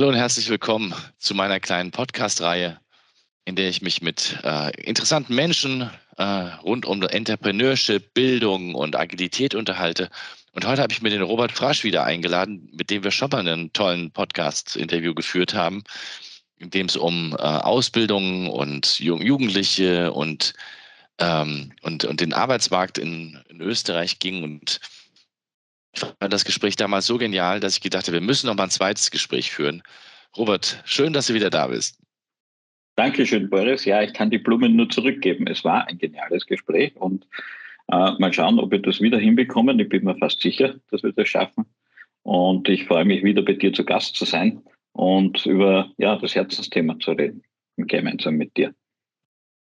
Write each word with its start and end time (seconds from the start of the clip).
Hallo 0.00 0.08
und 0.08 0.16
herzlich 0.16 0.48
willkommen 0.48 0.94
zu 1.18 1.34
meiner 1.34 1.60
kleinen 1.60 1.90
Podcast-Reihe, 1.90 2.80
in 3.44 3.54
der 3.54 3.68
ich 3.68 3.82
mich 3.82 4.00
mit 4.00 4.38
äh, 4.42 4.70
interessanten 4.80 5.34
Menschen 5.34 5.90
äh, 6.16 6.24
rund 6.24 6.86
um 6.86 7.02
Entrepreneurship, 7.02 8.14
Bildung 8.14 8.74
und 8.74 8.96
Agilität 8.96 9.54
unterhalte. 9.54 10.08
Und 10.52 10.66
heute 10.66 10.80
habe 10.80 10.90
ich 10.90 11.02
mir 11.02 11.10
den 11.10 11.20
Robert 11.20 11.52
Frasch 11.52 11.84
wieder 11.84 12.02
eingeladen, 12.04 12.70
mit 12.72 12.88
dem 12.88 13.04
wir 13.04 13.10
schon 13.10 13.28
mal 13.28 13.46
einen 13.46 13.74
tollen 13.74 14.10
Podcast-Interview 14.10 15.12
geführt 15.14 15.52
haben, 15.52 15.84
in 16.56 16.70
dem 16.70 16.86
es 16.86 16.96
um 16.96 17.34
äh, 17.34 17.42
Ausbildung 17.42 18.48
und 18.48 19.00
Jugendliche 19.00 20.14
und, 20.14 20.54
ähm, 21.18 21.74
und, 21.82 22.06
und 22.06 22.22
den 22.22 22.32
Arbeitsmarkt 22.32 22.96
in, 22.96 23.38
in 23.50 23.60
Österreich 23.60 24.18
ging. 24.18 24.44
Und 24.44 24.80
fand 25.94 26.32
das 26.32 26.44
Gespräch 26.44 26.76
damals 26.76 27.06
so 27.06 27.18
genial, 27.18 27.60
dass 27.60 27.76
ich 27.76 27.80
gedacht 27.80 28.06
habe, 28.06 28.18
wir 28.18 28.26
müssen 28.26 28.46
noch 28.46 28.56
mal 28.56 28.64
ein 28.64 28.70
zweites 28.70 29.10
Gespräch 29.10 29.50
führen. 29.50 29.82
Robert, 30.36 30.82
schön, 30.84 31.12
dass 31.12 31.26
du 31.26 31.34
wieder 31.34 31.50
da 31.50 31.66
bist. 31.66 31.98
Dankeschön, 32.96 33.48
Boris. 33.48 33.84
Ja, 33.84 34.02
ich 34.02 34.12
kann 34.12 34.30
die 34.30 34.38
Blumen 34.38 34.76
nur 34.76 34.88
zurückgeben. 34.88 35.46
Es 35.46 35.64
war 35.64 35.86
ein 35.88 35.98
geniales 35.98 36.46
Gespräch 36.46 36.94
und 36.96 37.26
äh, 37.90 38.12
mal 38.18 38.32
schauen, 38.32 38.58
ob 38.58 38.70
wir 38.70 38.80
das 38.80 39.00
wieder 39.00 39.18
hinbekommen. 39.18 39.80
Ich 39.80 39.88
bin 39.88 40.04
mir 40.04 40.16
fast 40.18 40.40
sicher, 40.40 40.74
dass 40.90 41.02
wir 41.02 41.12
das 41.12 41.28
schaffen. 41.28 41.64
Und 42.22 42.68
ich 42.68 42.84
freue 42.84 43.04
mich 43.04 43.24
wieder 43.24 43.42
bei 43.42 43.54
dir 43.54 43.72
zu 43.72 43.84
Gast 43.84 44.16
zu 44.16 44.24
sein 44.24 44.62
und 44.92 45.46
über 45.46 45.90
ja, 45.96 46.16
das 46.16 46.34
Herzensthema 46.34 46.98
zu 46.98 47.12
reden, 47.12 47.42
gemeinsam 47.76 48.36
mit 48.36 48.56
dir. 48.56 48.74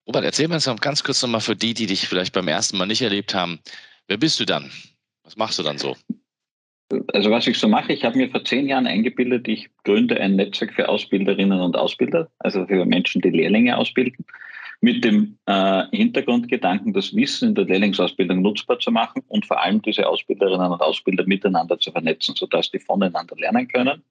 Robert, 0.06 0.24
erzähl 0.24 0.48
mir 0.48 0.54
uns 0.54 0.66
noch 0.66 0.80
ganz 0.80 1.02
kurz 1.02 1.22
nochmal 1.22 1.40
für 1.40 1.56
die, 1.56 1.74
die 1.74 1.86
dich 1.86 2.08
vielleicht 2.08 2.34
beim 2.34 2.48
ersten 2.48 2.76
Mal 2.76 2.86
nicht 2.86 3.02
erlebt 3.02 3.34
haben. 3.34 3.60
Wer 4.08 4.18
bist 4.18 4.40
du 4.40 4.44
dann? 4.44 4.70
Was 5.32 5.38
machst 5.38 5.58
du 5.58 5.62
dann 5.62 5.78
so? 5.78 5.96
Also 7.14 7.30
was 7.30 7.46
ich 7.46 7.58
so 7.58 7.66
mache, 7.66 7.94
ich 7.94 8.04
habe 8.04 8.18
mir 8.18 8.28
vor 8.28 8.44
zehn 8.44 8.68
Jahren 8.68 8.86
eingebildet, 8.86 9.48
ich 9.48 9.70
gründe 9.82 10.20
ein 10.20 10.36
Netzwerk 10.36 10.74
für 10.74 10.90
Ausbilderinnen 10.90 11.58
und 11.58 11.74
Ausbilder, 11.74 12.30
also 12.38 12.66
für 12.66 12.84
Menschen, 12.84 13.22
die 13.22 13.30
Lehrlinge 13.30 13.78
ausbilden, 13.78 14.26
mit 14.82 15.02
dem 15.02 15.38
äh, 15.46 15.84
Hintergrundgedanken, 15.90 16.92
das 16.92 17.16
Wissen 17.16 17.48
in 17.48 17.54
der 17.54 17.64
Lehrlingsausbildung 17.64 18.42
nutzbar 18.42 18.78
zu 18.78 18.90
machen 18.90 19.22
und 19.28 19.46
vor 19.46 19.58
allem 19.58 19.80
diese 19.80 20.06
Ausbilderinnen 20.06 20.70
und 20.70 20.82
Ausbilder 20.82 21.24
miteinander 21.24 21.78
zu 21.78 21.90
vernetzen, 21.92 22.34
sodass 22.36 22.70
die 22.70 22.78
voneinander 22.78 23.34
lernen 23.36 23.68
können. 23.68 24.02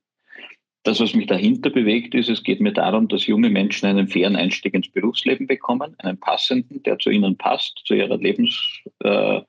Das, 0.81 1.00
was 1.00 1.13
mich 1.13 1.28
dahinter 1.28 1.69
bewegt, 1.69 2.16
ist, 2.16 2.30
es 2.30 2.41
geht 2.41 2.61
mir 2.61 2.73
darum, 2.73 3.08
dass 3.08 3.28
junge 3.28 3.52
Menschen 3.52 3.85
einen 3.85 4.08
fairen 4.08 4.35
Einstieg 4.35 4.73
ins 4.73 4.89
Berufsleben 4.89 5.45
bekommen, 5.45 5.94
einen 6.00 6.19
passenden, 6.19 6.81
der 6.81 6.97
zu 6.97 7.11
ihnen 7.11 7.38
passt, 7.38 7.80
zu 7.85 7.94
ihrer 7.94 8.17
Lebens, 8.17 8.81
äh, 9.03 9.41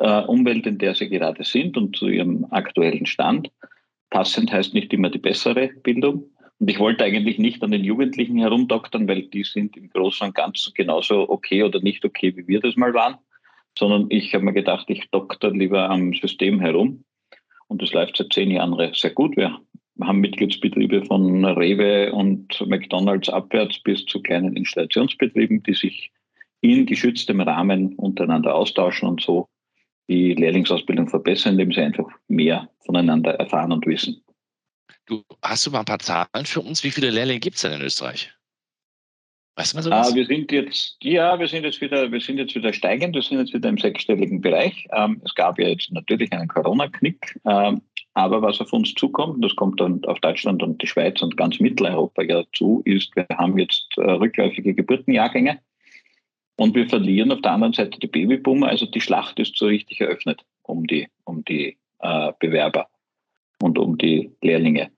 äh, 0.00 0.22
Umwelt, 0.22 0.66
in 0.66 0.78
der 0.78 0.94
sie 0.94 1.08
gerade 1.08 1.44
sind 1.44 1.76
und 1.76 1.94
zu 1.94 2.08
ihrem 2.08 2.46
aktuellen 2.50 3.06
Stand. 3.06 3.50
Passend 4.10 4.50
heißt 4.50 4.74
nicht 4.74 4.92
immer 4.92 5.10
die 5.10 5.18
bessere 5.18 5.68
Bildung. 5.68 6.24
Und 6.58 6.70
ich 6.70 6.78
wollte 6.78 7.04
eigentlich 7.04 7.38
nicht 7.38 7.62
an 7.62 7.70
den 7.70 7.84
Jugendlichen 7.84 8.38
herumdoktern, 8.38 9.06
weil 9.08 9.22
die 9.22 9.44
sind 9.44 9.76
im 9.76 9.88
Großen 9.90 10.26
und 10.26 10.34
Ganzen 10.34 10.74
genauso 10.74 11.28
okay 11.28 11.62
oder 11.62 11.80
nicht 11.80 12.04
okay, 12.04 12.36
wie 12.36 12.48
wir 12.48 12.60
das 12.60 12.76
mal 12.76 12.92
waren, 12.92 13.16
sondern 13.78 14.06
ich 14.10 14.34
habe 14.34 14.44
mir 14.44 14.52
gedacht, 14.52 14.86
ich 14.88 15.08
dokter 15.10 15.50
lieber 15.50 15.88
am 15.88 16.12
System 16.14 16.60
herum. 16.60 17.04
Und 17.68 17.80
das 17.82 17.92
läuft 17.92 18.16
seit 18.16 18.32
zehn 18.32 18.50
Jahren 18.50 18.76
sehr 18.94 19.10
gut. 19.10 19.36
Wir 19.36 19.58
haben 20.02 20.20
Mitgliedsbetriebe 20.20 21.04
von 21.04 21.44
Rewe 21.44 22.12
und 22.12 22.60
McDonalds 22.66 23.28
abwärts 23.28 23.78
bis 23.82 24.04
zu 24.06 24.20
kleinen 24.20 24.56
Installationsbetrieben, 24.56 25.62
die 25.62 25.74
sich 25.74 26.10
in 26.62 26.84
geschütztem 26.86 27.40
Rahmen 27.40 27.94
untereinander 27.94 28.54
austauschen 28.54 29.08
und 29.08 29.22
so 29.22 29.48
die 30.10 30.34
Lehrlingsausbildung 30.34 31.08
verbessern, 31.08 31.52
indem 31.52 31.72
sie 31.72 31.80
einfach 31.80 32.08
mehr 32.26 32.68
voneinander 32.84 33.34
erfahren 33.34 33.70
und 33.70 33.86
wissen. 33.86 34.20
Du, 35.06 35.22
hast 35.40 35.64
du 35.66 35.70
mal 35.70 35.80
ein 35.80 35.84
paar 35.84 36.00
Zahlen 36.00 36.44
für 36.44 36.60
uns? 36.60 36.82
Wie 36.82 36.90
viele 36.90 37.10
Lehrlinge 37.10 37.38
gibt 37.38 37.56
es 37.56 37.62
denn 37.62 37.72
in 37.72 37.80
Österreich? 37.80 38.32
Weißt 39.56 39.72
du 39.72 39.76
mal 39.76 39.82
sowas? 39.82 40.10
Ah, 40.10 40.14
wir 40.14 40.26
sind 40.26 40.50
jetzt, 40.50 40.96
ja, 41.02 41.38
wir 41.38 41.46
sind 41.46 41.64
jetzt 41.64 41.80
wieder, 41.80 42.10
wir 42.10 42.20
sind 42.20 42.38
jetzt 42.38 42.54
wieder 42.56 42.72
steigend, 42.72 43.14
wir 43.14 43.22
sind 43.22 43.38
jetzt 43.38 43.54
wieder 43.54 43.68
im 43.68 43.78
sechsstelligen 43.78 44.40
Bereich. 44.40 44.88
Ähm, 44.92 45.22
es 45.24 45.34
gab 45.34 45.60
ja 45.60 45.68
jetzt 45.68 45.92
natürlich 45.92 46.32
einen 46.32 46.48
Corona-Knick, 46.48 47.38
ähm, 47.46 47.80
aber 48.14 48.42
was 48.42 48.60
auf 48.60 48.72
uns 48.72 48.94
zukommt, 48.94 49.44
das 49.44 49.54
kommt 49.54 49.80
dann 49.80 50.04
auf 50.06 50.18
Deutschland 50.20 50.62
und 50.62 50.82
die 50.82 50.88
Schweiz 50.88 51.22
und 51.22 51.36
ganz 51.36 51.60
Mitteleuropa 51.60 52.22
ja 52.22 52.42
zu, 52.52 52.82
ist, 52.84 53.14
wir 53.14 53.26
haben 53.36 53.58
jetzt 53.58 53.86
äh, 53.96 54.10
rückläufige 54.10 54.74
Geburtenjahrgänge. 54.74 55.60
Und 56.60 56.74
wir 56.74 56.86
verlieren 56.90 57.32
auf 57.32 57.40
der 57.40 57.52
anderen 57.52 57.72
Seite 57.72 57.98
die 57.98 58.06
Babyboomer. 58.06 58.68
Also 58.68 58.84
die 58.84 59.00
Schlacht 59.00 59.38
ist 59.38 59.56
so 59.56 59.64
richtig 59.64 59.98
eröffnet 60.02 60.44
um 60.62 60.86
die, 60.86 61.08
um 61.24 61.42
die 61.46 61.78
äh, 62.00 62.32
Bewerber 62.38 62.86
und 63.62 63.78
um 63.78 63.96
die 63.96 64.30
Lehrlinge. 64.42 64.90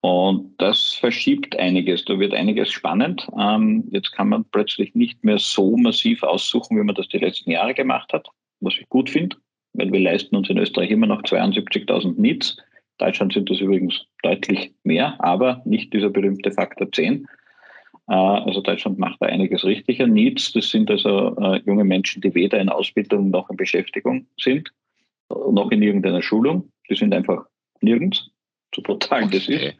Und 0.00 0.54
das 0.56 0.94
verschiebt 0.94 1.58
einiges. 1.58 2.06
Da 2.06 2.18
wird 2.18 2.32
einiges 2.32 2.70
spannend. 2.70 3.28
Ähm, 3.38 3.84
jetzt 3.90 4.12
kann 4.12 4.30
man 4.30 4.46
plötzlich 4.46 4.94
nicht 4.94 5.22
mehr 5.22 5.36
so 5.36 5.76
massiv 5.76 6.22
aussuchen, 6.22 6.78
wie 6.78 6.84
man 6.84 6.94
das 6.94 7.08
die 7.08 7.18
letzten 7.18 7.50
Jahre 7.50 7.74
gemacht 7.74 8.10
hat, 8.14 8.26
was 8.60 8.72
ich 8.80 8.88
gut 8.88 9.10
finde, 9.10 9.36
weil 9.74 9.92
wir 9.92 10.00
leisten 10.00 10.36
uns 10.36 10.48
in 10.48 10.56
Österreich 10.56 10.90
immer 10.90 11.06
noch 11.06 11.20
72.000 11.20 12.18
Needs. 12.18 12.56
Deutschland 12.96 13.34
sind 13.34 13.50
das 13.50 13.60
übrigens 13.60 14.06
deutlich 14.22 14.72
mehr, 14.84 15.22
aber 15.22 15.60
nicht 15.66 15.92
dieser 15.92 16.08
berühmte 16.08 16.50
Faktor 16.50 16.90
10. 16.90 17.26
Äh, 18.08 18.14
also 18.14 18.60
Deutschland 18.60 18.98
macht 18.98 19.20
da 19.20 19.26
einiges 19.26 19.64
richtiger. 19.64 20.06
Needs, 20.06 20.52
das 20.52 20.70
sind 20.70 20.90
also 20.90 21.36
äh, 21.36 21.60
junge 21.64 21.84
Menschen, 21.84 22.22
die 22.22 22.34
weder 22.34 22.60
in 22.60 22.68
Ausbildung 22.68 23.30
noch 23.30 23.48
in 23.50 23.56
Beschäftigung 23.56 24.26
sind, 24.38 24.72
noch 25.28 25.70
in 25.70 25.82
irgendeiner 25.82 26.22
Schulung. 26.22 26.70
Die 26.88 26.94
sind 26.94 27.14
einfach 27.14 27.44
nirgends, 27.80 28.30
so 28.74 28.82
brutal 28.82 29.28
das 29.30 29.48
ist. 29.48 29.76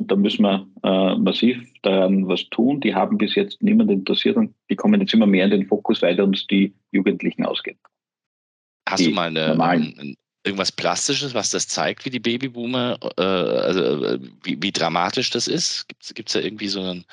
Und 0.00 0.10
da 0.10 0.16
müssen 0.16 0.42
wir 0.42 0.66
äh, 0.84 1.16
massiv 1.16 1.60
daran 1.82 2.28
was 2.28 2.48
tun. 2.50 2.80
Die 2.80 2.94
haben 2.94 3.18
bis 3.18 3.34
jetzt 3.34 3.60
niemand 3.62 3.90
interessiert 3.90 4.36
und 4.36 4.54
die 4.70 4.76
kommen 4.76 5.00
jetzt 5.00 5.12
immer 5.12 5.26
mehr 5.26 5.46
in 5.46 5.50
den 5.50 5.66
Fokus, 5.66 6.02
weil 6.02 6.20
uns 6.20 6.46
die 6.46 6.72
Jugendlichen 6.92 7.44
ausgehen. 7.44 7.78
Hast 8.88 9.00
die 9.00 9.08
du 9.08 9.14
mal 9.14 9.28
eine, 9.28 9.60
ein, 9.60 10.14
irgendwas 10.48 10.72
Plastisches, 10.72 11.34
was 11.34 11.50
das 11.50 11.68
zeigt, 11.68 12.04
wie 12.04 12.10
die 12.10 12.20
Babyboomer, 12.20 12.98
äh, 13.16 13.22
also 13.22 14.04
äh, 14.04 14.18
wie, 14.42 14.60
wie, 14.60 14.72
dramatisch 14.72 15.30
das 15.30 15.48
ist? 15.48 15.86
Gibt 16.14 16.28
es 16.28 16.32
da 16.32 16.40
irgendwie 16.40 16.68
so 16.68 16.80
einen, 16.80 17.04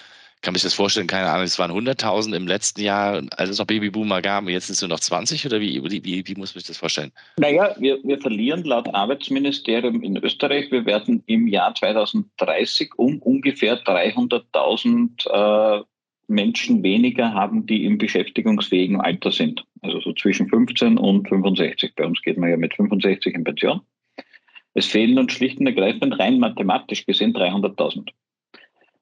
kann 0.41 0.53
man 0.53 0.56
sich 0.56 0.63
das 0.63 0.73
vorstellen, 0.73 1.07
keine 1.07 1.29
Ahnung, 1.29 1.45
es 1.45 1.59
waren 1.59 1.72
100.000 1.72 2.35
im 2.35 2.47
letzten 2.47 2.81
Jahr, 2.81 3.22
als 3.38 3.50
es 3.50 3.59
noch 3.59 3.66
Babyboomer 3.66 4.22
gab, 4.22 4.45
und 4.45 4.50
jetzt 4.50 4.68
sind 4.68 4.75
es 4.75 4.81
nur 4.81 4.90
noch 4.90 5.00
20 5.00 5.45
oder 5.45 5.59
wie, 5.59 5.81
wie, 5.84 6.28
wie, 6.28 6.35
muss 6.35 6.53
man 6.53 6.59
sich 6.59 6.68
das 6.68 6.78
vorstellen? 6.78 7.12
Naja, 7.38 7.75
wir, 7.79 8.00
wir 8.03 8.19
verlieren 8.19 8.63
laut 8.63 8.94
Arbeitsministerium 8.94 10.01
in 10.03 10.18
Österreich, 10.18 10.72
wir 10.72 10.85
werden 10.85 11.24
im 11.25 11.47
Jahr 11.47 11.74
2030 11.74 12.91
um 12.97 13.19
ungefähr 13.22 13.84
300.000 13.84 15.81
äh, 15.81 15.84
Menschen 16.28 16.84
weniger 16.84 17.34
haben, 17.34 17.66
die 17.66 17.85
im 17.85 17.97
beschäftigungsfähigen 17.97 19.01
Alter 19.01 19.31
sind. 19.31 19.63
Also 19.85 20.00
so 20.01 20.13
zwischen 20.13 20.50
15 20.50 20.97
und 20.97 21.29
65. 21.29 21.94
Bei 21.96 22.06
uns 22.06 22.19
geht 22.23 22.40
man 22.40 22.50
ja 22.50 22.57
mit 22.57 22.73
65 22.73 23.35
in 23.35 23.44
Pension. 23.44 23.81
Es 24.73 24.88
fehlen 24.88 25.19
uns 25.19 25.34
schlicht 25.34 25.59
und 25.59 25.68
ergreifend 25.68 26.18
rein 26.18 26.40
mathematisch 26.40 27.06
gesehen 27.06 27.35
300.000. 27.35 28.10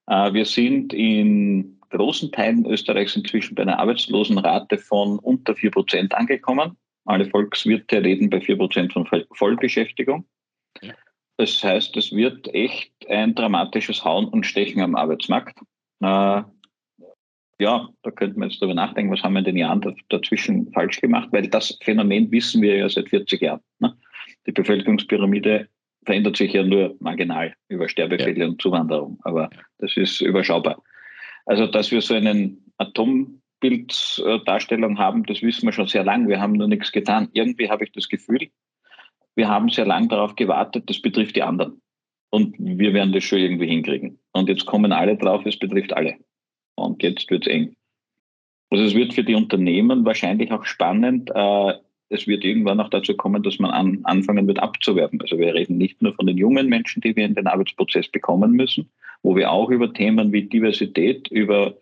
Äh, 0.08 0.34
wir 0.34 0.46
sind 0.46 0.92
in 0.92 1.80
großen 1.90 2.34
Teilen 2.34 2.66
Österreichs 2.66 3.16
inzwischen 3.16 3.56
bei 3.56 3.62
einer 3.62 3.80
Arbeitslosenrate 3.80 4.78
von 4.78 5.20
unter 5.20 5.56
4 5.56 5.72
Prozent 5.72 6.14
angekommen. 6.14 6.76
Alle 7.06 7.26
Volkswirte 7.30 8.04
reden 8.04 8.30
bei 8.30 8.42
4 8.42 8.58
Prozent 8.58 8.92
von 8.92 9.08
Vollbeschäftigung. 9.32 10.26
Das 11.38 11.64
heißt, 11.64 11.96
es 11.96 12.12
wird 12.12 12.54
echt 12.54 12.92
ein 13.08 13.36
dramatisches 13.36 14.04
Hauen 14.04 14.28
und 14.28 14.46
Stechen 14.46 14.82
am 14.82 14.96
Arbeitsmarkt. 14.96 15.60
Ja, 17.64 17.88
da 18.02 18.12
könnte 18.12 18.38
man 18.38 18.50
jetzt 18.50 18.62
darüber 18.62 18.76
nachdenken, 18.76 19.14
was 19.14 19.24
haben 19.24 19.36
wir 19.36 19.40
in 19.40 19.46
den 19.46 19.56
Jahren 19.56 19.96
dazwischen 20.10 20.70
falsch 20.74 21.00
gemacht, 21.00 21.30
weil 21.32 21.48
das 21.48 21.80
Phänomen 21.82 22.30
wissen 22.30 22.62
wir 22.62 22.76
ja 22.76 22.90
seit 22.90 23.08
40 23.08 23.42
Jahren. 23.42 23.62
Ne? 23.80 23.96
Die 24.46 24.52
Bevölkerungspyramide 24.52 25.70
verändert 26.04 26.36
sich 26.36 26.52
ja 26.52 26.64
nur 26.64 26.98
marginal 27.00 27.56
über 27.70 27.88
Sterbefälle 27.88 28.42
ja. 28.42 28.48
und 28.48 28.62
Zuwanderung, 28.62 29.18
aber 29.24 29.50
das 29.78 29.96
ist 29.96 30.20
überschaubar. 30.20 30.84
Also, 31.46 31.66
dass 31.66 31.90
wir 31.90 32.02
so 32.02 32.16
einen 32.16 32.70
Atombilddarstellung 32.80 35.00
haben, 35.00 35.24
das 35.24 35.42
wissen 35.42 35.66
wir 35.66 35.72
schon 35.72 35.88
sehr 35.88 36.04
lange. 36.04 36.28
Wir 36.28 36.42
haben 36.42 36.58
nur 36.58 36.68
nichts 36.68 36.92
getan. 36.92 37.30
Irgendwie 37.32 37.70
habe 37.70 37.86
ich 37.86 37.94
das 37.94 38.10
Gefühl, 38.10 38.50
wir 39.36 39.48
haben 39.48 39.70
sehr 39.70 39.86
lange 39.86 40.10
darauf 40.10 40.36
gewartet, 40.36 40.90
das 40.90 41.02
betrifft 41.02 41.38
die 41.38 41.44
anderen. 41.44 41.82
und 42.30 42.58
wir 42.60 42.94
werden 42.94 43.14
das 43.14 43.24
schon 43.24 43.40
irgendwie 43.40 43.68
hinkriegen. 43.68 44.20
Und 44.34 44.50
jetzt 44.50 44.66
kommen 44.66 44.92
alle 44.92 45.16
drauf, 45.16 45.46
es 45.46 45.58
betrifft 45.58 45.94
alle. 45.94 46.18
Und 46.76 47.04
jetzt 47.04 47.30
wird 47.30 47.48
es 47.48 47.54
eng. 47.54 47.76
Also 48.70 48.86
es 48.86 48.96
wird 48.96 49.14
für 49.14 49.24
die 49.24 49.36
Unternehmen 49.36 50.06
wahrscheinlich 50.06 50.52
auch 50.52 50.66
spannend. 50.66 51.30
Äh, 51.34 51.74
es 52.10 52.28
wird 52.28 52.44
irgendwann 52.44 52.80
auch 52.80 52.90
dazu 52.90 53.16
kommen, 53.16 53.44
dass 53.44 53.60
man 53.60 53.72
an, 53.72 54.00
anfangen 54.04 54.48
wird 54.48 54.60
abzuwerben. 54.60 55.22
Also 55.22 55.38
wir 55.38 55.54
reden 55.54 55.78
nicht 55.78 56.02
nur 56.02 56.14
von 56.14 56.28
den 56.28 56.38
jungen 56.38 56.68
Menschen, 56.68 57.02
die 57.02 57.16
wir 57.16 57.26
in 57.26 57.36
den 57.36 57.48
Arbeitsprozess 57.48 58.08
bekommen 58.08 58.52
müssen, 58.52 58.90
wo 59.22 59.36
wir 59.36 59.52
auch 59.52 59.70
über 59.70 59.94
Themen 59.94 60.32
wie 60.32 60.44
Diversität, 60.44 61.28
über 61.30 61.76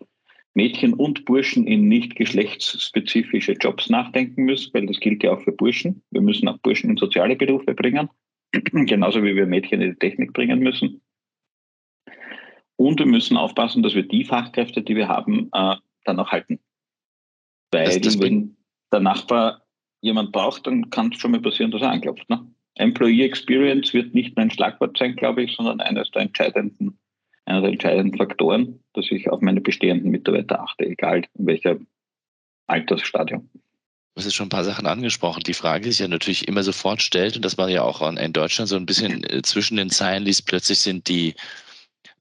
Mädchen 0.54 0.92
und 0.92 1.24
Burschen 1.24 1.66
in 1.66 1.88
nicht 1.88 2.14
geschlechtsspezifische 2.16 3.52
Jobs 3.52 3.88
nachdenken 3.88 4.44
müssen, 4.44 4.72
weil 4.74 4.86
das 4.86 5.00
gilt 5.00 5.22
ja 5.22 5.32
auch 5.32 5.40
für 5.40 5.52
Burschen. 5.52 6.02
Wir 6.10 6.20
müssen 6.20 6.48
auch 6.48 6.58
Burschen 6.58 6.90
in 6.90 6.96
soziale 6.96 7.36
Berufe 7.36 7.74
bringen. 7.74 8.08
genauso 8.72 9.22
wie 9.22 9.34
wir 9.34 9.46
Mädchen 9.46 9.80
in 9.80 9.92
die 9.92 9.98
Technik 9.98 10.34
bringen 10.34 10.60
müssen. 10.60 11.00
Und 12.76 12.98
wir 12.98 13.06
müssen 13.06 13.36
aufpassen, 13.36 13.82
dass 13.82 13.94
wir 13.94 14.02
die 14.02 14.24
Fachkräfte, 14.24 14.82
die 14.82 14.96
wir 14.96 15.08
haben, 15.08 15.50
äh, 15.52 15.76
dann 16.04 16.18
auch 16.18 16.30
halten. 16.30 16.58
Weil 17.70 17.86
das, 17.86 18.00
das 18.00 18.20
wenn 18.20 18.56
der 18.92 19.00
Nachbar 19.00 19.62
jemand 20.00 20.32
braucht, 20.32 20.66
dann 20.66 20.90
kann 20.90 21.10
es 21.12 21.18
schon 21.18 21.30
mal 21.30 21.40
passieren, 21.40 21.70
dass 21.70 21.82
er 21.82 21.90
anklopft. 21.90 22.28
Ne? 22.28 22.46
Employee 22.74 23.24
Experience 23.24 23.92
wird 23.92 24.14
nicht 24.14 24.36
nur 24.36 24.44
ein 24.44 24.50
Schlagwort 24.50 24.98
sein, 24.98 25.16
glaube 25.16 25.42
ich, 25.42 25.54
sondern 25.54 25.80
eines 25.80 26.10
der 26.10 26.22
entscheidenden, 26.22 26.98
einer 27.44 27.60
der 27.60 27.70
entscheidenden 27.70 28.16
Faktoren, 28.16 28.80
dass 28.94 29.10
ich 29.10 29.28
auf 29.30 29.40
meine 29.40 29.60
bestehenden 29.60 30.10
Mitarbeiter 30.10 30.60
achte, 30.60 30.86
egal 30.86 31.24
in 31.38 31.46
welcher 31.46 31.76
Altersstadium. 32.66 33.48
Du 33.52 34.18
hast 34.18 34.24
jetzt 34.24 34.34
schon 34.34 34.46
ein 34.46 34.50
paar 34.50 34.64
Sachen 34.64 34.86
angesprochen. 34.86 35.42
Die 35.46 35.54
Frage, 35.54 35.84
die 35.84 35.90
sich 35.90 36.00
ja 36.00 36.08
natürlich 36.08 36.46
immer 36.46 36.62
sofort 36.62 37.00
stellt, 37.00 37.36
und 37.36 37.44
das 37.44 37.56
war 37.56 37.70
ja 37.70 37.82
auch 37.82 38.02
in 38.02 38.32
Deutschland 38.32 38.68
so 38.68 38.76
ein 38.76 38.84
bisschen 38.84 39.24
äh, 39.24 39.40
zwischen 39.42 39.76
den 39.76 39.88
Zeilen 39.88 40.24
liest, 40.24 40.46
plötzlich 40.46 40.80
sind 40.80 41.08
die, 41.08 41.34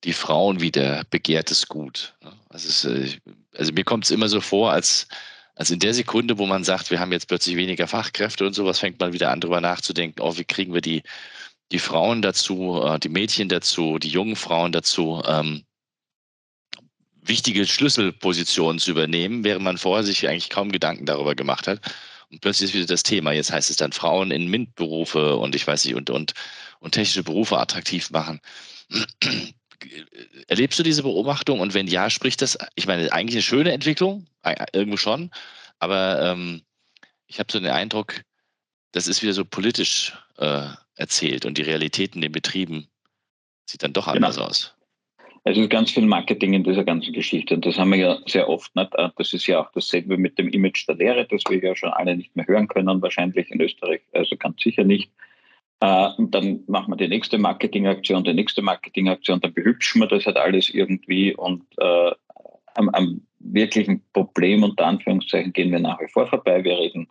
die 0.04 0.14
Frauen 0.14 0.62
wieder 0.62 1.04
begehrtes 1.10 1.68
Gut. 1.68 2.16
Also, 2.50 2.70
es, 2.70 2.86
äh, 2.86 3.20
also 3.56 3.72
mir 3.74 3.84
kommt 3.84 4.06
es 4.06 4.12
immer 4.12 4.30
so 4.30 4.42
vor, 4.42 4.72
als, 4.72 5.08
als 5.56 5.72
in 5.72 5.80
der 5.80 5.94
Sekunde, 5.94 6.38
wo 6.38 6.46
man 6.46 6.64
sagt, 6.64 6.92
wir 6.92 7.00
haben 7.00 7.12
jetzt 7.12 7.28
plötzlich 7.28 7.56
weniger 7.56 7.88
Fachkräfte 7.88 8.46
und 8.46 8.54
sowas, 8.54 8.80
fängt 8.80 9.00
man 9.00 9.14
wieder 9.14 9.32
an, 9.32 9.42
darüber 9.42 9.62
nachzudenken, 9.62 10.22
oh, 10.22 10.38
wie 10.38 10.44
kriegen 10.44 10.74
wir 10.74 10.82
die, 10.82 11.04
die 11.72 11.80
Frauen 11.80 12.22
dazu, 12.22 12.82
äh, 12.84 13.00
die 13.00 13.10
Mädchen 13.10 13.50
dazu, 13.50 14.00
die 14.00 14.10
jungen 14.10 14.36
Frauen 14.36 14.72
dazu, 14.72 15.22
ähm, 15.26 15.64
wichtige 17.22 17.68
Schlüsselpositionen 17.68 18.80
zu 18.80 18.92
übernehmen, 18.92 19.44
während 19.44 19.64
man 19.64 19.78
vorher 19.78 20.04
sich 20.04 20.28
eigentlich 20.28 20.50
kaum 20.50 20.72
Gedanken 20.72 21.06
darüber 21.06 21.36
gemacht 21.36 21.68
hat. 21.68 21.80
Und 22.32 22.42
plötzlich 22.42 22.70
ist 22.70 22.76
wieder 22.76 22.88
das 22.88 23.04
Thema. 23.04 23.32
Jetzt 23.34 23.52
heißt 23.52 23.70
es 23.70 23.78
dann 23.78 23.92
Frauen 23.92 24.32
in 24.32 24.48
MINT-Berufe 24.48 25.36
und 25.36 25.54
ich 25.54 25.68
weiß 25.68 25.86
nicht, 25.86 25.96
und, 25.96 26.10
und, 26.10 26.34
und 26.80 26.92
technische 26.94 27.24
Berufe 27.24 27.60
attraktiv 27.60 28.10
machen. 28.10 28.40
Erlebst 30.48 30.80
du 30.80 30.84
diese 30.84 31.04
Beobachtung? 31.04 31.60
Und 31.60 31.74
wenn 31.74 31.88
ja, 31.88 32.10
spricht 32.10 32.42
das, 32.42 32.58
ich 32.76 32.88
meine, 32.88 33.12
eigentlich 33.12 33.36
eine 33.36 33.42
schöne 33.42 33.72
Entwicklung, 33.72 34.28
irgendwo 34.74 34.98
schon, 34.98 35.32
aber 35.80 36.22
ähm, 36.22 36.62
ich 37.28 37.40
habe 37.40 37.52
so 37.52 37.60
den 37.60 37.72
Eindruck, 37.72 38.22
das 38.92 39.08
ist 39.08 39.22
wieder 39.24 39.34
so 39.34 39.46
politisch 39.46 40.14
äh, 40.38 40.68
erzählt 40.96 41.46
und 41.46 41.58
die 41.58 41.64
Realität 41.64 42.16
in 42.16 42.22
den 42.22 42.32
Betrieben 42.32 42.88
sieht 43.66 43.84
dann 43.84 43.94
doch 43.94 44.06
genau. 44.06 44.28
anders 44.28 44.38
aus. 44.38 44.76
Es 45.44 45.58
ist 45.58 45.72
ganz 45.72 45.90
viel 45.92 46.06
Marketing 46.06 46.54
in 46.54 46.64
dieser 46.64 46.84
ganzen 46.84 47.14
Geschichte 47.14 47.56
und 47.56 47.66
das 47.66 47.78
haben 47.78 47.90
wir 47.92 47.98
ja 47.98 48.20
sehr 48.28 48.48
oft. 48.48 48.76
Nicht? 48.76 48.94
Äh, 48.96 49.10
das 49.18 49.34
ist 49.34 49.48
ja 49.48 49.62
auch 49.62 49.72
dasselbe 49.72 50.18
mit 50.18 50.38
dem 50.38 50.50
Image 50.50 50.88
der 50.88 50.96
Lehre, 50.96 51.26
das 51.26 51.42
wir 51.50 51.58
ja 51.58 51.76
schon 51.76 51.90
alle 51.90 52.16
nicht 52.16 52.36
mehr 52.36 52.46
hören 52.46 52.68
können, 52.68 53.02
wahrscheinlich 53.02 53.50
in 53.50 53.60
Österreich, 53.60 54.02
also 54.14 54.36
ganz 54.38 54.62
sicher 54.62 54.84
nicht. 54.84 55.10
Äh, 55.82 56.10
und 56.18 56.34
dann 56.34 56.64
machen 56.68 56.92
wir 56.92 56.98
die 56.98 57.08
nächste 57.08 57.38
Marketingaktion, 57.38 58.24
die 58.24 58.34
nächste 58.34 58.62
Marketingaktion, 58.62 59.42
dann 59.42 59.54
behübschen 59.54 60.02
wir 60.02 60.08
das 60.08 60.26
halt 60.26 60.38
alles 60.38 60.70
irgendwie 60.70 61.36
und 61.36 61.64
äh, 61.78 62.12
am, 62.76 62.90
am 62.90 63.22
wirklichen 63.40 64.02
Problem 64.14 64.64
unter 64.64 64.86
Anführungszeichen 64.86 65.52
gehen 65.52 65.72
wir 65.72 65.80
nach 65.80 66.00
wie 66.00 66.08
vor 66.08 66.28
vorbei. 66.28 66.64
Wir 66.64 66.78
reden, 66.78 67.10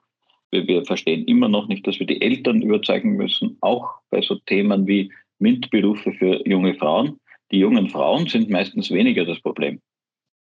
wir, 0.51 0.67
wir 0.67 0.85
verstehen 0.87 1.27
immer 1.27 1.49
noch 1.49 1.69
nicht, 1.69 1.87
dass 1.87 1.99
wir 1.99 2.07
die 2.07 2.23
Eltern 2.23 2.63
überzeugen 2.63 3.17
müssen, 3.17 3.59
auch 3.61 3.91
bei 4.11 4.23
so 4.23 4.37
Themen 4.37 4.87
wie 4.87 5.13
MINT-Berufe 5.39 6.13
für 6.13 6.49
junge 6.49 6.75
Frauen 6.75 7.21
die 7.51 7.59
jungen 7.59 7.89
Frauen 7.89 8.27
sind 8.27 8.49
meistens 8.51 8.91
weniger 8.91 9.25
das 9.25 9.41
Problem. 9.41 9.81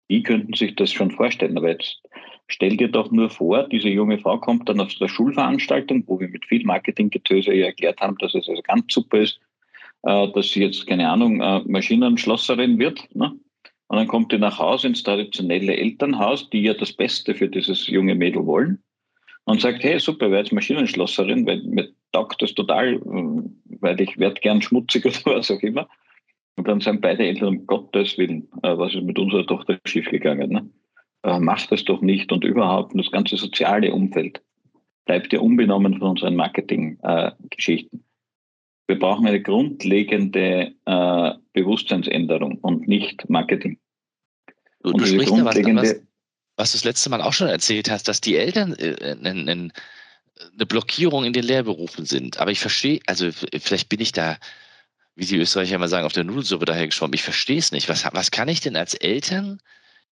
Die 0.09 0.23
könnten 0.23 0.53
sich 0.53 0.75
das 0.75 0.91
schon 0.91 1.11
vorstellen. 1.11 1.57
Aber 1.57 1.69
jetzt 1.69 2.01
stell 2.47 2.77
dir 2.77 2.87
doch 2.87 3.11
nur 3.11 3.29
vor, 3.29 3.67
diese 3.67 3.89
junge 3.89 4.17
Frau 4.19 4.37
kommt 4.37 4.69
dann 4.69 4.79
auf 4.79 4.93
der 4.95 5.07
Schulveranstaltung, 5.07 6.03
wo 6.07 6.19
wir 6.19 6.29
mit 6.29 6.45
viel 6.45 6.65
Marketinggetöse 6.65 7.53
ihr 7.53 7.65
erklärt 7.65 7.99
haben, 7.99 8.17
dass 8.19 8.33
es 8.35 8.47
also 8.47 8.61
ganz 8.61 8.93
super 8.93 9.19
ist, 9.19 9.39
äh, 10.03 10.27
dass 10.31 10.51
sie 10.51 10.61
jetzt, 10.61 10.87
keine 10.87 11.09
Ahnung, 11.09 11.41
äh, 11.41 11.61
Maschinenschlosserin 11.65 12.79
wird. 12.79 13.03
Ne? 13.15 13.37
Und 13.87 13.97
dann 13.97 14.07
kommt 14.07 14.31
die 14.31 14.37
nach 14.37 14.59
Hause 14.59 14.87
ins 14.87 15.03
traditionelle 15.03 15.75
Elternhaus, 15.75 16.49
die 16.49 16.61
ja 16.63 16.73
das 16.73 16.93
Beste 16.93 17.35
für 17.35 17.47
dieses 17.47 17.87
junge 17.87 18.15
Mädel 18.15 18.45
wollen. 18.45 18.83
Und 19.45 19.61
sagt, 19.61 19.81
hey, 19.83 19.97
super, 19.97 20.29
werde 20.29 20.43
jetzt 20.43 20.51
Maschinenschlosserin, 20.51 21.45
weil 21.47 21.63
mir 21.63 21.89
taugt 22.11 22.41
das 22.41 22.53
total, 22.53 22.95
äh, 22.95 22.99
weil 23.79 24.01
ich 24.01 24.17
werde 24.17 24.41
gern 24.41 24.61
schmutzig 24.61 25.05
oder 25.25 25.37
was 25.37 25.51
auch 25.51 25.61
immer. 25.61 25.87
Und 26.57 26.67
dann 26.67 26.81
sagen 26.81 27.01
beide 27.01 27.25
Eltern, 27.25 27.47
um 27.49 27.67
Gottes 27.67 28.17
Willen, 28.17 28.47
äh, 28.63 28.77
was 28.77 28.93
ist 28.93 29.03
mit 29.03 29.17
unserer 29.19 29.45
Tochter 29.45 29.79
schiefgegangen? 29.85 30.49
Ne? 30.49 30.69
Äh, 31.23 31.39
mach 31.39 31.65
das 31.67 31.85
doch 31.85 32.01
nicht 32.01 32.31
und 32.31 32.43
überhaupt 32.43 32.93
das 32.97 33.11
ganze 33.11 33.37
soziale 33.37 33.93
Umfeld 33.93 34.41
bleibt 35.05 35.33
ja 35.33 35.39
unbenommen 35.39 35.97
von 35.97 36.09
unseren 36.09 36.35
Marketing-Geschichten. 36.35 38.03
Wir 38.87 38.99
brauchen 38.99 39.25
eine 39.25 39.41
grundlegende 39.41 40.73
äh, 40.85 41.33
Bewusstseinsänderung 41.53 42.59
und 42.59 42.87
nicht 42.87 43.29
Marketing. 43.29 43.79
Du, 44.83 44.91
du 44.91 45.05
sprichst 45.05 45.35
ja 45.35 45.43
was, 45.43 45.57
was, 45.57 45.95
was 46.55 46.71
du 46.71 46.77
das 46.77 46.83
letzte 46.83 47.09
Mal 47.09 47.21
auch 47.21 47.33
schon 47.33 47.47
erzählt 47.47 47.89
hast, 47.89 48.07
dass 48.07 48.21
die 48.21 48.37
Eltern 48.37 48.73
äh, 48.73 49.15
eine 49.21 49.71
Blockierung 50.67 51.23
in 51.25 51.33
den 51.33 51.43
Lehrberufen 51.43 52.05
sind. 52.05 52.39
Aber 52.39 52.51
ich 52.51 52.59
verstehe, 52.59 52.99
also 53.07 53.29
vielleicht 53.31 53.89
bin 53.89 53.99
ich 53.99 54.11
da 54.11 54.37
wie 55.17 55.25
die 55.25 55.37
Österreicher 55.37 55.75
immer 55.75 55.87
sagen, 55.87 56.05
auf 56.05 56.13
der 56.13 56.23
Nudelsuppe 56.23 56.65
dahergeschwommen. 56.65 57.15
Ich 57.15 57.23
verstehe 57.23 57.57
es 57.57 57.71
nicht. 57.71 57.89
Was, 57.89 58.07
was 58.13 58.29
kann 58.29 58.47
ich 58.47 58.61
denn 58.61 58.75
als 58.75 58.93
Eltern 58.93 59.59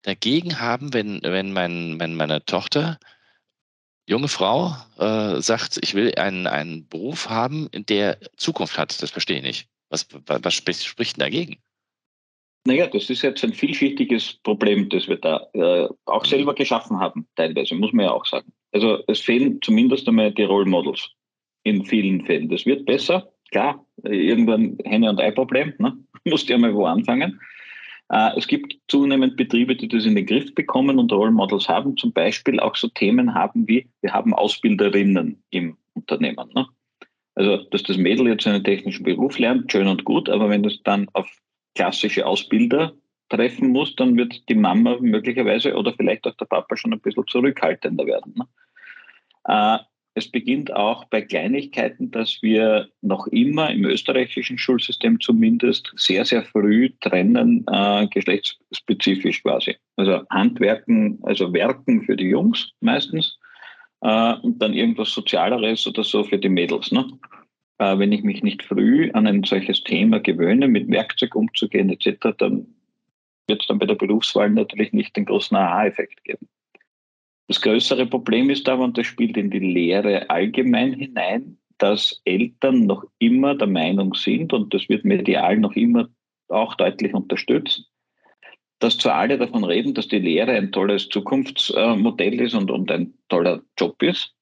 dagegen 0.02 0.60
haben, 0.60 0.92
wenn, 0.92 1.22
wenn 1.22 1.54
mein, 1.54 1.98
mein, 1.98 2.16
meine 2.16 2.44
Tochter, 2.44 2.98
junge 4.08 4.28
Frau, 4.28 4.76
äh, 4.98 5.40
sagt, 5.40 5.78
ich 5.84 5.94
will 5.94 6.16
einen, 6.16 6.48
einen 6.48 6.88
Beruf 6.88 7.30
haben, 7.30 7.70
der 7.72 8.18
Zukunft 8.38 8.80
hat? 8.80 9.00
Das 9.02 9.12
verstehe 9.12 9.38
ich 9.38 9.44
nicht. 9.44 9.70
Was, 9.90 10.08
was, 10.26 10.54
spricht, 10.56 10.84
spricht 10.84 11.18
denn 11.18 11.26
dagegen? 11.26 11.58
Naja, 12.66 12.88
das 12.88 13.10
ist 13.12 13.22
jetzt 13.22 13.44
ein 13.44 13.54
vielschichtiges 13.54 14.40
Problem, 14.42 14.90
das 14.90 15.08
wir 15.08 15.18
da 15.18 15.48
äh, 15.54 15.88
auch 16.06 16.24
mhm. 16.24 16.30
selber 16.30 16.56
geschaffen 16.56 17.00
haben, 17.00 17.28
teilweise, 17.36 17.76
muss 17.76 17.94
man 17.94 18.06
ja 18.06 18.12
auch 18.12 18.26
sagen. 18.26 18.52
Also 18.72 19.04
es 19.08 19.20
fehlen 19.20 19.60
zumindest 19.62 20.08
einmal 20.08 20.32
die 20.32 20.44
Role 20.44 20.66
Models 20.66 21.08
in 21.64 21.86
vielen 21.86 22.26
Fällen. 22.26 22.50
Das 22.50 22.66
wird 22.66 22.86
besser, 22.86 23.32
klar, 23.52 23.86
irgendwann 24.04 24.78
Henne- 24.84 25.10
und 25.10 25.20
Ei-Problem, 25.20 25.74
ne? 25.78 25.98
musst 26.26 26.50
ja 26.50 26.58
mal 26.58 26.74
wo 26.74 26.86
anfangen. 26.86 27.40
Äh, 28.10 28.38
es 28.38 28.48
gibt 28.48 28.78
zunehmend 28.88 29.36
Betriebe, 29.36 29.76
die 29.76 29.88
das 29.88 30.06
in 30.06 30.16
den 30.16 30.26
Griff 30.26 30.54
bekommen 30.56 31.00
und 31.00 31.12
Role 31.12 31.32
Models 31.32 31.68
haben, 31.68 31.98
zum 31.98 32.14
Beispiel 32.14 32.60
auch 32.60 32.76
so 32.76 32.88
Themen 32.88 33.34
haben 33.34 33.68
wie, 33.68 33.88
wir 34.02 34.14
haben 34.14 34.34
Ausbilderinnen 34.34 35.42
im 35.50 35.78
Unternehmen. 35.94 36.50
Ne? 36.54 36.68
Also, 37.36 37.58
dass 37.70 37.84
das 37.84 37.98
Mädel 37.98 38.28
jetzt 38.28 38.48
einen 38.48 38.64
technischen 38.64 39.04
Beruf 39.04 39.38
lernt, 39.38 39.72
schön 39.72 39.88
und 39.88 40.06
gut, 40.06 40.30
aber 40.30 40.50
wenn 40.50 40.66
es 40.66 40.82
dann 40.84 41.08
auf 41.14 41.30
klassische 41.76 42.26
Ausbilder 42.26 42.94
treffen 43.30 43.70
muss, 43.70 43.96
dann 43.96 44.16
wird 44.18 44.48
die 44.50 44.56
Mama 44.56 44.98
möglicherweise 45.00 45.76
oder 45.76 45.94
vielleicht 45.94 46.26
auch 46.26 46.36
der 46.36 46.46
Papa 46.46 46.78
schon 46.78 46.94
ein 46.94 47.02
bisschen 47.02 47.28
zurückhaltender 47.28 48.06
werden. 48.06 48.34
Ne? 48.36 48.48
Äh, 49.46 49.78
es 50.18 50.28
beginnt 50.28 50.76
auch 50.76 51.06
bei 51.06 51.22
Kleinigkeiten, 51.22 52.10
dass 52.10 52.42
wir 52.42 52.90
noch 53.02 53.28
immer 53.28 53.70
im 53.70 53.86
österreichischen 53.86 54.58
Schulsystem 54.58 55.20
zumindest 55.20 55.94
sehr, 55.96 56.26
sehr 56.26 56.44
früh 56.44 56.90
trennen, 57.02 57.64
äh, 57.72 58.08
geschlechtsspezifisch 58.08 59.44
quasi. 59.44 59.76
Also 59.96 60.24
Handwerken, 60.32 61.20
also 61.22 61.54
Werken 61.54 62.02
für 62.02 62.16
die 62.16 62.30
Jungs 62.30 62.72
meistens 62.80 63.38
äh, 64.02 64.34
und 64.42 64.60
dann 64.60 64.74
irgendwas 64.74 65.12
Sozialeres 65.12 65.86
oder 65.86 66.04
so 66.04 66.24
für 66.24 66.40
die 66.40 66.50
Mädels. 66.50 66.92
Ne? 66.92 67.06
Äh, 67.78 68.00
wenn 68.00 68.12
ich 68.12 68.24
mich 68.24 68.42
nicht 68.42 68.64
früh 68.64 69.12
an 69.12 69.28
ein 69.28 69.44
solches 69.44 69.84
Thema 69.84 70.20
gewöhne, 70.20 70.68
mit 70.68 70.90
Werkzeug 70.90 71.36
umzugehen 71.36 71.92
etc., 71.92 72.36
dann 72.40 72.66
wird 73.48 73.62
es 73.62 73.68
dann 73.68 73.78
bei 73.78 73.86
der 73.86 73.94
Berufswahl 73.94 74.50
natürlich 74.50 74.94
nicht 74.94 75.16
den 75.16 75.26
großen 75.26 75.56
Aha-Effekt 75.56 76.24
geben. 76.24 76.48
Das 77.48 77.62
größere 77.62 78.06
Problem 78.06 78.50
ist 78.50 78.68
aber, 78.68 78.84
und 78.84 78.98
das 78.98 79.08
spielt 79.08 79.38
in 79.38 79.50
die 79.50 79.60
Lehre 79.60 80.30
allgemein 80.30 80.94
hinein, 80.94 81.58
dass 81.78 82.22
Eltern 82.26 82.86
noch 82.86 83.06
immer 83.20 83.56
der 83.56 83.68
Meinung 83.68 84.14
sind, 84.14 84.52
und 84.52 84.74
das 84.74 84.90
wird 84.90 85.06
medial 85.06 85.58
noch 85.58 85.76
immer 85.76 86.10
auch 86.50 86.76
deutlich 86.76 87.14
unterstützt, 87.14 87.90
dass 88.80 88.98
zwar 88.98 89.16
alle 89.16 89.38
davon 89.38 89.64
reden, 89.64 89.94
dass 89.94 90.08
die 90.08 90.20
Lehre 90.20 90.52
ein 90.52 90.72
tolles 90.72 91.10
Zukunftsmodell 91.10 92.42
ist 92.42 92.54
und, 92.54 92.70
und 92.70 92.92
ein 92.92 93.14
toller 93.30 93.62
Job 93.78 94.02
ist, 94.04 94.34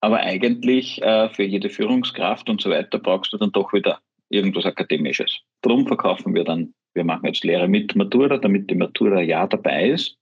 aber 0.00 0.18
eigentlich 0.20 1.00
äh, 1.02 1.30
für 1.30 1.44
jede 1.44 1.70
Führungskraft 1.70 2.48
und 2.48 2.60
so 2.60 2.70
weiter 2.70 2.98
brauchst 2.98 3.32
du 3.32 3.38
dann 3.38 3.52
doch 3.52 3.72
wieder 3.72 4.00
irgendwas 4.28 4.66
Akademisches. 4.66 5.40
Darum 5.62 5.86
verkaufen 5.86 6.34
wir 6.34 6.44
dann, 6.44 6.74
wir 6.94 7.04
machen 7.04 7.26
jetzt 7.26 7.44
Lehre 7.44 7.68
mit 7.68 7.96
Matura, 7.96 8.38
damit 8.38 8.70
die 8.70 8.74
Matura 8.74 9.20
ja 9.20 9.46
dabei 9.46 9.90
ist. 9.90 10.18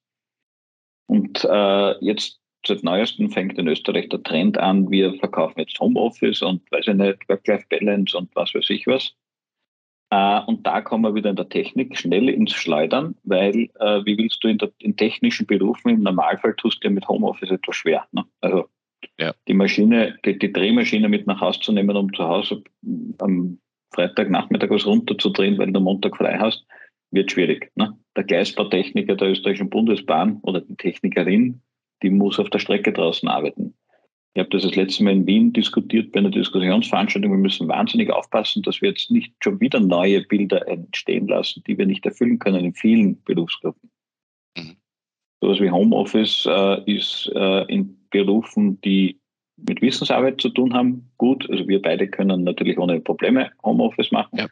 Und 1.07 1.45
äh, 1.45 2.05
jetzt 2.05 2.41
seit 2.67 2.83
neuestem 2.85 3.31
fängt 3.31 3.59
in 3.59 3.69
Österreich 3.69 4.09
der 4.09 4.23
Trend 4.23 4.59
an, 4.59 4.91
wir 4.91 5.15
verkaufen 5.15 5.61
jetzt 5.61 5.79
Homeoffice 5.81 6.43
und 6.43 6.63
weiß 6.71 6.89
ich 6.89 6.95
nicht, 6.95 7.29
Work-Life-Balance 7.29 8.17
und 8.17 8.35
was 8.35 8.55
weiß 8.55 8.71
ich 8.71 8.87
was. 8.87 9.15
Äh, 10.11 10.41
und 10.47 10.67
da 10.67 10.81
kommen 10.81 11.05
wir 11.05 11.15
wieder 11.15 11.31
in 11.31 11.37
der 11.37 11.49
Technik 11.49 11.97
schnell 11.97 12.29
ins 12.29 12.53
Schleudern, 12.53 13.17
weil 13.25 13.71
äh, 13.81 14.05
wie 14.05 14.19
willst 14.19 14.45
du 14.45 14.49
in, 14.49 14.59
der, 14.59 14.71
in, 14.79 14.97
technischen 14.97 15.47
Berufen 15.47 15.89
im 15.89 16.03
Normalfall 16.03 16.55
tust 16.55 16.85
du 16.85 16.89
ja 16.89 16.95
mit 16.95 17.09
Homeoffice 17.09 17.51
etwas 17.51 17.77
schwer. 17.77 18.07
Ne? 18.13 18.25
Also 18.41 18.69
ja. 19.19 19.35
die 19.49 19.55
Maschine, 19.55 20.19
die, 20.25 20.39
die, 20.39 20.53
Drehmaschine 20.53 21.09
mit 21.09 21.27
nach 21.27 21.41
Hause 21.41 21.61
zu 21.61 21.73
nehmen, 21.73 21.97
um 21.97 22.13
zu 22.13 22.25
Hause 22.25 22.63
am 23.19 23.59
Freitagnachmittag 23.95 24.71
was 24.71 24.87
runterzudrehen, 24.87 25.59
weil 25.59 25.73
du 25.73 25.81
Montag 25.81 26.17
frei 26.17 26.39
hast, 26.39 26.67
wird 27.13 27.31
schwierig. 27.31 27.71
Ne? 27.77 27.97
Der 28.17 28.25
Gleisbautechniker 28.25 29.15
der 29.15 29.31
österreichischen 29.31 29.71
Bundesbahn 29.71 30.41
oder 30.43 30.61
die 30.61 30.77
Technikerin, 30.77 31.63
die 32.03 32.11
muss 32.11 32.39
auf 32.39 32.51
der 32.51 32.59
Strecke 32.59 32.93
draußen 32.93 33.29
arbeiten. 33.29 33.75
Ich 34.35 34.41
habe 34.41 34.49
das 34.49 34.63
das 34.63 34.75
letzte 34.75 35.05
Mal 35.05 35.13
in 35.13 35.27
Wien 35.27 35.53
diskutiert 35.53 36.11
bei 36.13 36.21
einer 36.21 36.31
Diskussionsveranstaltung. 36.31 37.31
Wir 37.31 37.39
müssen 37.39 37.69
wahnsinnig 37.69 38.11
aufpassen, 38.11 38.63
dass 38.63 38.81
wir 38.81 38.89
jetzt 38.89 39.11
nicht 39.11 39.35
schon 39.41 39.61
wieder 39.61 39.79
neue 39.79 40.23
Bilder 40.23 40.67
entstehen 40.67 41.29
lassen, 41.29 41.63
die 41.67 41.77
wir 41.77 41.85
nicht 41.85 42.05
erfüllen 42.07 42.39
können 42.39 42.65
in 42.65 42.75
vielen 42.75 43.23
Berufsgruppen. 43.25 43.91
Mhm. 44.57 44.77
Sowas 45.43 45.61
wie 45.61 45.71
Homeoffice 45.71 46.47
äh, 46.49 46.91
ist 46.91 47.31
äh, 47.35 47.65
in 47.67 47.99
Berufen, 48.11 48.81
die 48.81 49.21
mit 49.57 49.83
Wissensarbeit 49.83 50.41
zu 50.41 50.49
tun 50.49 50.73
haben, 50.73 51.11
gut. 51.19 51.49
Also 51.51 51.69
wir 51.69 51.83
beide 51.83 52.09
können 52.09 52.45
natürlich 52.45 52.79
ohne 52.79 53.01
Probleme 53.01 53.51
Homeoffice 53.63 54.13
machen. 54.13 54.39
Ja. 54.39 54.47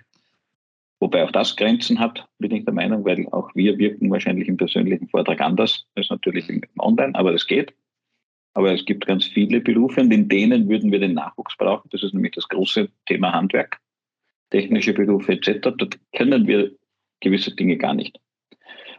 Wobei 1.01 1.25
auch 1.25 1.33
das 1.33 1.57
Grenzen 1.57 1.99
hat, 1.99 2.29
bin 2.39 2.53
ich 2.53 2.67
der 2.67 2.75
Meinung, 2.75 3.05
weil 3.07 3.27
auch 3.31 3.51
wir 3.55 3.79
wirken 3.79 4.11
wahrscheinlich 4.11 4.49
im 4.49 4.59
persönlichen 4.59 5.09
Vortrag 5.09 5.41
anders 5.41 5.87
als 5.95 6.11
natürlich 6.11 6.49
im 6.51 6.63
Online, 6.79 7.15
aber 7.15 7.33
das 7.33 7.47
geht. 7.47 7.73
Aber 8.53 8.73
es 8.75 8.85
gibt 8.85 9.07
ganz 9.07 9.25
viele 9.25 9.61
Berufe 9.61 10.03
und 10.03 10.13
in 10.13 10.29
denen 10.29 10.69
würden 10.69 10.93
wir 10.93 10.99
den 10.99 11.15
Nachwuchs 11.15 11.57
brauchen. 11.57 11.89
Das 11.91 12.03
ist 12.03 12.13
nämlich 12.13 12.33
das 12.33 12.49
große 12.49 12.91
Thema 13.07 13.33
Handwerk, 13.33 13.81
technische 14.51 14.93
Berufe 14.93 15.33
etc. 15.33 15.71
Dort 15.77 15.99
können 16.13 16.47
wir 16.47 16.73
gewisse 17.21 17.55
Dinge 17.55 17.79
gar 17.79 17.95
nicht. 17.95 18.21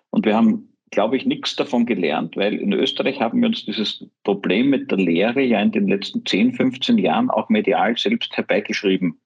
Und 0.10 0.26
wir 0.26 0.36
haben, 0.36 0.74
glaube 0.90 1.18
ich, 1.18 1.26
nichts 1.28 1.56
davon 1.56 1.86
gelernt, 1.86 2.36
weil 2.36 2.56
in 2.56 2.74
Österreich 2.74 3.20
haben 3.20 3.42
wir 3.42 3.48
uns 3.48 3.66
dieses 3.66 4.08
Problem 4.24 4.72
mit 4.72 4.90
der 4.90 4.98
Lehre 4.98 5.42
ja 5.42 5.62
in 5.62 5.72
den 5.72 5.88
letzten 5.88 6.26
10, 6.26 6.54
15 6.54 6.98
Jahren 6.98 7.30
auch 7.30 7.50
medial 7.50 7.96
selbst 7.96 8.36
herbeigeschrieben. 8.36 9.20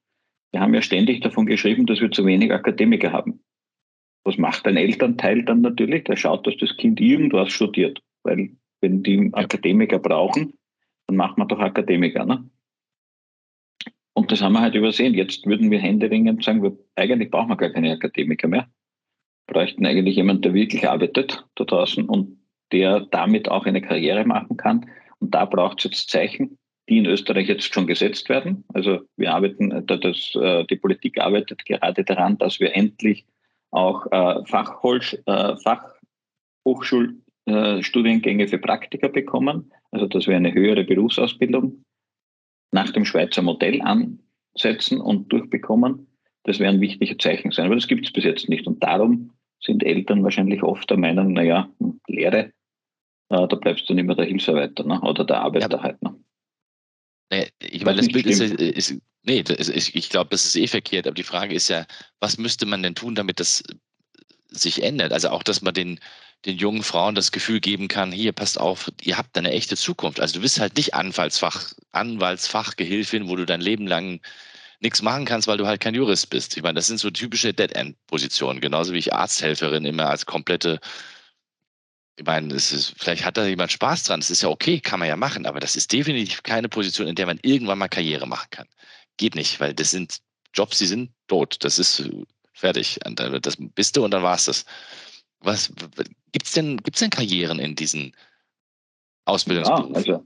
Wir 0.56 0.62
haben 0.62 0.74
ja 0.74 0.82
ständig 0.82 1.20
davon 1.20 1.48
geschrieben, 1.48 1.86
dass 1.86 2.00
wir 2.00 2.12
zu 2.12 2.26
wenig 2.26 2.54
Akademiker 2.54 3.12
haben. 3.12 3.44
Was 4.24 4.38
macht 4.38 4.66
ein 4.66 4.78
Elternteil 4.78 5.44
dann 5.44 5.60
natürlich? 5.60 6.06
Der 6.06 6.16
schaut, 6.16 6.48
dass 6.48 6.56
das 6.56 6.78
Kind 6.78 7.02
irgendwas 7.02 7.52
studiert, 7.52 8.02
weil 8.24 8.52
wenn 8.80 9.04
die 9.04 9.32
Akademiker 9.34 10.00
brauchen, 10.00 10.54
dann 11.08 11.18
macht 11.18 11.38
man 11.38 11.50
doch 11.50 11.60
Akademiker. 11.60 12.24
Ne? 12.24 12.50
Und 14.14 14.32
das 14.32 14.42
haben 14.42 14.54
wir 14.54 14.62
halt 14.62 14.76
übersehen. 14.76 15.14
Jetzt 15.14 15.46
würden 15.46 15.72
wir 15.72 15.80
händeringend 15.80 16.42
sagen, 16.42 16.64
wir, 16.64 16.78
eigentlich 16.96 17.32
brauchen 17.32 17.50
wir 17.50 17.58
gar 17.58 17.72
keine 17.72 17.92
Akademiker 17.92 18.48
mehr. 18.48 18.70
Wir 19.48 19.56
bräuchten 19.56 19.86
eigentlich 19.86 20.16
jemanden, 20.16 20.44
der 20.44 20.54
wirklich 20.54 20.88
arbeitet 20.88 21.46
da 21.56 21.66
draußen 21.66 22.08
und 22.08 22.40
der 22.72 23.02
damit 23.02 23.50
auch 23.50 23.66
eine 23.66 23.82
Karriere 23.82 24.24
machen 24.24 24.56
kann. 24.56 24.90
Und 25.20 25.36
da 25.36 25.44
braucht 25.44 25.80
es 25.80 25.92
jetzt 25.92 26.10
Zeichen, 26.10 26.58
die 26.90 27.00
in 27.00 27.06
Österreich 27.06 27.48
jetzt 27.48 27.74
schon 27.74 27.88
gesetzt 27.88 28.30
werden. 28.30 28.64
Also 28.74 29.02
wir 29.18 29.34
arbeiten, 29.34 29.86
das, 29.88 30.36
äh, 30.36 30.66
die 30.66 30.76
Politik 30.76 31.20
arbeitet 31.20 31.66
gerade 31.66 32.04
daran, 32.04 32.38
dass 32.38 32.60
wir 32.60 32.76
endlich 32.76 33.26
auch 33.72 34.06
äh, 34.12 34.46
Fachhochschul, 34.46 35.20
äh, 35.26 35.56
Fachhochschul 35.58 37.22
äh, 37.46 37.82
Studiengänge 37.84 38.48
für 38.48 38.60
Praktiker 38.60 39.10
bekommen, 39.10 39.72
also 39.92 40.08
dass 40.08 40.28
wir 40.28 40.36
eine 40.36 40.54
höhere 40.54 40.84
Berufsausbildung 40.84 41.84
nach 42.72 42.92
dem 42.92 43.06
Schweizer 43.06 43.42
Modell 43.42 43.82
ansetzen 43.82 45.00
und 45.02 45.32
durchbekommen. 45.32 46.08
Das 46.44 46.60
wäre 46.60 46.72
ein 46.72 46.82
wichtiger 46.82 47.18
Zeichen 47.18 47.52
sein. 47.52 47.66
Aber 47.66 47.76
das 47.76 47.88
gibt 47.88 48.06
es 48.06 48.14
bis 48.14 48.24
jetzt 48.24 48.50
nicht. 48.50 48.68
Und 48.68 48.84
darum 48.84 49.32
sind 49.60 49.84
Eltern 49.84 50.24
wahrscheinlich 50.24 50.62
oft 50.62 50.90
der 50.90 50.98
Meinung, 50.98 51.34
naja, 51.34 51.70
Lehre, 52.08 52.52
äh, 53.30 53.48
da 53.48 53.56
bleibst 53.56 53.90
du 53.90 53.94
nicht 53.94 54.06
mehr 54.06 54.16
der 54.16 54.26
Hilfsarbeiter 54.26 54.84
ne? 54.84 55.02
oder 55.02 55.24
der 55.26 55.42
Arbeiter 55.42 55.78
ja. 55.78 55.84
halt. 55.84 56.02
Ne? 56.04 56.16
Naja, 57.30 57.46
ich 57.60 57.84
meine, 57.84 57.98
das 57.98 58.08
Bild 58.08 58.26
ist, 58.26 58.42
ist, 58.42 58.96
nee, 59.24 59.40
ist, 59.40 59.96
ich 59.96 60.10
glaube, 60.10 60.30
das 60.32 60.46
ist 60.46 60.56
eh 60.56 60.68
verkehrt, 60.68 61.08
aber 61.08 61.16
die 61.16 61.24
Frage 61.24 61.56
ist 61.56 61.68
ja, 61.70 61.86
was 62.20 62.38
müsste 62.38 62.66
man 62.66 62.84
denn 62.84 62.96
tun, 62.96 63.16
damit 63.16 63.40
das 63.40 63.64
sich 64.50 64.84
ändert? 64.84 65.12
Also 65.12 65.30
auch, 65.30 65.44
dass 65.44 65.62
man 65.62 65.74
den, 65.74 66.00
den 66.46 66.58
jungen 66.58 66.84
Frauen 66.84 67.16
das 67.16 67.32
Gefühl 67.32 67.60
geben 67.60 67.88
kann, 67.88 68.12
hier, 68.12 68.32
passt 68.32 68.60
auf, 68.60 68.92
ihr 69.02 69.18
habt 69.18 69.38
eine 69.38 69.52
echte 69.52 69.76
Zukunft. 69.76 70.20
Also 70.20 70.36
du 70.36 70.42
bist 70.42 70.60
halt 70.60 70.78
nicht 70.78 70.94
Anwaltsfach, 70.94 71.74
Anwaltsfachgehilfin, 71.92 73.28
wo 73.28 73.36
du 73.36 73.46
dein 73.46 73.62
Leben 73.62 73.88
lang 73.88 74.22
nichts 74.80 75.02
machen 75.02 75.26
kannst, 75.26 75.48
weil 75.48 75.58
du 75.58 75.68
halt 75.68 75.82
kein 75.82 75.96
Jurist 75.96 76.30
bist. 76.30 76.56
Ich 76.58 76.64
meine, 76.64 76.76
das 76.76 76.88
sind 76.88 77.00
so 77.00 77.10
typische 77.10 77.54
Dead-End-Positionen, 77.54 78.62
genauso 78.62 78.94
wie 78.94 79.00
ich 79.00 79.14
Arzthelferin 79.14 79.86
immer 79.86 80.10
als 80.10 80.26
komplette 80.26 80.80
ich 82.18 82.26
meine, 82.26 82.54
ist, 82.54 82.94
vielleicht 82.98 83.26
hat 83.26 83.38
da 83.38 83.46
jemand 83.46 83.72
Spaß 83.72 84.04
dran, 84.04 84.22
das 84.22 84.30
ist 84.30 84.42
ja 84.42 84.50
okay, 84.50 84.80
kann 84.80 85.00
man 85.00 85.10
ja 85.10 85.18
machen, 85.18 85.46
aber 85.46 85.60
das 85.60 85.76
ist 85.76 85.92
definitiv 85.92 86.44
keine 86.44 86.70
Position, 86.70 87.08
in 87.08 87.16
der 87.16 87.26
man 87.26 87.40
irgendwann 87.42 87.78
mal 87.78 87.90
Karriere 87.90 88.26
machen 88.26 88.48
kann. 88.52 88.68
Geht 89.18 89.36
nicht, 89.36 89.60
weil 89.60 89.74
das 89.74 89.92
sind 89.92 90.20
Jobs, 90.54 90.78
die 90.78 90.86
sind 90.86 91.12
tot. 91.28 91.58
Das 91.64 91.78
ist 91.78 92.10
fertig. 92.54 93.00
Das 93.42 93.58
bist 93.58 93.98
du 93.98 94.06
und 94.06 94.12
dann 94.12 94.24
war 94.24 94.36
es 94.36 94.46
das. 94.46 94.66
Was 95.42 95.72
gibt 96.32 96.46
es 96.46 96.54
denn, 96.54 96.78
gibt's 96.78 97.02
denn 97.02 97.10
Karrieren 97.10 97.60
in 97.60 97.76
diesen 97.76 98.14
Ausbildungsberufen? 99.26 99.94
Ja, 99.94 99.98
also 99.98 100.26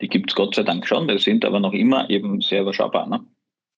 die 0.00 0.08
gibt 0.08 0.30
es 0.30 0.34
Gott 0.36 0.54
sei 0.54 0.62
Dank 0.62 0.86
schon, 0.86 1.08
die 1.08 1.18
sind 1.18 1.44
aber 1.44 1.60
noch 1.60 1.72
immer 1.72 2.08
eben 2.08 2.40
sehr 2.40 2.62
überschaubar. 2.62 3.06
Ne? 3.06 3.24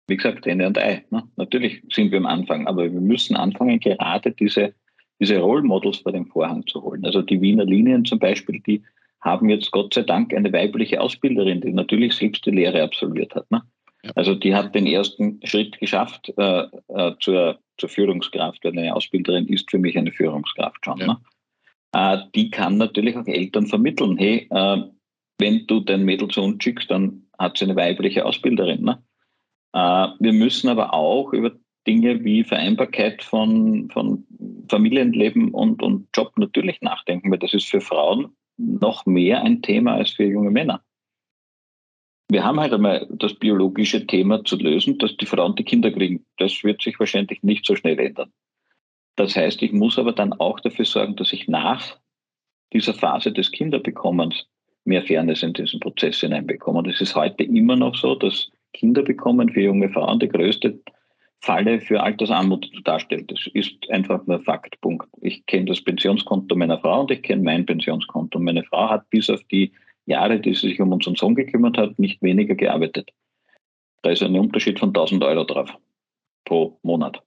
Wie 0.07 0.17
gesagt, 0.17 0.47
Ende 0.47 0.67
und 0.67 0.79
Ei. 0.79 1.05
Ne? 1.11 1.29
Natürlich 1.37 1.83
sind 1.93 2.13
wir 2.13 2.19
am 2.19 2.27
Anfang, 2.27 2.67
aber 2.67 2.85
wir 2.85 3.01
müssen 3.01 3.37
anfangen, 3.37 3.81
gerade 3.81 4.33
diese, 4.33 4.75
diese 5.21 5.39
Role 5.39 5.63
Models 5.63 5.99
vor 5.99 6.13
den 6.13 6.27
Vorhang 6.27 6.67
zu 6.67 6.83
holen. 6.83 7.05
Also 7.05 7.23
die 7.23 7.41
Wiener 7.41 7.65
Linien 7.65 8.05
zum 8.05 8.19
Beispiel, 8.19 8.61
die 8.61 8.83
haben 9.21 9.49
jetzt 9.51 9.71
Gott 9.71 9.95
sei 9.95 10.03
Dank 10.03 10.33
eine 10.35 10.53
weibliche 10.53 11.01
Ausbilderin, 11.01 11.61
die 11.61 11.73
natürlich 11.73 12.15
selbst 12.15 12.47
die 12.47 12.51
Lehre 12.51 12.83
absolviert 12.83 13.35
hat. 13.35 13.51
Ne? 13.51 13.63
Ja. 14.03 14.13
Also 14.15 14.35
die 14.35 14.55
hat 14.55 14.75
den 14.75 14.87
ersten 14.87 15.41
Schritt 15.45 15.79
geschafft 15.79 16.33
äh, 16.39 16.65
äh, 16.89 17.13
zur 17.21 17.59
zur 17.81 17.89
Führungskraft, 17.89 18.63
weil 18.63 18.79
eine 18.79 18.95
Ausbilderin 18.95 19.47
ist 19.49 19.71
für 19.71 19.79
mich 19.79 19.99
eine 19.99 20.13
Führungskraft 20.13 20.85
schon. 20.85 20.99
Ja. 20.99 21.07
Ne? 21.07 21.21
Äh, 21.93 22.19
die 22.35 22.51
kann 22.51 22.77
natürlich 22.77 23.17
auch 23.17 23.27
Eltern 23.27 23.67
vermitteln, 23.67 24.17
hey, 24.17 24.47
äh, 24.51 24.83
wenn 25.39 25.67
du 25.67 25.81
dein 25.81 26.05
Mädel 26.05 26.29
zu 26.29 26.43
uns 26.43 26.63
schickst, 26.63 26.91
dann 26.91 27.27
hat 27.39 27.57
sie 27.57 27.65
eine 27.65 27.77
weibliche 27.77 28.25
Ausbilderin. 28.25 28.83
Ne? 28.83 29.03
Äh, 29.73 30.09
wir 30.19 30.33
müssen 30.33 30.69
aber 30.69 30.95
auch 30.95 31.33
über 31.33 31.53
Dinge 31.87 32.23
wie 32.25 32.45
Vereinbarkeit 32.45 33.23
von, 33.23 33.89
von 33.91 34.25
Familienleben 34.69 35.53
und, 35.53 35.83
und 35.83 36.09
Job 36.15 36.33
natürlich 36.37 36.81
nachdenken, 36.81 37.31
weil 37.31 37.39
das 37.39 37.55
ist 37.55 37.69
für 37.69 37.81
Frauen 37.81 38.37
noch 38.57 39.07
mehr 39.07 39.43
ein 39.43 39.63
Thema 39.63 39.95
als 39.95 40.11
für 40.11 40.25
junge 40.25 40.51
Männer 40.51 40.83
wir 42.31 42.45
haben 42.45 42.61
halt 42.61 42.73
einmal 42.73 43.07
das 43.11 43.35
biologische 43.35 44.07
Thema 44.07 44.45
zu 44.45 44.57
lösen, 44.57 44.99
dass 44.99 45.17
die 45.17 45.27
Frauen 45.27 45.57
die 45.57 45.65
Kinder 45.65 45.91
kriegen. 45.91 46.25
Das 46.39 46.63
wird 46.63 46.81
sich 46.81 46.99
wahrscheinlich 46.99 47.43
nicht 47.43 47.67
so 47.67 47.75
schnell 47.75 47.99
ändern. 47.99 48.33
Das 49.17 49.37
heißt, 49.37 49.61
ich 49.63 49.73
muss 49.73 49.99
aber 49.99 50.13
dann 50.13 50.33
auch 50.35 50.61
dafür 50.61 50.85
sorgen, 50.85 51.17
dass 51.17 51.33
ich 51.33 51.49
nach 51.49 51.99
dieser 52.73 52.95
Phase 52.95 53.33
des 53.33 53.51
Kinderbekommens 53.51 54.47
mehr 54.85 55.03
Fairness 55.03 55.43
in 55.43 55.53
diesen 55.53 55.81
Prozess 55.81 56.21
hineinbekomme. 56.21 56.79
Und 56.79 56.89
es 56.89 57.01
ist 57.01 57.17
heute 57.17 57.43
immer 57.43 57.77
noch 57.77 57.97
so, 57.97 58.15
dass 58.15 58.51
Kinderbekommen 58.73 59.51
für 59.51 59.63
junge 59.63 59.91
Frauen 59.91 60.21
die 60.21 60.29
größte 60.29 60.81
Falle 61.43 61.81
für 61.81 62.03
Altersarmut 62.03 62.71
darstellt. 62.85 63.31
Das 63.31 63.47
ist 63.55 63.89
einfach 63.91 64.27
nur 64.27 64.43
Fakt. 64.43 64.77
Ich 65.23 65.47
kenne 65.47 65.67
das 65.67 65.81
Pensionskonto 65.81 66.55
meiner 66.55 66.79
Frau 66.79 67.01
und 67.01 67.11
ich 67.11 67.23
kenne 67.23 67.43
mein 67.43 67.65
Pensionskonto. 67.65 68.39
Meine 68.39 68.63
Frau 68.65 68.91
hat 68.91 69.09
bis 69.11 69.31
auf 69.31 69.43
die 69.45 69.73
Jahre, 70.07 70.39
die 70.39 70.55
sie 70.55 70.69
sich 70.69 70.81
um 70.81 70.93
unseren 70.93 71.15
Sohn 71.15 71.35
gekümmert 71.35 71.79
hat, 71.79 71.99
nicht 71.99 72.21
weniger 72.23 72.55
gearbeitet. 72.55 73.11
Da 74.03 74.11
ist 74.11 74.23
ein 74.23 74.37
Unterschied 74.37 74.79
von 74.79 74.91
1000 74.91 75.25
Euro 75.25 75.45
drauf 75.45 75.75
pro 76.45 76.79
Monat. 76.83 77.23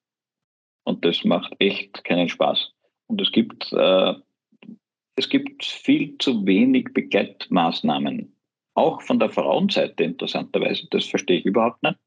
Und 0.83 1.05
das 1.05 1.23
macht 1.23 1.55
echt 1.59 2.03
keinen 2.03 2.29
Spaß. 2.29 2.71
Und 3.07 3.21
es 3.21 3.31
gibt, 3.31 3.71
äh, 3.73 4.13
es 5.15 5.29
gibt 5.29 5.63
viel 5.65 6.17
zu 6.17 6.45
wenig 6.45 6.89
Begleitmaßnahmen. 6.93 8.35
Auch 8.75 9.01
von 9.01 9.19
der 9.19 9.29
Frauenseite 9.29 10.03
interessanterweise. 10.03 10.87
Das 10.89 11.05
verstehe 11.05 11.39
ich 11.39 11.45
überhaupt 11.45 11.81
nicht. 11.83 11.97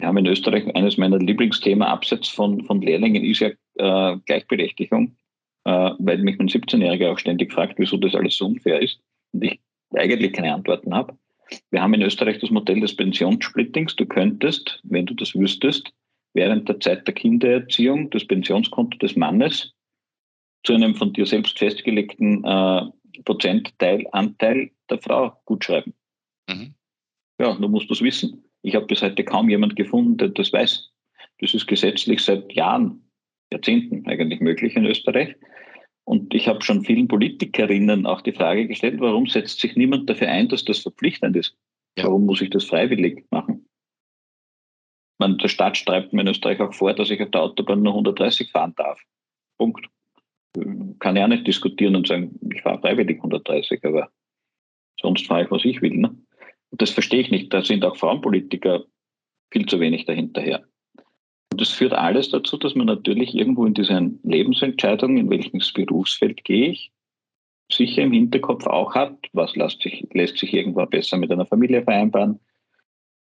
Wir 0.00 0.08
haben 0.08 0.16
in 0.16 0.26
Österreich 0.26 0.74
eines 0.74 0.96
meiner 0.96 1.18
Lieblingsthemen 1.18 1.86
abseits 1.86 2.28
von, 2.28 2.64
von 2.64 2.80
Lehrlingen 2.80 3.22
ist 3.22 3.40
ja 3.40 3.48
äh, 3.48 4.18
Gleichberechtigung, 4.24 5.16
äh, 5.64 5.90
weil 5.98 6.18
mich 6.18 6.38
mein 6.38 6.48
17-Jähriger 6.48 7.12
auch 7.12 7.18
ständig 7.18 7.52
fragt, 7.52 7.78
wieso 7.78 7.98
das 7.98 8.14
alles 8.14 8.36
so 8.36 8.46
unfair 8.46 8.80
ist 8.80 9.00
und 9.32 9.44
ich 9.44 9.60
eigentlich 9.94 10.32
keine 10.32 10.54
Antworten 10.54 10.94
habe. 10.94 11.18
Wir 11.70 11.82
haben 11.82 11.94
in 11.94 12.02
Österreich 12.02 12.38
das 12.38 12.50
Modell 12.50 12.80
des 12.80 12.96
Pensionssplittings. 12.96 13.96
Du 13.96 14.06
könntest, 14.06 14.80
wenn 14.84 15.04
du 15.04 15.14
das 15.14 15.34
wüsstest, 15.34 15.92
während 16.32 16.68
der 16.68 16.80
Zeit 16.80 17.06
der 17.06 17.14
Kindererziehung 17.14 18.08
das 18.10 18.24
Pensionskonto 18.24 18.96
des 18.98 19.16
Mannes 19.16 19.74
zu 20.64 20.74
einem 20.74 20.94
von 20.94 21.12
dir 21.12 21.26
selbst 21.26 21.58
festgelegten 21.58 22.44
äh, 22.44 22.82
Prozentteilanteil 23.24 24.70
der 24.88 24.98
Frau 24.98 25.36
gutschreiben. 25.44 25.92
Mhm. 26.48 26.74
Ja, 27.38 27.54
du 27.54 27.68
musst 27.68 27.90
das 27.90 28.00
wissen. 28.00 28.44
Ich 28.62 28.74
habe 28.74 28.86
bis 28.86 29.02
heute 29.02 29.24
kaum 29.24 29.48
jemand 29.48 29.76
gefunden, 29.76 30.16
der 30.16 30.28
das 30.28 30.52
weiß. 30.52 30.90
Das 31.40 31.54
ist 31.54 31.66
gesetzlich 31.66 32.22
seit 32.22 32.52
Jahren, 32.52 33.10
Jahrzehnten 33.50 34.06
eigentlich 34.06 34.40
möglich 34.40 34.76
in 34.76 34.84
Österreich. 34.84 35.34
Und 36.04 36.34
ich 36.34 36.48
habe 36.48 36.62
schon 36.62 36.84
vielen 36.84 37.08
Politikerinnen 37.08 38.06
auch 38.06 38.20
die 38.20 38.32
Frage 38.32 38.66
gestellt, 38.66 39.00
warum 39.00 39.26
setzt 39.26 39.60
sich 39.60 39.76
niemand 39.76 40.10
dafür 40.10 40.28
ein, 40.28 40.48
dass 40.48 40.64
das 40.64 40.80
verpflichtend 40.80 41.36
ist? 41.36 41.56
Ja. 41.96 42.04
Warum 42.04 42.26
muss 42.26 42.42
ich 42.42 42.50
das 42.50 42.64
freiwillig 42.64 43.24
machen? 43.30 43.66
Man, 45.18 45.38
der 45.38 45.48
Staat 45.48 45.76
schreibt 45.76 46.12
mir 46.12 46.22
in 46.22 46.28
Österreich 46.28 46.60
auch 46.60 46.72
vor, 46.72 46.94
dass 46.94 47.10
ich 47.10 47.22
auf 47.22 47.30
der 47.30 47.42
Autobahn 47.42 47.82
nur 47.82 47.92
130 47.92 48.50
fahren 48.50 48.74
darf. 48.76 49.00
Punkt. 49.58 49.86
Kann 50.98 51.16
ich 51.16 51.22
auch 51.22 51.28
nicht 51.28 51.46
diskutieren 51.46 51.94
und 51.94 52.08
sagen, 52.08 52.38
ich 52.52 52.62
fahre 52.62 52.80
freiwillig 52.80 53.18
130, 53.18 53.84
aber 53.84 54.10
sonst 55.00 55.26
fahre 55.26 55.44
ich, 55.44 55.50
was 55.50 55.64
ich 55.64 55.80
will. 55.82 55.96
Ne? 55.96 56.16
Das 56.72 56.90
verstehe 56.90 57.20
ich 57.20 57.30
nicht. 57.30 57.52
Da 57.52 57.62
sind 57.62 57.84
auch 57.84 57.96
Frauenpolitiker 57.96 58.84
viel 59.50 59.66
zu 59.66 59.80
wenig 59.80 60.06
dahinterher. 60.06 60.64
Und 61.52 61.60
das 61.60 61.70
führt 61.70 61.92
alles 61.92 62.30
dazu, 62.30 62.56
dass 62.56 62.76
man 62.76 62.86
natürlich 62.86 63.34
irgendwo 63.34 63.66
in 63.66 63.74
diesen 63.74 64.20
Lebensentscheidungen, 64.22 65.18
in 65.18 65.30
welches 65.30 65.72
Berufsfeld 65.72 66.44
gehe 66.44 66.70
ich, 66.70 66.92
sicher 67.72 68.02
im 68.02 68.12
Hinterkopf 68.12 68.66
auch 68.66 68.94
hat, 68.94 69.16
was 69.32 69.56
lässt 69.56 69.82
sich, 69.82 70.06
lässt 70.12 70.38
sich 70.38 70.54
irgendwo 70.54 70.86
besser 70.86 71.16
mit 71.16 71.32
einer 71.32 71.46
Familie 71.46 71.82
vereinbaren, 71.82 72.38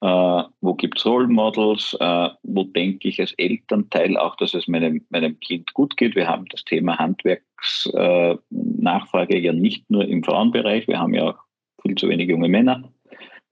äh, 0.03 0.43
wo 0.61 0.75
gibt 0.75 0.99
es 0.99 1.07
Role 1.07 1.29
Models, 1.29 1.97
äh, 2.01 2.31
wo 2.43 2.65
denke 2.65 3.09
ich 3.09 3.21
als 3.21 3.33
Elternteil 3.35 4.17
auch, 4.17 4.35
dass 4.37 4.55
es 4.55 4.67
meinem, 4.67 5.05
meinem 5.11 5.39
Kind 5.41 5.75
gut 5.75 5.95
geht. 5.97 6.15
Wir 6.15 6.27
haben 6.27 6.47
das 6.51 6.65
Thema 6.65 6.99
Handwerksnachfrage 6.99 9.37
äh, 9.37 9.41
ja 9.41 9.53
nicht 9.53 9.91
nur 9.91 10.07
im 10.07 10.25
Frauenbereich, 10.25 10.89
wir 10.89 10.99
haben 10.99 11.13
ja 11.15 11.31
auch 11.31 11.39
viel 11.83 11.97
zu 11.97 12.09
wenige 12.09 12.33
junge 12.33 12.49
Männer, 12.49 12.91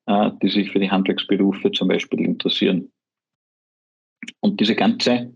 die 0.09 0.49
sich 0.49 0.71
für 0.71 0.81
die 0.81 0.91
Handwerksberufe 0.91 1.71
zum 1.73 1.89
Beispiel 1.89 2.21
interessieren. 2.21 2.91
Und 4.41 4.59
diese 4.59 4.75
ganze 4.75 5.35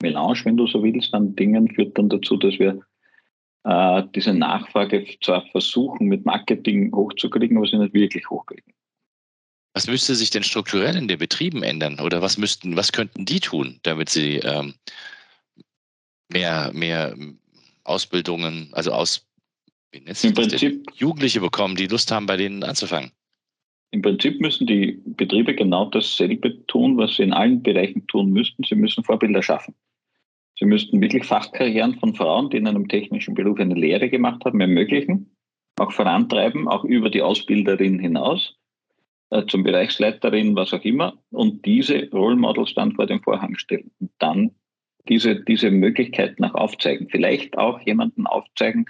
Melange, 0.00 0.44
wenn 0.44 0.56
du 0.56 0.66
so 0.66 0.82
willst, 0.82 1.12
an 1.14 1.34
Dingen 1.34 1.68
führt 1.74 1.98
dann 1.98 2.08
dazu, 2.08 2.36
dass 2.36 2.58
wir 2.58 2.80
äh, 3.64 4.02
diese 4.14 4.34
Nachfrage 4.34 5.06
zwar 5.22 5.46
versuchen, 5.46 6.06
mit 6.06 6.24
Marketing 6.24 6.94
hochzukriegen, 6.94 7.56
aber 7.56 7.66
sie 7.66 7.78
nicht 7.78 7.94
wirklich 7.94 8.28
hochkriegen. 8.28 8.72
Was 9.74 9.88
müsste 9.88 10.14
sich 10.14 10.30
denn 10.30 10.44
strukturell 10.44 10.96
in 10.96 11.08
den 11.08 11.18
Betrieben 11.18 11.62
ändern? 11.62 11.98
Oder 11.98 12.22
was 12.22 12.38
müssten, 12.38 12.76
was 12.76 12.92
könnten 12.92 13.24
die 13.24 13.40
tun, 13.40 13.80
damit 13.82 14.08
sie 14.08 14.36
ähm, 14.36 14.74
mehr, 16.30 16.70
mehr 16.72 17.16
Ausbildungen, 17.82 18.68
also 18.72 18.92
aus 18.92 19.26
Im 19.90 20.34
Prinzip, 20.34 20.86
Jugendliche 20.94 21.40
bekommen, 21.40 21.74
die 21.74 21.88
Lust 21.88 22.12
haben, 22.12 22.26
bei 22.26 22.36
denen 22.36 22.62
anzufangen? 22.62 23.10
Im 23.94 24.02
Prinzip 24.02 24.40
müssen 24.40 24.66
die 24.66 25.00
Betriebe 25.06 25.54
genau 25.54 25.84
dasselbe 25.84 26.66
tun, 26.66 26.96
was 26.96 27.14
sie 27.14 27.22
in 27.22 27.32
allen 27.32 27.62
Bereichen 27.62 28.04
tun 28.08 28.32
müssten. 28.32 28.64
Sie 28.64 28.74
müssen 28.74 29.04
Vorbilder 29.04 29.40
schaffen. 29.40 29.72
Sie 30.58 30.64
müssten 30.64 31.00
wirklich 31.00 31.24
Fachkarrieren 31.24 31.94
von 32.00 32.12
Frauen, 32.12 32.50
die 32.50 32.56
in 32.56 32.66
einem 32.66 32.88
technischen 32.88 33.34
Beruf 33.34 33.60
eine 33.60 33.76
Lehre 33.76 34.10
gemacht 34.10 34.44
haben, 34.44 34.60
ermöglichen, 34.60 35.36
auch 35.78 35.92
vorantreiben, 35.92 36.66
auch 36.66 36.82
über 36.82 37.08
die 37.08 37.22
Ausbilderin 37.22 38.00
hinaus, 38.00 38.56
äh, 39.30 39.46
zum 39.46 39.62
Bereichsleiterin, 39.62 40.56
was 40.56 40.74
auch 40.74 40.82
immer, 40.82 41.16
und 41.30 41.64
diese 41.64 42.10
Role 42.10 42.34
Models 42.34 42.74
dann 42.74 42.96
vor 42.96 43.06
den 43.06 43.22
Vorhang 43.22 43.56
stellen. 43.56 43.92
Und 44.00 44.10
dann 44.18 44.50
diese, 45.08 45.36
diese 45.36 45.70
Möglichkeiten 45.70 46.42
auch 46.42 46.54
aufzeigen. 46.56 47.08
Vielleicht 47.10 47.56
auch 47.56 47.80
jemanden 47.82 48.26
aufzeigen, 48.26 48.86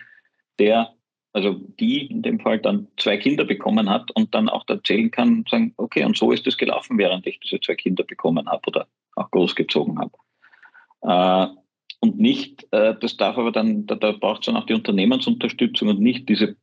der 0.59 0.95
also 1.35 1.55
die 1.81 2.07
in 2.07 2.23
dem 2.23 2.39
Fall 2.39 2.61
dann 2.61 2.87
zwei 2.97 3.17
Kinder 3.17 3.45
bekommen 3.45 3.91
hat 3.91 4.11
und 4.13 4.35
dann 4.35 4.49
auch 4.49 4.65
erzählen 4.69 5.11
kann, 5.11 5.45
sagen, 5.51 5.75
okay, 5.77 6.05
und 6.05 6.17
so 6.17 6.31
ist 6.31 6.47
es 6.47 6.57
gelaufen, 6.57 6.97
während 6.97 7.27
ich 7.27 7.41
diese 7.41 7.61
zwei 7.61 7.75
Kinder 7.75 8.05
bekommen 8.05 8.49
habe 8.49 8.63
oder 8.69 8.87
auch 9.17 9.31
großgezogen 9.33 9.99
habe. 9.99 10.13
Äh, 11.03 11.55
und 11.99 12.19
nicht, 12.21 12.67
äh, 12.71 12.95
das 13.01 13.17
darf 13.17 13.37
aber 13.37 13.51
dann, 13.51 13.85
da, 13.87 13.97
da 13.97 14.13
braucht 14.13 14.43
es 14.43 14.47
dann 14.47 14.57
auch 14.57 14.67
die 14.67 14.75
Unternehmensunterstützung 14.75 15.89
und 15.89 16.01
nicht 16.01 16.29
diese 16.29 16.57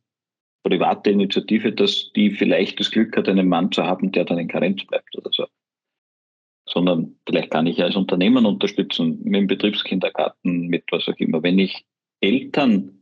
private 0.62 1.10
Initiative, 1.10 1.72
dass 1.72 2.10
die 2.16 2.30
vielleicht 2.30 2.80
das 2.80 2.90
Glück 2.90 3.14
hat, 3.16 3.28
einen 3.28 3.48
Mann 3.48 3.72
zu 3.72 3.84
haben, 3.84 4.10
der 4.10 4.24
dann 4.24 4.38
in 4.38 4.48
Karenz 4.48 4.84
bleibt 4.86 5.14
oder 5.18 5.30
so. 5.32 5.46
Sondern 6.66 7.16
vielleicht 7.26 7.50
kann 7.50 7.66
ich 7.66 7.82
als 7.82 7.96
Unternehmen 7.96 8.46
unterstützen, 8.46 9.20
mit 9.22 9.34
dem 9.34 9.46
Betriebskindergarten, 9.48 10.68
mit 10.68 10.84
was 10.90 11.08
auch 11.08 11.16
immer. 11.18 11.42
Wenn 11.42 11.58
ich 11.58 11.84
Eltern 12.20 13.01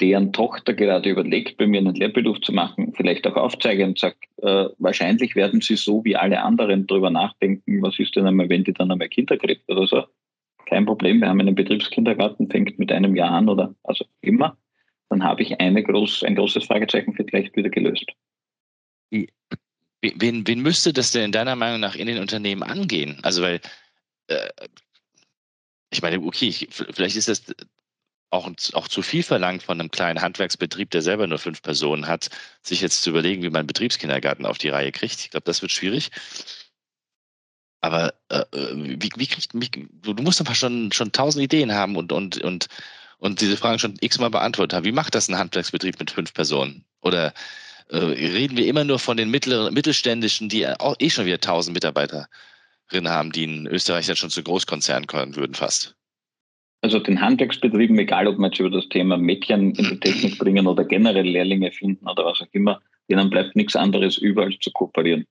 deren 0.00 0.32
Tochter 0.32 0.74
gerade 0.74 1.10
überlegt, 1.10 1.56
bei 1.56 1.66
mir 1.66 1.78
einen 1.78 1.94
Lehrberuf 1.94 2.40
zu 2.40 2.52
machen, 2.52 2.92
vielleicht 2.96 3.26
auch 3.26 3.36
aufzeige 3.36 3.84
und 3.84 3.98
sage, 3.98 4.16
äh, 4.38 4.66
wahrscheinlich 4.78 5.36
werden 5.36 5.60
sie 5.60 5.76
so 5.76 6.04
wie 6.04 6.16
alle 6.16 6.42
anderen 6.42 6.86
darüber 6.86 7.10
nachdenken, 7.10 7.82
was 7.82 7.98
ist 7.98 8.16
denn 8.16 8.26
einmal, 8.26 8.48
wenn 8.48 8.64
die 8.64 8.72
dann 8.72 8.90
einmal 8.90 9.08
Kinder 9.08 9.36
kriegt 9.36 9.68
oder 9.68 9.86
so. 9.86 10.04
Kein 10.66 10.86
Problem, 10.86 11.20
wir 11.20 11.28
haben 11.28 11.40
einen 11.40 11.54
Betriebskindergarten, 11.54 12.48
fängt 12.50 12.78
mit 12.78 12.92
einem 12.92 13.16
Jahr 13.16 13.32
an 13.32 13.48
oder 13.48 13.74
also 13.84 14.04
immer. 14.20 14.56
Dann 15.08 15.24
habe 15.24 15.42
ich 15.42 15.60
eine 15.60 15.82
groß, 15.82 16.22
ein 16.24 16.36
großes 16.36 16.64
Fragezeichen 16.64 17.12
vielleicht 17.14 17.56
wieder 17.56 17.68
gelöst. 17.68 18.06
Wen, 19.10 20.46
wen 20.46 20.62
müsste 20.62 20.92
das 20.92 21.12
denn 21.12 21.24
in 21.24 21.32
deiner 21.32 21.56
Meinung 21.56 21.80
nach 21.80 21.96
in 21.96 22.06
den 22.06 22.18
Unternehmen 22.18 22.62
angehen? 22.62 23.18
Also 23.22 23.42
weil 23.42 23.60
äh, 24.28 24.48
ich 25.92 26.00
meine, 26.02 26.20
okay, 26.20 26.46
ich, 26.46 26.68
vielleicht 26.70 27.16
ist 27.16 27.28
das 27.28 27.44
auch, 28.30 28.50
auch 28.72 28.88
zu 28.88 29.02
viel 29.02 29.22
verlangt 29.22 29.64
von 29.64 29.80
einem 29.80 29.90
kleinen 29.90 30.22
Handwerksbetrieb, 30.22 30.90
der 30.90 31.02
selber 31.02 31.26
nur 31.26 31.38
fünf 31.38 31.62
Personen 31.62 32.06
hat, 32.06 32.30
sich 32.62 32.80
jetzt 32.80 33.02
zu 33.02 33.10
überlegen, 33.10 33.42
wie 33.42 33.50
man 33.50 33.60
einen 33.60 33.66
Betriebskindergarten 33.66 34.46
auf 34.46 34.58
die 34.58 34.68
Reihe 34.68 34.92
kriegt. 34.92 35.20
Ich 35.20 35.30
glaube, 35.30 35.44
das 35.44 35.62
wird 35.62 35.72
schwierig. 35.72 36.10
Aber 37.80 38.14
äh, 38.28 38.44
wie, 38.52 39.10
wie 39.16 39.26
kriegt 39.26 39.54
mich, 39.54 39.70
du, 39.72 40.14
musst 40.14 40.40
aber 40.40 40.54
schon, 40.54 40.92
schon 40.92 41.12
tausend 41.12 41.42
Ideen 41.42 41.72
haben 41.72 41.96
und, 41.96 42.12
und, 42.12 42.38
und, 42.38 42.66
und 43.18 43.40
diese 43.40 43.56
Fragen 43.56 43.78
schon 43.78 43.96
x-mal 44.00 44.30
beantwortet 44.30 44.76
haben. 44.76 44.84
Wie 44.84 44.92
macht 44.92 45.14
das 45.14 45.28
ein 45.28 45.38
Handwerksbetrieb 45.38 45.98
mit 45.98 46.10
fünf 46.10 46.32
Personen? 46.34 46.84
Oder 47.00 47.32
äh, 47.88 47.96
reden 47.96 48.56
wir 48.56 48.66
immer 48.66 48.84
nur 48.84 48.98
von 48.98 49.16
den 49.16 49.30
mittleren, 49.30 49.74
mittelständischen, 49.74 50.48
die 50.48 50.68
auch 50.68 50.96
eh 50.98 51.10
schon 51.10 51.26
wieder 51.26 51.40
tausend 51.40 51.74
Mitarbeiterinnen 51.74 52.28
haben, 53.08 53.32
die 53.32 53.44
in 53.44 53.66
Österreich 53.66 54.06
dann 54.06 54.16
schon 54.16 54.30
zu 54.30 54.42
Großkonzernen 54.42 55.06
kommen 55.06 55.34
würden 55.36 55.54
fast? 55.54 55.96
Also 56.82 56.98
den 56.98 57.20
Handwerksbetrieben, 57.20 57.98
egal 57.98 58.26
ob 58.26 58.38
wir 58.38 58.46
jetzt 58.46 58.58
über 58.58 58.70
das 58.70 58.88
Thema 58.88 59.18
Mädchen 59.18 59.74
in 59.74 59.84
die 59.84 60.00
Technik 60.00 60.38
bringen 60.38 60.66
oder 60.66 60.84
generell 60.84 61.28
Lehrlinge 61.28 61.72
finden 61.72 62.08
oder 62.08 62.24
was 62.24 62.40
auch 62.40 62.48
immer, 62.52 62.80
denen 63.10 63.28
bleibt 63.28 63.54
nichts 63.54 63.76
anderes 63.76 64.16
über 64.16 64.44
als 64.44 64.58
zu 64.60 64.70
kooperieren. 64.70 65.26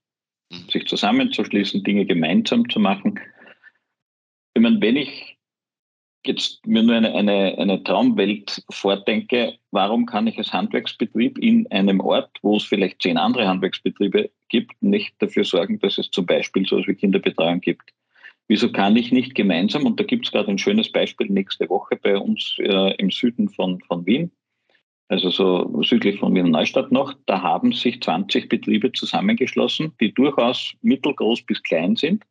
Mhm. 0.52 0.70
Sich 0.70 0.86
zusammenzuschließen, 0.86 1.84
Dinge 1.84 2.06
gemeinsam 2.06 2.70
zu 2.70 2.80
machen. 2.80 3.20
Ich 4.54 4.62
meine, 4.62 4.80
wenn 4.82 4.96
ich 4.96 5.38
jetzt 6.26 6.66
mir 6.68 6.84
nur 6.84 6.96
eine, 6.96 7.14
eine, 7.16 7.58
eine 7.58 7.84
Traumwelt 7.84 8.64
vordenke, 8.70 9.58
warum 9.72 10.06
kann 10.06 10.28
ich 10.28 10.38
als 10.38 10.54
Handwerksbetrieb 10.54 11.38
in 11.40 11.70
einem 11.72 12.00
Ort, 12.02 12.30
wo 12.42 12.58
es 12.58 12.64
vielleicht 12.64 13.02
zehn 13.02 13.18
andere 13.18 13.48
Handwerksbetriebe 13.48 14.30
gibt, 14.50 14.82
nicht 14.82 15.16
dafür 15.20 15.46
sorgen, 15.46 15.80
dass 15.80 15.98
es 15.98 16.12
zum 16.12 16.26
Beispiel 16.26 16.66
so 16.66 16.78
etwas 16.78 16.90
wie 16.90 16.96
Kinderbetreuung 16.96 17.62
gibt? 17.62 17.94
Wieso 18.50 18.72
kann 18.72 18.98
ich 18.98 19.12
nicht 19.12 19.36
gemeinsam, 19.36 19.86
und 19.86 20.00
da 20.00 20.04
gibt 20.04 20.26
es 20.26 20.32
gerade 20.32 20.50
ein 20.50 20.58
schönes 20.58 20.92
Beispiel 20.92 21.28
nächste 21.28 21.70
Woche 21.70 21.96
bei 21.96 22.18
uns 22.18 22.56
äh, 22.58 22.96
im 22.96 23.12
Süden 23.12 23.48
von, 23.48 23.80
von 23.82 24.06
Wien, 24.08 24.32
also 25.08 25.30
so 25.30 25.82
südlich 25.84 26.20
von 26.20 26.34
Wiener 26.34 26.50
Neustadt 26.50 26.92
noch, 26.92 27.14
da 27.28 27.44
haben 27.44 27.74
sich 27.74 28.02
20 28.02 28.50
Betriebe 28.50 28.92
zusammengeschlossen, 28.92 29.94
die 30.02 30.14
durchaus 30.14 30.74
mittelgroß 30.82 31.44
bis 31.44 31.62
klein 31.62 31.96
sind 31.96 32.26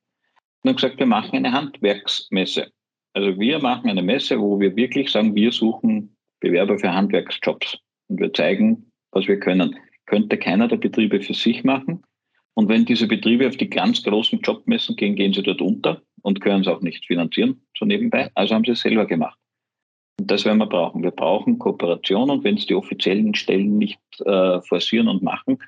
und 0.63 0.71
haben 0.71 0.77
gesagt, 0.77 0.99
wir 0.99 1.07
machen 1.07 1.37
eine 1.37 1.53
Handwerksmesse. 1.53 2.73
Also 3.15 3.39
wir 3.39 3.61
machen 3.61 3.89
eine 3.89 4.03
Messe, 4.03 4.41
wo 4.41 4.59
wir 4.59 4.75
wirklich 4.75 5.11
sagen, 5.11 5.37
wir 5.37 5.53
suchen 5.53 6.17
Bewerber 6.41 6.79
für 6.79 6.93
Handwerksjobs 6.93 7.79
und 8.09 8.21
wir 8.21 8.33
zeigen, 8.33 8.91
was 9.13 9.29
wir 9.29 9.39
können. 9.39 9.77
Könnte 10.07 10.37
keiner 10.37 10.67
der 10.67 10.77
Betriebe 10.79 11.21
für 11.21 11.35
sich 11.35 11.63
machen. 11.63 12.03
Und 12.59 12.69
wenn 12.69 12.85
diese 12.85 13.07
Betriebe 13.07 13.47
auf 13.47 13.57
die 13.57 13.71
ganz 13.71 14.03
großen 14.03 14.41
Jobmessen 14.41 14.97
gehen, 14.97 15.15
gehen 15.15 15.33
sie 15.33 15.45
dort 15.45 15.61
unter 15.61 16.03
und 16.23 16.41
können 16.41 16.63
es 16.63 16.67
auch 16.67 16.81
nicht 16.81 17.07
finanzieren, 17.07 17.63
so 17.79 17.85
nebenbei. 17.85 18.33
Also 18.35 18.53
haben 18.57 18.65
sie 18.65 18.73
es 18.73 18.81
selber 18.81 19.07
gemacht. 19.07 19.39
Und 20.19 20.29
das 20.29 20.45
werden 20.45 20.59
wir 20.59 20.67
brauchen. 20.67 21.05
Wir 21.05 21.13
brauchen 21.13 21.61
Kooperation 21.61 22.31
und 22.31 22.43
wenn 22.43 22.57
es 22.57 22.67
die 22.67 22.75
offiziellen 22.75 23.37
Stellen 23.37 23.79
nicht 23.79 24.01
äh, 24.25 24.61
forcieren 24.63 25.07
und 25.07 25.23
machen, 25.23 25.59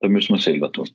dann 0.00 0.10
müssen 0.10 0.34
wir 0.34 0.40
selber 0.40 0.72
tun. 0.72 0.88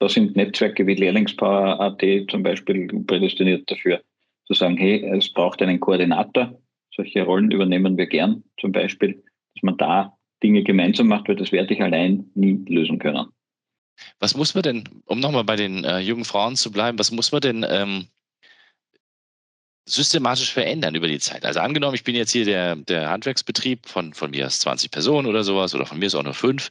Da 0.00 0.08
sind 0.08 0.34
Netzwerke 0.34 0.84
wie 0.84 0.96
Lehrlingspower.at 0.96 2.02
zum 2.28 2.42
Beispiel 2.42 2.88
prädestiniert 3.06 3.70
dafür, 3.70 4.02
zu 4.46 4.54
sagen, 4.54 4.76
hey, 4.78 5.04
es 5.16 5.32
braucht 5.32 5.62
einen 5.62 5.78
Koordinator. 5.78 6.60
Solche 6.92 7.22
Rollen 7.22 7.52
übernehmen 7.52 7.96
wir 7.96 8.06
gern 8.06 8.42
zum 8.58 8.72
Beispiel, 8.72 9.22
dass 9.54 9.62
man 9.62 9.76
da 9.76 10.18
Dinge 10.42 10.64
gemeinsam 10.64 11.06
macht, 11.06 11.28
weil 11.28 11.36
das 11.36 11.52
werde 11.52 11.72
ich 11.72 11.80
allein 11.80 12.24
nie 12.34 12.64
lösen 12.66 12.98
können. 12.98 13.28
Was 14.18 14.34
muss 14.34 14.54
man 14.54 14.62
denn, 14.62 15.02
um 15.06 15.20
nochmal 15.20 15.44
bei 15.44 15.56
den 15.56 15.84
äh, 15.84 15.98
jungen 15.98 16.24
Frauen 16.24 16.56
zu 16.56 16.70
bleiben, 16.70 16.98
was 16.98 17.10
muss 17.10 17.32
man 17.32 17.40
denn 17.40 17.66
ähm, 17.68 18.08
systematisch 19.84 20.52
verändern 20.52 20.94
über 20.94 21.08
die 21.08 21.18
Zeit. 21.18 21.44
Also 21.44 21.60
angenommen, 21.60 21.94
ich 21.94 22.04
bin 22.04 22.14
jetzt 22.14 22.30
hier 22.32 22.44
der, 22.44 22.76
der 22.76 23.10
Handwerksbetrieb 23.10 23.88
von, 23.88 24.14
von 24.14 24.30
mir 24.30 24.46
aus 24.46 24.60
20 24.60 24.90
Personen 24.90 25.26
oder 25.26 25.42
sowas 25.44 25.74
oder 25.74 25.86
von 25.86 25.98
mir 25.98 26.06
ist 26.06 26.14
auch 26.14 26.22
nur 26.22 26.34
fünf 26.34 26.70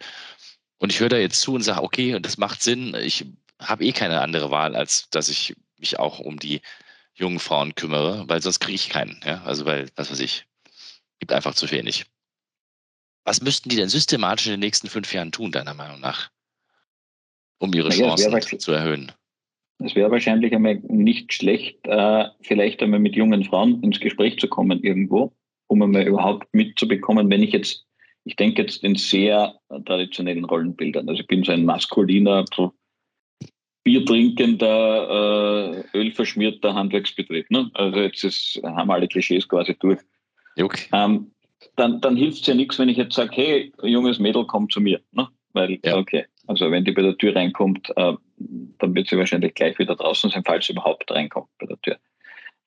und 0.77 0.91
ich 0.91 0.99
höre 0.99 1.09
da 1.09 1.17
jetzt 1.17 1.41
zu 1.41 1.53
und 1.53 1.61
sage, 1.61 1.83
okay, 1.83 2.19
das 2.21 2.37
macht 2.37 2.61
Sinn, 2.61 2.95
ich 2.95 3.25
habe 3.59 3.83
eh 3.85 3.91
keine 3.91 4.21
andere 4.21 4.49
Wahl, 4.49 4.75
als 4.75 5.09
dass 5.09 5.29
ich 5.29 5.55
mich 5.77 5.99
auch 5.99 6.19
um 6.19 6.39
die 6.39 6.61
jungen 7.13 7.39
Frauen 7.39 7.75
kümmere, 7.75 8.27
weil 8.27 8.41
sonst 8.41 8.59
kriege 8.59 8.75
ich 8.75 8.89
keinen. 8.89 9.19
Ja? 9.25 9.43
Also 9.43 9.65
weil, 9.65 9.89
was 9.95 10.09
weiß 10.09 10.19
ich, 10.19 10.45
gibt 11.19 11.33
einfach 11.33 11.53
zu 11.53 11.69
wenig. 11.69 12.05
Was 13.23 13.41
müssten 13.41 13.69
die 13.69 13.75
denn 13.75 13.89
systematisch 13.89 14.47
in 14.47 14.53
den 14.53 14.61
nächsten 14.61 14.89
fünf 14.89 15.13
Jahren 15.13 15.31
tun, 15.31 15.51
deiner 15.51 15.75
Meinung 15.75 15.99
nach, 15.99 16.31
um 17.61 17.73
ihre 17.73 17.89
naja, 17.89 18.15
Chancen 18.15 18.59
zu 18.59 18.71
erhöhen? 18.71 19.11
Es 19.79 19.95
wäre 19.95 20.11
wahrscheinlich 20.11 20.53
einmal 20.53 20.75
nicht 20.87 21.33
schlecht, 21.33 21.87
äh, 21.87 22.25
vielleicht 22.41 22.81
einmal 22.81 22.99
mit 22.99 23.15
jungen 23.15 23.43
Frauen 23.43 23.81
ins 23.83 23.99
Gespräch 23.99 24.39
zu 24.39 24.47
kommen 24.47 24.83
irgendwo, 24.83 25.33
um 25.67 25.81
einmal 25.81 26.07
überhaupt 26.07 26.47
mitzubekommen, 26.53 27.29
wenn 27.29 27.43
ich 27.43 27.51
jetzt, 27.51 27.85
ich 28.23 28.35
denke 28.35 28.61
jetzt 28.61 28.83
in 28.83 28.95
sehr 28.95 29.55
traditionellen 29.85 30.45
Rollenbildern. 30.45 31.09
Also 31.09 31.21
ich 31.21 31.27
bin 31.27 31.43
so 31.43 31.51
ein 31.51 31.65
maskuliner, 31.65 32.45
so 32.53 32.73
biertrinkender, 33.83 35.83
äh, 35.93 35.97
ölverschmierter 35.97 36.75
Handwerksbetrieb. 36.75 37.49
Ne? 37.49 37.71
Also 37.73 37.99
jetzt 37.99 38.23
ist, 38.23 38.61
haben 38.63 38.91
alle 38.91 39.07
Klischees 39.07 39.47
quasi 39.47 39.75
durch. 39.79 39.99
Okay. 40.59 40.87
Ähm, 40.93 41.31
dann, 41.75 42.01
dann 42.01 42.15
hilft 42.15 42.41
es 42.41 42.47
ja 42.47 42.53
nichts, 42.53 42.77
wenn 42.77 42.89
ich 42.89 42.97
jetzt 42.97 43.15
sage, 43.15 43.31
hey, 43.33 43.73
junges 43.81 44.19
Mädel, 44.19 44.45
komm 44.45 44.69
zu 44.69 44.81
mir. 44.81 45.01
Ne? 45.11 45.27
Weil, 45.53 45.79
ja. 45.83 45.97
okay, 45.97 46.25
also 46.47 46.71
wenn 46.71 46.85
die 46.85 46.91
bei 46.91 47.01
der 47.01 47.17
Tür 47.17 47.35
reinkommt, 47.35 47.91
äh, 47.95 48.13
dann 48.79 48.95
wird 48.95 49.07
sie 49.07 49.17
wahrscheinlich 49.17 49.53
gleich 49.53 49.77
wieder 49.79 49.95
draußen 49.95 50.29
sein, 50.29 50.43
falls 50.45 50.67
sie 50.67 50.73
überhaupt 50.73 51.09
reinkommt 51.11 51.49
bei 51.59 51.67
der 51.67 51.81
Tür. 51.81 51.97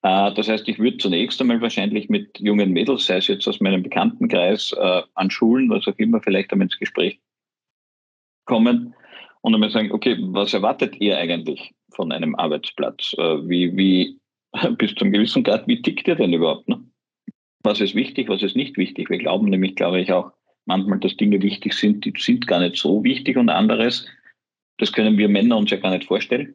Äh, 0.02 0.32
das 0.34 0.48
heißt, 0.48 0.68
ich 0.68 0.78
würde 0.78 0.98
zunächst 0.98 1.40
einmal 1.40 1.60
wahrscheinlich 1.60 2.08
mit 2.08 2.38
jungen 2.38 2.70
Mädels, 2.70 3.06
sei 3.06 3.16
es 3.16 3.26
jetzt 3.26 3.48
aus 3.48 3.60
meinem 3.60 3.82
Bekanntenkreis, 3.82 4.72
äh, 4.72 5.02
an 5.14 5.30
Schulen, 5.30 5.70
was 5.70 5.86
auch 5.88 5.98
immer, 5.98 6.20
vielleicht 6.20 6.52
einmal 6.52 6.66
ins 6.66 6.78
Gespräch 6.78 7.18
kommen 8.44 8.94
und 9.40 9.54
einmal 9.54 9.70
sagen, 9.70 9.92
okay, 9.92 10.16
was 10.20 10.54
erwartet 10.54 11.00
ihr 11.00 11.18
eigentlich 11.18 11.74
von 11.90 12.12
einem 12.12 12.34
Arbeitsplatz? 12.34 13.14
Wie, 13.16 13.74
wie, 13.76 14.18
bis 14.78 14.94
zum 14.94 15.12
gewissen 15.12 15.42
Grad, 15.42 15.66
wie 15.66 15.80
tickt 15.80 16.08
ihr 16.08 16.16
denn 16.16 16.32
überhaupt? 16.32 16.68
Ne? 16.68 16.84
Was 17.62 17.80
ist 17.80 17.94
wichtig, 17.94 18.28
was 18.28 18.42
ist 18.42 18.56
nicht 18.56 18.76
wichtig? 18.76 19.08
Wir 19.08 19.18
glauben 19.18 19.48
nämlich, 19.48 19.76
glaube 19.76 20.00
ich, 20.00 20.12
auch 20.12 20.32
manchmal, 20.66 20.98
dass 21.00 21.16
Dinge 21.16 21.40
wichtig 21.42 21.74
sind, 21.74 22.04
die 22.04 22.12
sind 22.16 22.46
gar 22.46 22.60
nicht 22.60 22.76
so 22.76 23.02
wichtig 23.04 23.36
und 23.36 23.48
anderes, 23.48 24.06
das 24.78 24.92
können 24.92 25.18
wir 25.18 25.28
Männer 25.28 25.56
uns 25.56 25.70
ja 25.70 25.76
gar 25.76 25.90
nicht 25.90 26.04
vorstellen. 26.04 26.54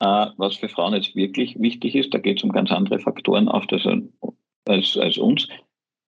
Äh, 0.00 0.26
was 0.36 0.56
für 0.56 0.68
Frauen 0.68 0.94
jetzt 0.94 1.14
wirklich 1.16 1.58
wichtig 1.58 1.94
ist, 1.94 2.12
da 2.14 2.18
geht 2.18 2.38
es 2.38 2.44
um 2.44 2.52
ganz 2.52 2.70
andere 2.70 2.98
Faktoren 2.98 3.48
auf 3.48 3.66
das, 3.66 3.86
als, 4.66 4.96
als 4.96 5.18
uns. 5.18 5.48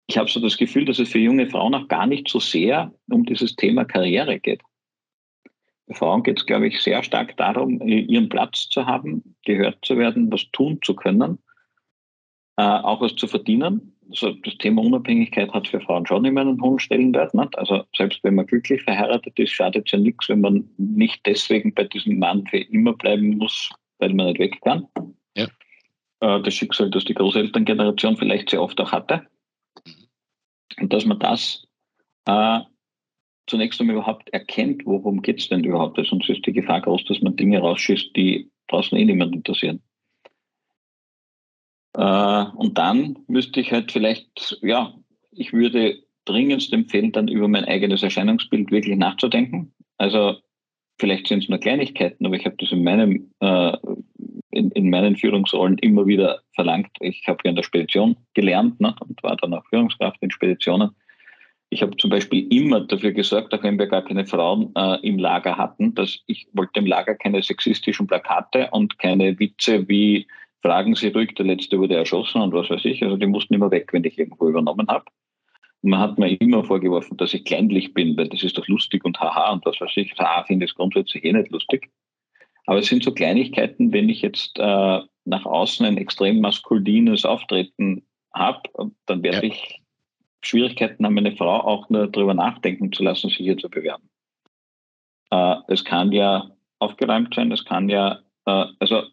Ich 0.09 0.19
habe 0.19 0.31
so 0.31 0.41
das 0.41 0.57
Gefühl, 0.57 0.85
dass 0.85 0.99
es 0.99 1.09
für 1.09 1.19
junge 1.19 1.49
Frauen 1.49 1.75
auch 1.75 1.89
gar 1.89 2.07
nicht 2.07 2.29
so 2.29 2.39
sehr 2.39 2.93
um 3.11 3.25
dieses 3.25 3.57
Thema 3.57 3.85
Karriere 3.85 4.39
geht. 4.39 4.63
Für 5.89 5.95
Frauen 5.95 6.23
geht 6.23 6.39
es, 6.39 6.47
glaube 6.47 6.69
ich, 6.69 6.81
sehr 6.81 7.03
stark 7.03 7.37
darum, 7.37 7.81
ihren 7.81 8.29
Platz 8.29 8.69
zu 8.69 8.87
haben, 8.87 9.37
gehört 9.45 9.85
zu 9.85 9.97
werden, 9.99 10.31
was 10.33 10.49
tun 10.53 10.79
zu 10.83 10.95
können, 10.95 11.39
äh, 12.57 12.63
auch 12.63 13.01
was 13.01 13.17
zu 13.17 13.27
verdienen 13.27 13.96
also 14.11 14.33
das 14.33 14.57
Thema 14.59 14.83
Unabhängigkeit 14.83 15.53
hat 15.53 15.69
für 15.69 15.81
Frauen 15.81 16.07
schon 16.07 16.25
immer 16.25 16.41
einen 16.41 16.61
hohen 16.61 16.79
Stellenwert. 16.79 17.35
Nicht? 17.35 17.59
Also 17.59 17.85
selbst 17.97 18.23
wenn 18.23 18.35
man 18.35 18.47
glücklich 18.47 18.83
verheiratet 18.83 19.39
ist, 19.39 19.51
schadet 19.51 19.87
es 19.87 19.93
ja 19.93 19.99
nichts, 19.99 20.29
wenn 20.29 20.41
man 20.41 20.69
nicht 20.77 21.25
deswegen 21.27 21.75
bei 21.75 21.85
diesem 21.85 22.19
Mann 22.19 22.47
für 22.47 22.59
immer 22.59 22.95
bleiben 22.95 23.39
muss, 23.39 23.71
weil 23.99 24.15
man 24.15 24.27
nicht 24.27 24.39
weg 24.39 24.61
kann. 24.63 24.87
Ja. 25.37 25.47
Äh, 26.21 26.43
das 26.43 26.55
Schicksal, 26.55 26.91
das 26.91 27.05
die 27.05 27.15
Großelterngeneration 27.15 28.17
vielleicht 28.17 28.51
sehr 28.51 28.63
oft 28.63 28.81
auch 28.81 28.93
hatte. 28.93 29.27
Und 30.81 30.93
dass 30.93 31.05
man 31.05 31.19
das 31.19 31.67
äh, 32.27 32.61
zunächst 33.47 33.81
einmal 33.81 33.97
überhaupt 33.97 34.29
erkennt, 34.31 34.85
worum 34.85 35.23
geht 35.23 35.41
es 35.41 35.49
denn 35.49 35.65
überhaupt, 35.65 35.97
weil 35.97 36.05
sonst 36.05 36.29
ist 36.29 36.45
die 36.47 36.53
Gefahr 36.53 36.81
groß, 36.81 37.05
dass 37.07 37.21
man 37.23 37.37
Dinge 37.37 37.61
rausschießt, 37.61 38.15
die 38.17 38.51
draußen 38.69 38.99
eh 38.99 39.05
niemand 39.05 39.35
interessieren. 39.35 39.83
Äh, 41.97 42.45
und 42.57 42.77
dann 42.77 43.19
müsste 43.27 43.61
ich 43.61 43.73
halt 43.73 43.91
vielleicht, 43.91 44.59
ja, 44.63 44.93
ich 45.33 45.53
würde 45.53 45.99
dringendst 46.27 46.73
empfehlen, 46.73 47.13
dann 47.13 47.29
über 47.29 47.49
mein 47.49 47.65
eigenes 47.65 48.03
Erscheinungsbild 48.03 48.71
wirklich 48.71 48.97
nachzudenken. 48.97 49.73
Also 49.97 50.37
vielleicht 50.99 51.29
sind 51.29 51.45
es 51.45 51.49
nur 51.49 51.59
Kleinigkeiten, 51.59 52.27
aber 52.27 52.37
ich 52.37 52.45
habe 52.45 52.57
das 52.59 52.73
in 52.73 52.85
meinem 52.85 53.31
äh, 53.41 53.77
in, 54.51 54.71
in, 54.71 54.91
meinen 54.91 55.17
Führungsrollen 55.17 55.79
immer 55.79 56.07
wieder 56.07 56.41
verlangt. 56.55 56.91
Ich 57.01 57.25
habe 57.29 57.39
ja 57.45 57.51
in 57.51 57.57
der 57.57 57.63
Spedition 57.63 58.17
gelernt 58.35 58.81
ne, 58.81 58.95
und 59.01 59.23
war 59.23 59.37
dann 59.37 59.55
auch 59.55 59.65
Führungskraft 59.67 60.17
in 60.23 60.31
Speditionen. 60.31 60.91
Ich 61.69 61.83
habe 61.83 61.97
zum 61.97 62.11
Beispiel 62.11 62.47
immer 62.51 62.81
dafür 62.81 63.13
gesorgt, 63.13 63.53
auch 63.53 63.63
wenn 63.63 63.79
wir 63.79 63.87
gar 63.87 64.03
keine 64.03 64.25
Frauen 64.27 64.73
äh, 64.75 64.99
im 65.07 65.19
Lager 65.19 65.59
hatten, 65.59 65.95
dass 65.95 66.19
ich 66.27 66.47
wollte 66.53 66.81
im 66.81 66.87
Lager 66.87 67.15
keine 67.15 67.43
sexistischen 67.43 68.07
Plakate 68.07 68.69
und 68.71 68.99
keine 68.99 69.39
Witze 69.39 69.87
wie 69.89 70.27
fragen 70.67 70.97
Sie 70.97 71.09
ruhig, 71.09 71.33
der 71.37 71.47
letzte 71.47 71.79
wurde 71.79 71.95
erschossen 71.95 72.43
und 72.43 72.53
was 72.53 72.69
weiß 72.69 72.85
ich. 72.85 73.03
Also 73.03 73.17
die 73.17 73.27
mussten 73.27 73.55
immer 73.55 73.71
weg, 73.71 73.93
wenn 73.93 74.03
ich 74.03 74.19
irgendwo 74.19 74.49
übernommen 74.49 74.89
habe. 74.89 75.05
Man 75.83 76.01
hat 76.01 76.19
mir 76.19 76.35
immer 76.41 76.65
vorgeworfen, 76.65 77.17
dass 77.19 77.35
ich 77.35 77.45
kleinlich 77.45 77.95
bin, 77.95 78.17
weil 78.17 78.29
das 78.29 78.43
ist 78.43 78.59
doch 78.59 78.67
lustig 78.67 79.05
und 79.05 79.21
haha 79.21 79.53
und 79.53 79.65
was 79.65 79.81
weiß 79.81 79.93
ich. 79.95 80.19
Haha 80.19 80.43
finde 80.43 80.65
ich 80.65 80.75
grundsätzlich 80.75 81.25
eh 81.25 81.33
nicht 81.33 81.53
lustig. 81.53 81.89
Aber 82.67 82.81
es 82.81 82.87
sind 82.87 83.05
so 83.05 83.13
Kleinigkeiten, 83.13 83.93
wenn 83.93 84.09
ich 84.09 84.23
jetzt 84.23 84.59
äh, 84.59 85.01
nach 85.25 85.47
außen 85.47 85.87
ein 85.87 85.99
extrem 85.99 86.41
maskulines 86.41 87.25
Auftreten 87.25 88.05
habe, 88.35 88.63
dann 89.07 89.23
werde 89.23 89.47
ja. 89.47 89.53
ich 89.53 89.81
Schwierigkeiten 90.41 91.05
haben, 91.05 91.15
meine 91.15 91.37
Frau 91.37 91.61
auch 91.61 91.89
nur 91.91 92.09
darüber 92.09 92.35
nachdenken 92.35 92.91
zu 92.91 93.05
lassen, 93.05 93.29
sich 93.29 93.39
hier 93.39 93.57
zu 93.57 93.71
bewerben. 93.71 94.11
Äh, 95.31 95.57
es 95.69 95.85
kann 95.85 96.11
ja 96.11 96.51
aufgeräumt 96.81 97.35
sein, 97.35 97.53
es 97.53 97.65
kann 97.65 97.89
ja, 97.89 98.19
äh, 98.47 98.67
also 98.81 99.05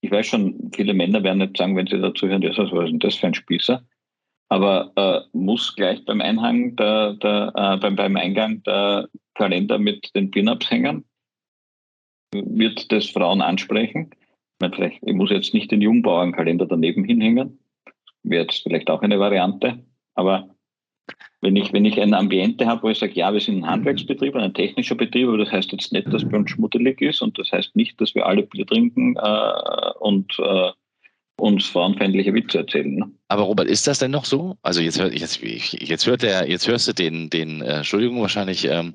ich 0.00 0.10
weiß 0.10 0.26
schon, 0.26 0.70
viele 0.74 0.94
Männer 0.94 1.22
werden 1.22 1.38
nicht 1.38 1.56
sagen, 1.56 1.76
wenn 1.76 1.86
sie 1.86 2.00
dazu 2.00 2.28
hören, 2.28 2.42
das, 2.42 2.58
was 2.58 2.70
ist 2.70 2.90
denn 2.90 2.98
das 2.98 3.14
für 3.16 3.26
ein 3.26 3.34
Spießer? 3.34 3.82
Aber 4.48 4.92
äh, 4.96 5.20
muss 5.36 5.74
gleich 5.74 6.04
beim 6.04 6.20
Einhang 6.20 6.76
der, 6.76 7.14
der 7.14 7.52
äh, 7.56 7.76
beim, 7.78 7.96
beim 7.96 8.16
Eingang 8.16 8.62
der 8.62 9.08
Kalender 9.34 9.78
mit 9.78 10.14
den 10.14 10.30
Pin-Ups 10.30 10.70
hängen? 10.70 11.04
Wird 12.32 12.92
das 12.92 13.10
Frauen 13.10 13.40
ansprechen? 13.40 14.10
Ich, 14.62 14.74
vielleicht, 14.74 15.02
ich 15.02 15.14
muss 15.14 15.30
jetzt 15.30 15.52
nicht 15.52 15.70
den 15.70 15.82
Jungbauernkalender 15.82 16.66
daneben 16.66 17.04
hinhängen. 17.04 17.58
Wäre 18.22 18.42
jetzt 18.42 18.62
vielleicht 18.62 18.88
auch 18.88 19.02
eine 19.02 19.18
Variante. 19.18 19.84
Aber 20.14 20.55
wenn 21.46 21.54
ich, 21.54 21.72
wenn 21.72 21.84
ich 21.84 22.00
ein 22.00 22.12
Ambiente 22.12 22.66
habe, 22.66 22.82
wo 22.82 22.88
ich 22.88 22.98
sage, 22.98 23.12
ja, 23.14 23.32
wir 23.32 23.40
sind 23.40 23.58
ein 23.58 23.70
Handwerksbetrieb, 23.70 24.34
ein 24.34 24.52
technischer 24.52 24.96
Betrieb, 24.96 25.28
aber 25.28 25.38
das 25.38 25.52
heißt 25.52 25.70
jetzt 25.70 25.92
nicht, 25.92 26.12
dass 26.12 26.28
bei 26.28 26.36
uns 26.36 26.50
schmuddelig 26.50 27.00
ist 27.00 27.22
und 27.22 27.38
das 27.38 27.52
heißt 27.52 27.76
nicht, 27.76 28.00
dass 28.00 28.16
wir 28.16 28.26
alle 28.26 28.42
Bier 28.42 28.66
trinken 28.66 29.14
äh, 29.16 29.92
und 30.00 30.36
äh, 30.40 30.70
uns 31.38 31.66
frauenfeindliche 31.66 32.34
Witze 32.34 32.58
erzählen. 32.58 32.96
Ne? 32.96 33.10
Aber 33.28 33.42
Robert, 33.42 33.68
ist 33.68 33.86
das 33.86 34.00
denn 34.00 34.10
noch 34.10 34.24
so? 34.24 34.56
Also 34.62 34.80
jetzt, 34.80 34.98
jetzt, 34.98 35.40
jetzt 35.40 36.06
hört 36.06 36.22
der, 36.22 36.50
jetzt 36.50 36.66
hörst 36.66 36.88
du 36.88 36.92
den, 36.92 37.30
den 37.30 37.60
äh, 37.60 37.76
Entschuldigung, 37.76 38.20
wahrscheinlich 38.20 38.64
ähm, 38.64 38.94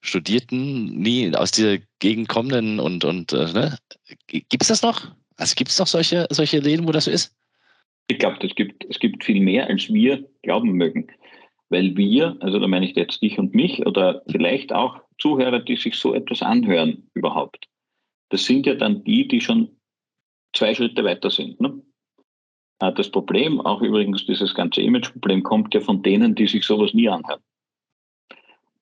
Studierten, 0.00 0.98
nie 0.98 1.34
aus 1.34 1.50
dieser 1.50 1.76
Gegend 1.98 2.28
kommenden 2.28 2.80
und, 2.80 3.04
und 3.04 3.34
äh, 3.34 3.52
ne? 3.52 3.76
gibt 4.28 4.62
es 4.62 4.68
das 4.68 4.80
noch? 4.80 5.08
Also 5.36 5.54
gibt 5.56 5.70
es 5.70 5.78
noch 5.78 5.86
solche, 5.86 6.26
solche 6.30 6.58
Läden, 6.58 6.88
wo 6.88 6.92
das 6.92 7.04
so 7.04 7.10
ist? 7.10 7.36
Ich 8.08 8.18
glaube, 8.18 8.38
es 8.46 8.54
gibt, 8.54 8.86
es 8.88 8.98
gibt 8.98 9.24
viel 9.24 9.40
mehr, 9.40 9.66
als 9.66 9.92
wir 9.92 10.24
glauben 10.42 10.72
mögen 10.72 11.06
weil 11.72 11.96
wir, 11.96 12.36
also 12.40 12.58
da 12.58 12.68
meine 12.68 12.84
ich 12.84 12.94
jetzt 12.94 13.22
dich 13.22 13.38
und 13.38 13.54
mich 13.54 13.84
oder 13.86 14.22
vielleicht 14.28 14.72
auch 14.72 15.00
Zuhörer, 15.18 15.58
die 15.58 15.76
sich 15.76 15.96
so 15.96 16.14
etwas 16.14 16.42
anhören 16.42 17.10
überhaupt, 17.14 17.66
das 18.28 18.44
sind 18.44 18.66
ja 18.66 18.74
dann 18.74 19.02
die, 19.04 19.26
die 19.26 19.40
schon 19.40 19.70
zwei 20.54 20.74
Schritte 20.74 21.02
weiter 21.02 21.30
sind. 21.30 21.60
Ne? 21.60 21.82
Ah, 22.78 22.90
das 22.90 23.10
Problem, 23.10 23.60
auch 23.60 23.80
übrigens 23.80 24.26
dieses 24.26 24.54
ganze 24.54 24.82
Image-Problem, 24.82 25.42
kommt 25.42 25.72
ja 25.74 25.80
von 25.80 26.02
denen, 26.02 26.34
die 26.34 26.46
sich 26.46 26.64
sowas 26.64 26.92
nie 26.94 27.08
anhören. 27.08 27.40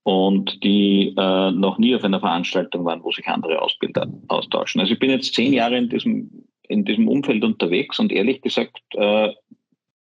Und 0.02 0.64
die 0.64 1.14
äh, 1.16 1.50
noch 1.52 1.78
nie 1.78 1.94
auf 1.94 2.02
einer 2.02 2.20
Veranstaltung 2.20 2.84
waren, 2.86 3.04
wo 3.04 3.12
sich 3.12 3.26
andere 3.28 3.60
Ausbilder 3.60 4.10
austauschen. 4.28 4.80
Also 4.80 4.94
ich 4.94 4.98
bin 4.98 5.10
jetzt 5.10 5.34
zehn 5.34 5.52
Jahre 5.52 5.76
in 5.76 5.90
diesem, 5.90 6.46
in 6.66 6.84
diesem 6.84 7.06
Umfeld 7.06 7.44
unterwegs 7.44 8.00
und 8.00 8.10
ehrlich 8.10 8.40
gesagt, 8.40 8.80
äh, 8.94 9.32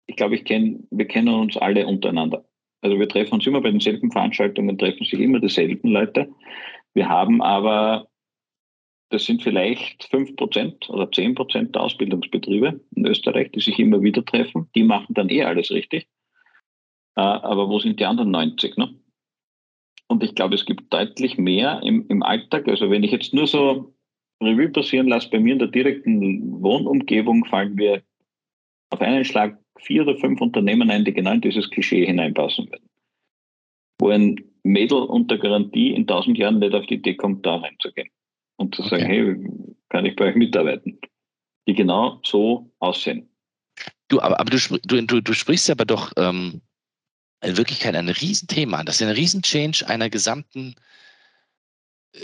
ich 0.07 0.15
glaube, 0.15 0.35
ich 0.35 0.45
kenn, 0.45 0.87
wir 0.89 1.05
kennen 1.05 1.33
uns 1.33 1.57
alle 1.57 1.85
untereinander. 1.85 2.45
Also 2.83 2.99
wir 2.99 3.07
treffen 3.07 3.35
uns 3.35 3.47
immer 3.47 3.61
bei 3.61 3.71
denselben 3.71 4.11
Veranstaltungen, 4.11 4.77
treffen 4.77 5.05
sich 5.05 5.19
immer 5.19 5.39
dieselben 5.39 5.89
Leute. 5.89 6.29
Wir 6.93 7.07
haben 7.07 7.41
aber, 7.41 8.09
das 9.09 9.23
sind 9.23 9.41
vielleicht 9.41 10.03
5% 10.11 10.89
oder 10.89 11.05
10% 11.05 11.71
der 11.71 11.81
Ausbildungsbetriebe 11.81 12.81
in 12.93 13.05
Österreich, 13.05 13.51
die 13.51 13.61
sich 13.61 13.79
immer 13.79 14.01
wieder 14.01 14.25
treffen. 14.25 14.69
Die 14.75 14.83
machen 14.83 15.13
dann 15.13 15.29
eh 15.29 15.43
alles 15.43 15.71
richtig. 15.71 16.09
Äh, 17.15 17.21
aber 17.21 17.69
wo 17.69 17.79
sind 17.79 18.01
die 18.01 18.05
anderen 18.05 18.31
90? 18.31 18.75
Ne? 18.75 18.93
Und 20.09 20.21
ich 20.21 20.35
glaube, 20.35 20.55
es 20.55 20.65
gibt 20.65 20.91
deutlich 20.93 21.37
mehr 21.37 21.79
im, 21.83 22.05
im 22.09 22.21
Alltag. 22.21 22.67
Also 22.67 22.91
wenn 22.91 23.03
ich 23.03 23.11
jetzt 23.11 23.33
nur 23.33 23.47
so 23.47 23.95
Revue 24.41 24.67
passieren 24.67 25.07
lasse, 25.07 25.29
bei 25.29 25.39
mir 25.39 25.53
in 25.53 25.59
der 25.59 25.69
direkten 25.69 26.61
Wohnumgebung 26.61 27.45
fallen 27.45 27.75
mir 27.75 28.03
auf 28.93 29.01
einen 29.01 29.25
Schlag 29.25 29.57
vier 29.79 30.03
oder 30.03 30.15
fünf 30.17 30.39
Unternehmen 30.39 30.89
ein, 30.91 31.03
die 31.03 31.13
genau 31.13 31.31
in 31.31 31.41
dieses 31.41 31.69
Klischee 31.69 32.05
hineinpassen 32.05 32.71
werden. 32.71 32.89
Wo 33.99 34.09
ein 34.09 34.39
Mädel 34.63 34.99
unter 34.99 35.37
Garantie 35.37 35.93
in 35.93 36.07
tausend 36.07 36.37
Jahren 36.37 36.59
nicht 36.59 36.73
auf 36.73 36.85
die 36.85 36.95
Idee 36.95 37.15
kommt, 37.15 37.45
da 37.45 37.57
reinzugehen. 37.57 38.09
Und 38.57 38.75
zu 38.75 38.83
okay. 38.83 38.89
sagen, 38.89 39.05
hey, 39.05 39.75
kann 39.89 40.05
ich 40.05 40.15
bei 40.15 40.25
euch 40.25 40.35
mitarbeiten? 40.35 40.99
Die 41.67 41.73
genau 41.73 42.19
so 42.23 42.71
aussehen. 42.79 43.29
Du, 44.09 44.21
aber, 44.21 44.39
aber 44.39 44.51
du, 44.51 45.01
du, 45.01 45.21
du 45.21 45.33
sprichst 45.33 45.69
aber 45.69 45.85
doch 45.85 46.11
ähm, 46.17 46.61
in 47.43 47.57
Wirklichkeit 47.57 47.95
ein 47.95 48.09
Riesenthema 48.09 48.77
an. 48.77 48.85
Das 48.85 49.01
ist 49.01 49.07
ein 49.07 49.15
Riesenchange 49.15 49.87
einer 49.87 50.09
gesamten 50.09 50.75
äh, 52.13 52.19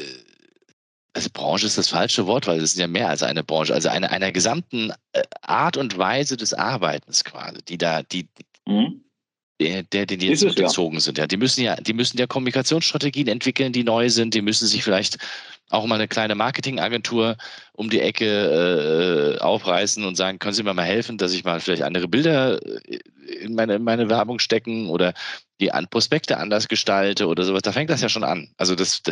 also 1.20 1.30
Branche 1.34 1.66
ist 1.66 1.78
das 1.78 1.90
falsche 1.90 2.28
Wort, 2.28 2.48
weil 2.48 2.60
es 2.60 2.74
ist 2.74 2.80
ja 2.80 2.88
mehr 2.88 3.10
als 3.10 3.24
eine 3.24 3.44
Branche, 3.44 3.74
also 3.74 3.90
eine, 3.90 4.10
einer 4.10 4.32
gesamten 4.32 4.92
äh, 5.12 5.24
Art 5.42 5.76
und 5.76 5.98
Weise 5.98 6.38
des 6.38 6.54
Arbeitens 6.54 7.24
quasi, 7.26 7.60
die 7.68 7.78
da, 7.78 8.04
die, 8.04 8.28
mhm. 8.66 9.04
der, 9.60 9.84
der, 9.84 10.06
den 10.06 10.20
die 10.20 10.28
jetzt 10.28 10.44
unterzogen 10.44 10.96
ja. 10.96 11.02
sind. 11.02 11.18
Ja, 11.18 11.28
die 11.28 11.38
müssen 11.38 11.62
ja, 11.62 11.76
die 11.76 11.94
müssen 11.94 12.18
ja 12.18 12.26
Kommunikationsstrategien 12.26 13.28
entwickeln, 13.28 13.74
die 13.74 13.84
neu 13.84 14.10
sind, 14.10 14.34
die 14.34 14.42
müssen 14.42 14.68
sich 14.68 14.84
vielleicht 14.84 15.18
auch 15.70 15.86
mal 15.86 15.96
eine 15.96 16.08
kleine 16.08 16.36
Marketingagentur 16.36 17.38
um 17.74 17.90
die 17.90 18.02
Ecke 18.02 19.38
äh, 19.38 19.42
aufreißen 19.42 20.04
und 20.04 20.16
sagen, 20.16 20.40
können 20.40 20.54
Sie 20.54 20.64
mir 20.64 20.74
mal 20.74 20.84
helfen, 20.84 21.18
dass 21.18 21.34
ich 21.34 21.44
mal 21.44 21.60
vielleicht 21.60 21.84
andere 21.84 22.08
Bilder 22.08 22.60
äh, 22.66 23.00
in 23.42 23.56
meine, 23.56 23.76
in 23.76 23.84
meine 23.84 24.10
Werbung 24.10 24.40
stecken 24.40 24.90
oder 24.90 25.14
die 25.60 25.70
Prospekte 25.90 26.38
anders 26.38 26.68
gestalte 26.68 27.28
oder 27.28 27.44
sowas. 27.44 27.62
Da 27.62 27.72
fängt 27.72 27.90
das 27.90 28.02
ja 28.02 28.10
schon 28.10 28.24
an. 28.24 28.50
Also 28.58 28.76
das, 28.76 29.04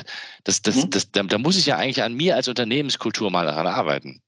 das, 0.43 0.61
das, 0.61 0.83
mhm. 0.83 0.89
das, 0.89 1.11
da, 1.11 1.23
da 1.23 1.37
muss 1.37 1.57
ich 1.57 1.65
ja 1.65 1.77
eigentlich 1.77 2.03
an 2.03 2.13
mir 2.13 2.35
als 2.35 2.47
Unternehmenskultur 2.47 3.29
mal 3.29 3.45
daran 3.45 3.67
arbeiten. 3.67 4.21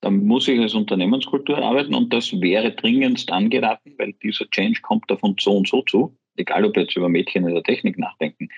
Da 0.00 0.10
muss 0.10 0.48
ich 0.48 0.58
als 0.58 0.74
Unternehmenskultur 0.74 1.58
arbeiten 1.58 1.94
und 1.94 2.12
das 2.12 2.32
wäre 2.40 2.72
dringendst 2.72 3.30
angeraten, 3.30 3.94
weil 3.98 4.14
dieser 4.22 4.48
Change 4.50 4.80
kommt 4.80 5.10
davon 5.10 5.36
so 5.38 5.58
und 5.58 5.68
so 5.68 5.82
zu, 5.82 6.16
egal 6.36 6.64
ob 6.64 6.74
wir 6.74 6.84
jetzt 6.84 6.96
über 6.96 7.08
Mädchen 7.08 7.46
in 7.46 7.54
der 7.54 7.62
Technik 7.62 7.98
nachdenken. 7.98 8.48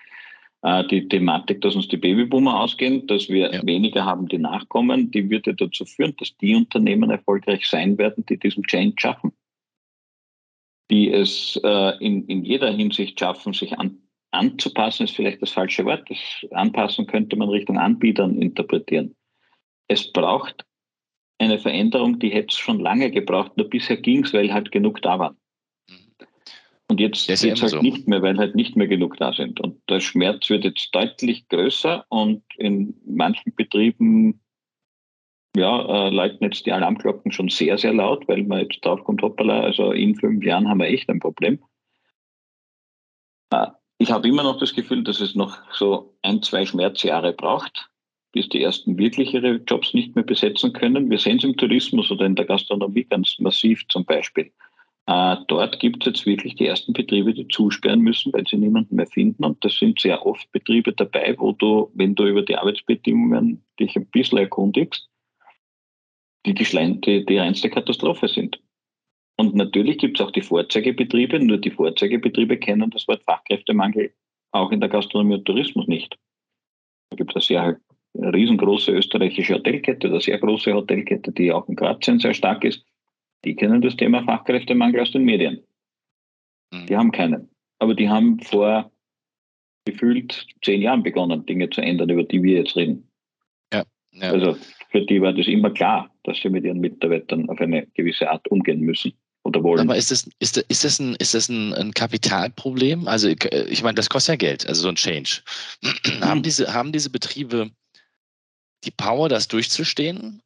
Äh, 0.63 0.87
die 0.87 1.09
Thematik, 1.09 1.61
dass 1.61 1.75
uns 1.75 1.89
die 1.89 1.97
Babyboomer 1.97 2.61
ausgehen, 2.61 3.07
dass 3.09 3.29
wir 3.29 3.53
ja. 3.53 3.67
weniger 3.67 4.05
haben, 4.05 4.29
die 4.29 4.39
nachkommen, 4.39 5.11
die 5.11 5.29
wird 5.29 5.47
ja 5.47 5.53
dazu 5.53 5.85
führen, 5.85 6.15
dass 6.19 6.37
die 6.37 6.55
Unternehmen 6.55 7.11
erfolgreich 7.11 7.67
sein 7.67 7.99
werden, 7.99 8.25
die 8.27 8.39
diesen 8.39 8.63
Change 8.65 8.95
schaffen. 8.97 9.33
Die 10.91 11.11
es 11.11 11.61
äh, 11.65 11.97
in, 11.99 12.27
in 12.27 12.45
jeder 12.45 12.71
Hinsicht 12.71 13.19
schaffen, 13.19 13.53
sich 13.53 13.77
an, 13.79 13.99
anzupassen, 14.31 15.05
ist 15.05 15.17
vielleicht 15.17 15.43
das 15.43 15.51
falsche 15.51 15.85
Wort. 15.85 16.09
Das 16.09 16.19
Anpassen 16.53 17.07
könnte 17.07 17.35
man 17.37 17.49
Richtung 17.49 17.79
Anbietern 17.79 18.41
interpretieren. 18.41 19.17
Es 19.89 20.13
braucht 20.13 20.65
eine 21.39 21.59
Veränderung, 21.59 22.21
die 22.21 22.31
hätte 22.31 22.49
es 22.51 22.59
schon 22.59 22.79
lange 22.79 23.11
gebraucht, 23.11 23.57
nur 23.57 23.69
bisher 23.69 23.97
ging 23.97 24.25
es, 24.25 24.33
weil 24.33 24.53
halt 24.53 24.71
genug 24.71 25.03
da 25.03 25.19
waren. 25.19 25.37
Und 26.93 27.01
jetzt 27.01 27.27
geht 27.27 27.43
es 27.43 27.63
halt 27.63 27.71
so. 27.71 27.81
nicht 27.81 28.07
mehr, 28.07 28.21
weil 28.21 28.37
halt 28.37 28.55
nicht 28.55 28.77
mehr 28.77 28.87
genug 28.87 29.17
da 29.17 29.33
sind. 29.33 29.61
Und 29.61 29.81
der 29.89 30.01
Schmerz 30.01 30.51
wird 30.51 30.65
jetzt 30.65 30.95
deutlich 30.95 31.49
größer 31.49 32.05
und 32.11 32.43
in 32.59 33.01
manchen 33.07 33.55
Betrieben 33.55 34.43
ja, 35.57 36.09
äh, 36.09 36.11
läuten 36.11 36.45
jetzt 36.45 36.67
die 36.67 36.73
Alarmglocken 36.73 37.33
schon 37.33 37.49
sehr, 37.49 37.79
sehr 37.79 37.95
laut, 37.95 38.29
weil 38.29 38.43
man 38.43 38.61
jetzt 38.61 38.85
draufkommt, 38.85 39.23
hoppala, 39.23 39.61
also 39.63 39.93
in 39.93 40.17
fünf 40.17 40.45
Jahren 40.45 40.69
haben 40.69 40.81
wir 40.81 40.89
echt 40.89 41.09
ein 41.09 41.19
Problem. 41.19 41.61
Äh, 43.49 43.69
ich 43.97 44.13
habe 44.13 44.29
immer 44.29 44.43
noch 44.43 44.59
das 44.59 44.75
Gefühl, 44.75 45.03
dass 45.03 45.23
es 45.23 45.35
noch 45.35 45.57
so 45.73 46.15
ein, 46.21 46.43
zwei 46.43 46.67
Schmerzjahre 46.67 47.33
braucht, 47.33 47.89
bis 48.33 48.51
die 48.51 48.63
ersten 48.63 48.99
wirklich 48.99 49.33
ihre 49.33 49.63
Jobs 49.67 49.95
nicht 49.95 50.15
mehr 50.15 50.27
besetzen 50.27 50.75
können. 50.75 51.09
Wir 51.09 51.19
sehen 51.19 51.39
es 51.39 51.45
im 51.45 51.57
Tourismus 51.57 52.11
oder 52.11 52.27
in 52.27 52.37
der 52.37 52.45
Gastronomie 52.45 53.05
ganz 53.05 53.39
massiv 53.39 53.81
zum 53.89 54.05
Beispiel. 54.05 54.53
Äh, 55.07 55.37
dort 55.49 55.81
gibt 55.81 56.03
es 56.03 56.13
jetzt 56.13 56.27
wirklich 56.27 56.55
die 56.55 56.67
ersten 56.67 56.93
Betriebe, 56.93 57.35
die 57.35 57.49
zusperren 57.49 58.01
müssen, 58.01 58.33
weil 58.33 58.47
sie 58.47 58.57
niemanden 58.57 58.97
mehr 58.97 59.07
finden. 59.07 59.45
Und 59.45 59.65
das 59.65 59.77
sind 59.77 60.01
sehr 60.01 60.25
oft 60.25 60.51
Betriebe 60.53 60.93
dabei, 60.93 61.35
wo 61.39 61.53
du, 61.53 61.91
wenn 61.95 62.15
du 62.15 62.25
über 62.25 62.43
die 62.43 62.57
Arbeitsbedingungen 62.57 63.65
dich 63.81 63.97
ein 63.97 64.07
bisschen 64.07 64.39
erkundigst, 64.39 65.09
die 66.47 66.55
die, 66.55 67.01
die, 67.01 67.25
die 67.25 67.39
reinste 67.39 67.71
Katastrophe 67.71 68.29
sind. 68.29 68.61
Und 69.37 69.57
natürlich 69.57 69.99
gibt 69.99 70.21
es 70.21 70.27
auch 70.27 70.31
die 70.31 70.43
Vorzeigebetriebe, 70.43 71.41
nur 71.41 71.59
die 71.59 71.71
Vorzeigebetriebe 71.71 72.59
kennen 72.59 72.91
das 72.91 73.09
Wort 73.09 73.25
Fachkräftemangel 73.25 74.13
auch 74.53 74.71
in 74.71 74.81
der 74.81 74.91
Gastronomie 74.91 75.37
und 75.37 75.47
Tourismus 75.47 75.89
nicht. 75.89 76.17
Da 77.11 77.17
gibt 77.17 77.31
es 77.31 77.51
eine 77.51 77.81
sehr 78.15 78.33
riesengroße 78.35 78.93
österreichische 78.93 79.55
Hotelkette, 79.55 80.09
eine 80.09 80.21
sehr 80.21 80.39
große 80.39 80.75
Hotelkette, 80.75 81.33
die 81.33 81.51
auch 81.51 81.67
in 81.69 81.77
Kroatien 81.77 82.21
sehr 82.21 82.35
stark 82.35 82.63
ist 82.65 82.85
die 83.45 83.55
kennen 83.55 83.81
das 83.81 83.97
Thema 83.97 84.23
Fachkräftemangel 84.25 85.01
aus 85.01 85.13
den 85.13 85.25
Medien. 85.25 85.63
Mhm. 86.73 86.87
Die 86.87 86.97
haben 86.97 87.13
keinen. 87.13 87.49
Aber 87.79 87.95
die 87.95 88.09
haben 88.09 88.39
vor 88.41 88.91
gefühlt 89.85 90.47
zehn 90.65 90.83
Jahren 90.83 91.03
begonnen, 91.03 91.45
Dinge 91.47 91.69
zu 91.71 91.81
ändern, 91.81 92.09
über 92.09 92.23
die 92.23 92.43
wir 92.43 92.59
jetzt 92.59 92.77
reden. 92.77 93.09
Ja, 93.73 93.85
ja. 94.13 94.31
Also 94.31 94.57
für 94.91 95.05
die 95.05 95.21
war 95.21 95.33
das 95.33 95.49
immer 95.49 95.71
klar, 95.71 96.11
dass 96.25 96.39
sie 96.39 96.49
mit 96.49 96.65
ihren 96.65 96.79
Mitarbeitern 96.79 97.49
auf 97.49 97.61
eine 97.61 97.87
gewisse 97.95 98.31
Art 98.31 98.47
umgehen 98.49 98.81
müssen 98.81 99.13
oder 99.43 99.63
wollen. 99.63 99.81
Aber 99.81 99.97
ist 99.97 100.11
das, 100.11 100.29
ist, 100.39 100.59
ist 100.59 100.85
das, 100.85 101.01
ein, 101.01 101.17
ist 101.17 101.35
das 101.35 101.49
ein, 101.49 101.75
ein 101.75 101.93
Kapitalproblem? 101.93 103.09
Also 103.09 103.29
ich 103.29 103.83
meine, 103.83 103.95
das 103.95 104.09
kostet 104.09 104.35
ja 104.35 104.49
Geld, 104.49 104.69
also 104.69 104.83
so 104.83 104.89
ein 104.89 104.95
Change. 104.95 105.43
haben, 106.21 106.39
mhm. 106.39 106.43
diese, 106.43 106.73
haben 106.73 106.93
diese 106.93 107.11
Betriebe 107.11 107.71
die 108.85 108.91
Power, 108.91 109.29
das 109.29 109.49
durchzustehen? 109.49 110.43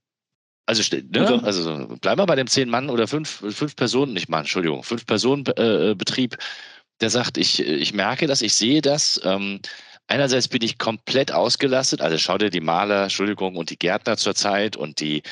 Also, 0.66 0.83
ne? 0.96 1.40
also, 1.44 1.87
bleiben 2.00 2.20
wir 2.20 2.26
bei 2.26 2.35
dem 2.35 2.48
zehn 2.48 2.68
Mann 2.68 2.90
oder 2.90 3.07
fünf, 3.07 3.44
fünf 3.50 3.76
Personen, 3.76 4.12
nicht 4.12 4.29
Mann, 4.29 4.40
Entschuldigung, 4.40 4.83
fünf 4.83 5.07
Personen 5.07 5.46
äh, 5.57 5.94
Betrieb, 5.96 6.37
der 7.00 7.11
sagt, 7.11 7.38
ich, 7.38 7.61
ich 7.61 7.94
merke 7.94 8.26
das, 8.26 8.42
ich 8.42 8.55
sehe 8.55 8.83
das. 8.83 9.20
Ähm, 9.24 9.61
einerseits 10.09 10.48
bin 10.48 10.62
ich 10.62 10.79
komplett 10.79 11.31
ausgelastet, 11.31 12.00
also 12.00 12.18
schau 12.18 12.37
dir 12.37 12.50
die 12.50 12.61
Maler, 12.61 13.05
Entschuldigung, 13.05 13.55
und 13.55 13.70
die 13.70 13.79
Gärtner 13.79 14.16
zurzeit 14.16 14.76
und 14.76 14.98
die, 14.98 15.22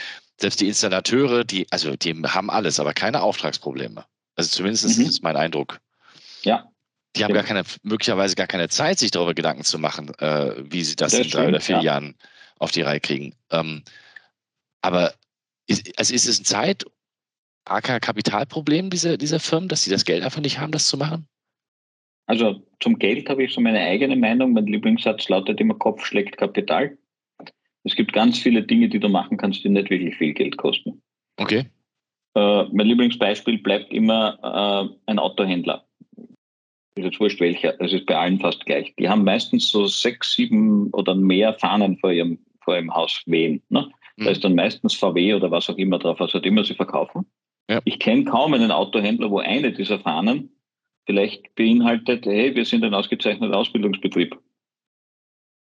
selbst 0.41 0.61
die 0.61 0.69
Installateure, 0.69 1.43
die, 1.43 1.67
also 1.71 1.97
die 1.97 2.15
haben 2.15 2.51
alles, 2.51 2.79
aber 2.79 2.93
keine 2.93 3.23
Auftragsprobleme. 3.23 4.05
Also 4.37 4.51
zumindest 4.51 4.85
mhm. 4.85 4.91
ist 4.91 5.09
das 5.09 5.23
mein 5.23 5.37
Eindruck. 5.37 5.81
Ja. 6.43 6.71
Die 7.17 7.25
haben 7.25 7.35
gar 7.35 7.45
keine, 7.45 7.63
möglicherweise 7.83 8.35
gar 8.35 8.49
keine 8.49 8.69
Zeit, 8.69 8.99
sich 8.99 9.11
darüber 9.11 9.35
Gedanken 9.35 9.65
zu 9.65 9.79
machen, 9.79 10.13
äh, 10.19 10.55
wie 10.59 10.83
sie 10.83 10.97
das, 10.97 11.13
das 11.13 11.21
in 11.21 11.31
drei 11.31 11.49
oder 11.49 11.61
vier 11.61 11.77
ja. 11.77 11.83
Jahren 11.83 12.15
auf 12.59 12.73
die 12.73 12.83
Reihe 12.83 13.01
kriegen. 13.01 13.35
Ähm, 13.51 13.83
aber 14.83 15.15
ist, 15.67 15.99
also 15.99 16.15
ist 16.15 16.27
es 16.27 16.41
ein 16.41 16.45
Zeit- 16.45 16.85
AK 17.67 18.01
Kapitalproblem 18.01 18.91
dieser, 18.91 19.17
dieser 19.17 19.41
Firmen, 19.41 19.69
dass 19.69 19.85
sie 19.85 19.91
das 19.91 20.05
Geld 20.05 20.23
einfach 20.23 20.41
nicht 20.41 20.59
haben, 20.59 20.73
das 20.73 20.87
zu 20.87 20.97
machen? 20.97 21.27
Also 22.27 22.63
zum 22.81 22.99
Geld 22.99 23.29
habe 23.29 23.45
ich 23.45 23.53
so 23.53 23.61
meine 23.61 23.81
eigene 23.81 24.17
Meinung. 24.17 24.53
Mein 24.53 24.67
Lieblingssatz 24.67 25.29
lautet 25.29 25.61
immer, 25.61 25.75
Kopf 25.75 26.05
schlägt 26.05 26.37
Kapital. 26.37 26.97
Es 27.85 27.95
gibt 27.95 28.13
ganz 28.13 28.39
viele 28.39 28.63
Dinge, 28.63 28.89
die 28.89 28.99
du 28.99 29.09
machen 29.09 29.37
kannst, 29.37 29.63
die 29.63 29.69
nicht 29.69 29.91
wirklich 29.91 30.17
viel 30.17 30.33
Geld 30.33 30.57
kosten. 30.57 31.03
Okay. 31.37 31.67
Äh, 32.35 32.65
mein 32.73 32.87
Lieblingsbeispiel 32.87 33.59
bleibt 33.59 33.93
immer 33.93 34.39
äh, 34.43 35.11
ein 35.11 35.19
Autohändler. 35.19 35.87
Ist 36.97 37.05
jetzt 37.05 37.21
wurscht 37.21 37.41
welcher, 37.41 37.75
das 37.75 37.93
ist 37.93 38.07
bei 38.07 38.17
allen 38.17 38.41
fast 38.41 38.65
gleich. 38.65 38.95
Die 38.99 39.09
haben 39.09 39.25
meistens 39.25 39.71
so 39.71 39.87
sechs, 39.87 40.35
sieben 40.35 40.91
oder 40.91 41.15
mehr 41.15 41.55
Fahnen 41.55 41.99
vor 41.99 42.13
ihrem, 42.13 42.39
vor 42.63 42.77
ihrem 42.77 42.95
Haus 42.95 43.23
wehen. 43.27 43.63
Ne? 43.69 43.91
Da 44.17 44.31
ist 44.31 44.45
dann 44.45 44.55
meistens 44.55 44.95
VW 44.95 45.35
oder 45.35 45.51
was 45.51 45.69
auch 45.69 45.77
immer 45.77 45.99
drauf, 45.99 46.21
was 46.21 46.35
halt 46.35 46.47
immer 46.47 46.65
sie 46.65 46.75
verkaufen. 46.75 47.27
Ja. 47.69 47.81
Ich 47.85 47.99
kenne 47.99 48.25
kaum 48.25 48.55
einen 48.55 48.71
Autohändler, 48.71 49.31
wo 49.31 49.39
eine 49.39 49.73
dieser 49.73 49.99
Fahnen 49.99 50.51
vielleicht 51.07 51.55
beinhaltet, 51.55 52.27
hey, 52.27 52.55
wir 52.55 52.65
sind 52.65 52.85
ein 52.85 52.95
ausgezeichneter 52.95 53.57
Ausbildungsbetrieb. 53.57 54.39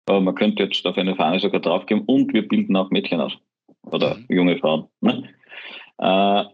Aber 0.06 0.20
man 0.20 0.34
könnte 0.34 0.64
jetzt 0.64 0.84
auf 0.86 0.98
eine 0.98 1.14
Fahne 1.14 1.38
sogar 1.38 1.60
draufgeben 1.60 2.04
und 2.06 2.32
wir 2.32 2.46
bilden 2.46 2.76
auch 2.76 2.90
Mädchen 2.90 3.20
aus 3.20 3.32
oder 3.82 4.16
mhm. 4.16 4.26
junge 4.28 4.58
Frauen. 4.58 4.88
Ne? 5.00 5.28
Äh, 5.98 6.44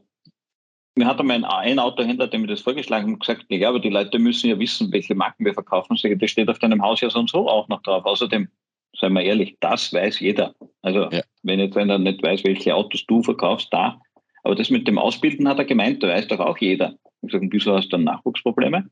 mir 0.97 1.07
hat 1.07 1.21
einmal 1.21 1.37
ein, 1.37 1.45
ein 1.45 1.79
Autohändler, 1.79 2.27
der 2.27 2.41
mir 2.41 2.49
das 2.49 2.61
vorgeschlagen 2.61 3.13
hat, 3.13 3.21
gesagt, 3.21 3.47
ja, 3.49 3.69
aber 3.69 3.81
die 3.81 3.89
Leute 3.89 4.19
müssen 4.19 4.51
ja 4.51 4.59
wissen, 4.59 4.93
welche 4.93 5.15
Marken 5.15 5.45
wir 5.45 5.55
verkaufen. 5.55 5.97
das 5.97 6.31
steht 6.31 6.49
auf 6.49 6.59
deinem 6.59 6.83
Haus 6.83 7.01
ja 7.01 7.09
so 7.09 7.21
und 7.21 7.31
so 7.31 7.49
auch 7.49 7.69
noch 7.69 7.83
drauf. 7.83 8.05
Außerdem 8.05 8.49
seien 8.93 9.13
wir 9.13 9.23
ehrlich, 9.23 9.57
das 9.61 9.93
weiß 9.93 10.21
jeder. 10.21 10.55
Also 10.83 11.11
ja. 11.11 11.23
wenn 11.43 11.61
jetzt 11.61 11.77
einer 11.77 11.99
nicht 11.99 12.23
weiß, 12.23 12.45
welche 12.45 12.75
Autos 12.75 13.07
du 13.07 13.23
verkaufst, 13.23 13.69
da. 13.73 14.01
Aber 14.43 14.55
das 14.55 14.71
mit 14.71 14.87
dem 14.89 14.99
Ausbilden 14.99 15.49
hat 15.49 15.59
er 15.59 15.65
gemeint, 15.65 16.03
da 16.03 16.09
weiß 16.09 16.29
doch 16.29 16.41
auch 16.41 16.59
jeder. 16.59 16.95
Ich 17.23 17.33
sage, 17.33 17.49
wieso 17.51 17.75
hast 17.75 17.87
du 17.87 17.97
dann 17.97 18.05
Nachwuchsprobleme? 18.05 18.89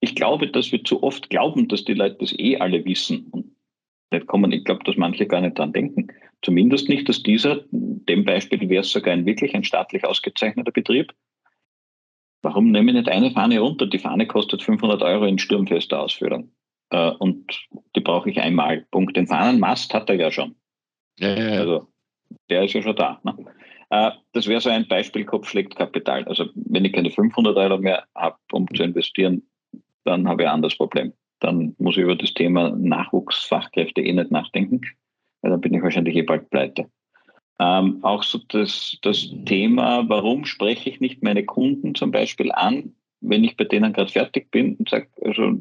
Ich 0.00 0.14
glaube, 0.14 0.48
dass 0.48 0.72
wir 0.72 0.82
zu 0.82 1.02
oft 1.02 1.30
glauben, 1.30 1.68
dass 1.68 1.84
die 1.84 1.94
Leute 1.94 2.16
das 2.20 2.38
eh 2.38 2.56
alle 2.56 2.84
wissen. 2.84 3.28
Und 3.30 3.56
nicht 4.10 4.26
kommen, 4.26 4.50
ich 4.52 4.64
glaube, 4.64 4.82
dass 4.84 4.96
manche 4.96 5.26
gar 5.26 5.40
nicht 5.40 5.58
dran 5.58 5.72
denken. 5.72 6.08
Zumindest 6.42 6.88
nicht, 6.88 7.08
dass 7.08 7.22
dieser, 7.22 7.64
dem 7.70 8.24
Beispiel 8.24 8.68
wäre 8.68 8.80
es 8.80 8.90
sogar 8.90 9.12
ein 9.12 9.26
wirklich 9.26 9.54
ein 9.54 9.64
staatlich 9.64 10.04
ausgezeichneter 10.04 10.72
Betrieb. 10.72 11.12
Warum 12.42 12.70
nehme 12.70 12.90
ich 12.90 12.96
nicht 12.96 13.08
eine 13.08 13.30
Fahne 13.30 13.60
runter? 13.60 13.86
Die 13.86 13.98
Fahne 13.98 14.26
kostet 14.26 14.62
500 14.62 15.02
Euro 15.02 15.26
in 15.26 15.38
sturmfester 15.38 16.00
Ausführung. 16.00 16.50
Äh, 16.90 17.10
und 17.18 17.66
die 17.96 18.00
brauche 18.00 18.30
ich 18.30 18.40
einmal. 18.40 18.86
Punkt. 18.90 19.16
Den 19.16 19.26
Fahnenmast 19.26 19.92
hat 19.94 20.10
er 20.10 20.16
ja 20.16 20.30
schon. 20.30 20.54
Ja, 21.18 21.34
ja, 21.36 21.54
ja. 21.54 21.60
Also 21.60 21.88
der 22.48 22.64
ist 22.64 22.74
ja 22.74 22.82
schon 22.82 22.96
da. 22.96 23.20
Ne? 23.24 23.36
Äh, 23.90 24.12
das 24.32 24.46
wäre 24.46 24.60
so 24.60 24.70
ein 24.70 24.86
Beispiel, 24.88 25.24
Kopf 25.24 25.48
schlägt 25.48 25.76
Kapital. 25.76 26.24
Also 26.24 26.48
wenn 26.54 26.84
ich 26.84 26.92
keine 26.92 27.10
500 27.10 27.56
Euro 27.56 27.78
mehr 27.78 28.04
habe, 28.14 28.36
um 28.52 28.66
zu 28.74 28.82
investieren, 28.82 29.42
dann 30.04 30.28
habe 30.28 30.42
ich 30.42 30.48
ein 30.48 30.54
anderes 30.54 30.76
Problem. 30.76 31.12
Dann 31.40 31.74
muss 31.78 31.96
ich 31.96 32.02
über 32.02 32.16
das 32.16 32.34
Thema 32.34 32.70
Nachwuchsfachkräfte 32.70 34.02
eh 34.02 34.12
nicht 34.12 34.30
nachdenken, 34.30 34.80
weil 35.42 35.50
dann 35.52 35.60
bin 35.60 35.74
ich 35.74 35.82
wahrscheinlich 35.82 36.16
eh 36.16 36.22
bald 36.22 36.50
pleite. 36.50 36.86
Ähm, 37.58 37.98
auch 38.02 38.22
so 38.22 38.38
das, 38.48 38.96
das 39.02 39.30
Thema, 39.44 40.08
warum 40.08 40.46
spreche 40.46 40.88
ich 40.88 41.00
nicht 41.00 41.22
meine 41.22 41.44
Kunden 41.44 41.94
zum 41.94 42.10
Beispiel 42.10 42.52
an, 42.52 42.94
wenn 43.20 43.44
ich 43.44 43.56
bei 43.56 43.64
denen 43.64 43.92
gerade 43.92 44.10
fertig 44.10 44.50
bin 44.50 44.76
und 44.76 44.88
sage, 44.88 45.08
also 45.22 45.60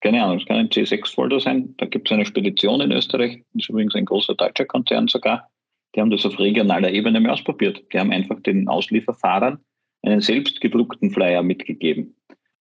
keine 0.00 0.22
Ahnung, 0.22 0.38
es 0.38 0.46
kann 0.46 0.56
ein 0.56 0.68
C6-Folder 0.68 1.40
sein, 1.40 1.74
da 1.78 1.86
gibt 1.86 2.08
es 2.08 2.12
eine 2.12 2.24
Spedition 2.24 2.80
in 2.80 2.92
Österreich, 2.92 3.42
das 3.52 3.62
ist 3.64 3.68
übrigens 3.68 3.94
ein 3.94 4.06
großer 4.06 4.34
deutscher 4.34 4.64
Konzern 4.64 5.08
sogar, 5.08 5.50
die 5.94 6.00
haben 6.00 6.10
das 6.10 6.24
auf 6.24 6.38
regionaler 6.38 6.90
Ebene 6.90 7.20
mal 7.20 7.32
ausprobiert. 7.32 7.82
Die 7.92 7.98
haben 7.98 8.12
einfach 8.12 8.40
den 8.40 8.68
Auslieferfahrern 8.68 9.58
einen 10.02 10.20
selbstgedruckten 10.20 11.10
Flyer 11.10 11.42
mitgegeben. 11.42 12.14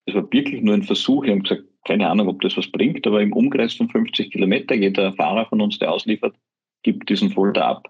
Das 0.05 0.15
war 0.15 0.31
wirklich 0.31 0.61
nur 0.61 0.75
ein 0.75 0.83
Versuch. 0.83 1.23
Ich 1.23 1.31
habe 1.31 1.41
gesagt, 1.41 1.63
keine 1.85 2.09
Ahnung, 2.09 2.27
ob 2.27 2.41
das 2.41 2.55
was 2.57 2.67
bringt, 2.67 3.05
aber 3.05 3.21
im 3.21 3.33
Umkreis 3.33 3.73
von 3.73 3.89
50 3.89 4.31
Kilometer, 4.31 4.75
jeder 4.75 5.13
Fahrer 5.13 5.45
von 5.47 5.61
uns, 5.61 5.79
der 5.79 5.91
ausliefert, 5.91 6.35
gibt 6.83 7.09
diesen 7.09 7.31
Folder 7.31 7.65
ab. 7.65 7.87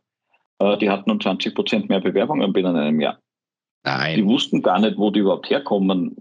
Äh, 0.59 0.77
die 0.77 0.89
hatten 0.89 1.11
um 1.11 1.19
20 1.19 1.53
Prozent 1.53 1.89
mehr 1.89 1.99
Bewerbungen 1.99 2.53
binnen 2.53 2.75
einem 2.75 3.01
Jahr. 3.01 3.19
Nein. 3.83 4.17
Die 4.17 4.25
wussten 4.25 4.61
gar 4.61 4.79
nicht, 4.79 4.97
wo 4.97 5.11
die 5.11 5.19
überhaupt 5.19 5.49
herkommen. 5.49 6.15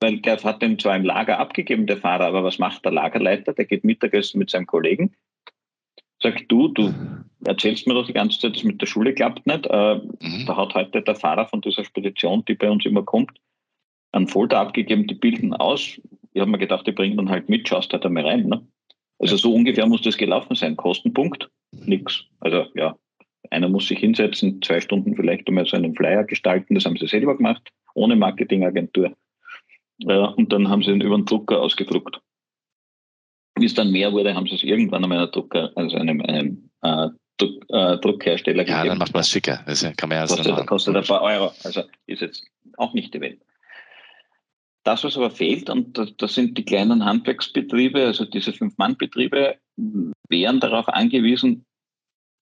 Weil 0.00 0.18
der 0.20 0.42
hat 0.42 0.60
den 0.60 0.78
zwar 0.78 0.96
im 0.96 1.04
Lager 1.04 1.38
abgegeben, 1.38 1.86
der 1.86 1.96
Fahrer, 1.96 2.26
aber 2.26 2.44
was 2.44 2.58
macht 2.58 2.84
der 2.84 2.92
Lagerleiter? 2.92 3.54
Der 3.54 3.64
geht 3.64 3.84
Mittagessen 3.84 4.38
mit 4.38 4.50
seinem 4.50 4.66
Kollegen, 4.66 5.14
sagt 6.20 6.44
du, 6.48 6.68
du 6.68 6.92
erzählst 7.44 7.86
mir 7.86 7.94
doch 7.94 8.06
die 8.06 8.12
ganze 8.12 8.38
Zeit, 8.38 8.56
das 8.56 8.64
mit 8.64 8.80
der 8.80 8.86
Schule 8.86 9.14
klappt 9.14 9.46
nicht. 9.46 9.66
Äh, 9.66 9.96
mhm. 9.96 10.44
Da 10.46 10.56
hat 10.56 10.74
heute 10.74 11.02
der 11.02 11.14
Fahrer 11.14 11.46
von 11.46 11.60
dieser 11.60 11.84
Spedition, 11.84 12.44
die 12.46 12.54
bei 12.54 12.70
uns 12.70 12.84
immer 12.84 13.02
kommt, 13.02 13.38
einen 14.12 14.28
Folder 14.28 14.60
abgegeben, 14.60 15.06
die 15.06 15.14
bilden 15.14 15.54
aus. 15.54 16.00
Ich 16.32 16.40
habe 16.40 16.50
mir 16.50 16.58
gedacht, 16.58 16.86
die 16.86 16.92
bringen 16.92 17.16
dann 17.16 17.30
halt 17.30 17.48
mit, 17.48 17.68
schaust 17.68 17.92
halt 17.92 18.04
einmal 18.04 18.26
rein. 18.26 18.46
Ne? 18.46 18.66
Also 19.18 19.36
so 19.36 19.54
ungefähr 19.54 19.86
muss 19.86 20.02
das 20.02 20.16
gelaufen 20.16 20.56
sein. 20.56 20.76
Kostenpunkt, 20.76 21.48
nix. 21.72 22.24
Also 22.40 22.66
ja, 22.74 22.96
einer 23.50 23.68
muss 23.68 23.88
sich 23.88 23.98
hinsetzen, 23.98 24.60
zwei 24.62 24.80
Stunden 24.80 25.16
vielleicht 25.16 25.48
einmal 25.48 25.66
so 25.66 25.76
einen 25.76 25.94
Flyer 25.94 26.24
gestalten, 26.24 26.74
das 26.74 26.84
haben 26.84 26.96
sie 26.96 27.06
selber 27.06 27.36
gemacht, 27.36 27.70
ohne 27.94 28.16
Marketingagentur. 28.16 29.12
Ja, 29.98 30.26
und 30.26 30.52
dann 30.52 30.68
haben 30.68 30.82
sie 30.82 30.90
ihn 30.90 31.00
über 31.00 31.16
den 31.16 31.24
Drucker 31.24 31.60
ausgedruckt. 31.60 32.20
Wie 33.58 33.64
es 33.64 33.74
dann 33.74 33.90
mehr 33.90 34.12
wurde, 34.12 34.34
haben 34.34 34.46
sie 34.46 34.54
es 34.54 34.62
irgendwann 34.62 35.04
an 35.04 35.12
einer 35.12 35.28
Drucker, 35.28 35.72
also 35.74 35.96
einem, 35.96 36.20
einem 36.20 36.70
äh, 36.82 37.08
Druck, 37.38 37.64
äh, 37.68 37.96
Druckhersteller 37.98 38.58
ja, 38.58 38.64
gegeben. 38.64 38.78
Ja, 38.78 38.84
dann 38.90 38.98
macht 38.98 39.14
man 39.14 39.22
es 39.22 39.30
schicker. 39.30 39.62
Das 39.66 39.82
kann 39.96 40.08
man 40.08 40.18
ja 40.18 40.26
kostet, 40.26 40.66
kostet 40.66 40.96
ein 40.96 41.04
paar 41.04 41.22
Euro. 41.22 41.52
Also 41.64 41.82
ist 42.06 42.20
jetzt 42.20 42.46
auch 42.76 42.92
nicht 42.92 43.14
die 43.14 43.20
Welt. 43.20 43.40
Das, 44.84 45.02
was 45.02 45.16
aber 45.16 45.30
fehlt, 45.30 45.68
und 45.68 45.98
das, 45.98 46.16
das 46.16 46.34
sind 46.34 46.56
die 46.56 46.64
kleinen 46.64 47.04
Handwerksbetriebe, 47.04 48.04
also 48.06 48.24
diese 48.24 48.52
Fünf-Mann-Betriebe, 48.52 49.56
wären 50.28 50.60
darauf 50.60 50.88
angewiesen, 50.88 51.64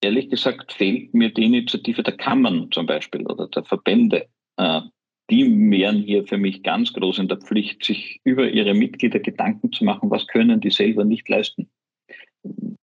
ehrlich 0.01 0.29
gesagt 0.29 0.71
fehlt 0.71 1.13
mir 1.13 1.33
die 1.33 1.45
Initiative 1.45 2.03
der 2.03 2.15
Kammern 2.15 2.69
zum 2.71 2.85
Beispiel 2.85 3.25
oder 3.25 3.47
der 3.47 3.63
Verbände. 3.63 4.27
Äh, 4.57 4.81
die 5.29 5.71
wären 5.71 5.97
hier 5.97 6.25
für 6.25 6.37
mich 6.37 6.63
ganz 6.63 6.93
groß 6.93 7.19
in 7.19 7.27
der 7.27 7.37
Pflicht, 7.37 7.83
sich 7.83 8.21
über 8.23 8.49
ihre 8.49 8.73
Mitglieder 8.73 9.19
Gedanken 9.19 9.71
zu 9.71 9.83
machen, 9.83 10.11
was 10.11 10.27
können 10.27 10.61
die 10.61 10.71
selber 10.71 11.03
nicht 11.03 11.27
leisten. 11.27 11.69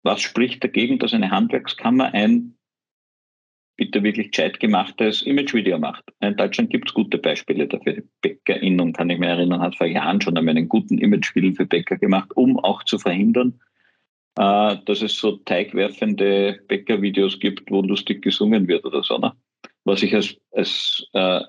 Was 0.03 0.21
spricht 0.21 0.63
dagegen, 0.63 0.99
dass 0.99 1.13
eine 1.13 1.31
Handwerkskammer 1.31 2.13
ein 2.13 2.55
bitte 3.75 4.03
wirklich 4.03 4.31
gescheit 4.31 4.59
gemachtes 4.59 5.21
Imagevideo 5.21 5.77
macht? 5.77 6.03
In 6.21 6.37
Deutschland 6.37 6.69
gibt 6.69 6.89
es 6.89 6.93
gute 6.93 7.17
Beispiele 7.17 7.67
dafür. 7.67 7.93
Die 7.93 8.03
BäckerInnen, 8.21 8.93
kann 8.93 9.09
ich 9.09 9.19
mich 9.19 9.29
erinnern, 9.29 9.61
hat 9.61 9.75
vor 9.75 9.87
Jahren 9.87 10.21
schon 10.21 10.37
einmal 10.37 10.55
einen 10.55 10.69
guten 10.69 10.97
Imagefilm 10.97 11.55
für 11.55 11.65
Bäcker 11.65 11.97
gemacht, 11.97 12.31
um 12.35 12.57
auch 12.59 12.83
zu 12.83 12.97
verhindern, 12.97 13.59
äh, 14.37 14.77
dass 14.85 15.01
es 15.01 15.17
so 15.17 15.37
teigwerfende 15.37 16.61
Bäckervideos 16.67 17.39
gibt, 17.39 17.69
wo 17.69 17.81
lustig 17.81 18.21
gesungen 18.21 18.69
wird 18.69 18.85
oder 18.85 19.03
so. 19.03 19.17
Ne? 19.17 19.33
Was 19.83 20.03
ich 20.03 20.15
als, 20.15 20.37
als 20.51 21.05
äh, 21.13 21.41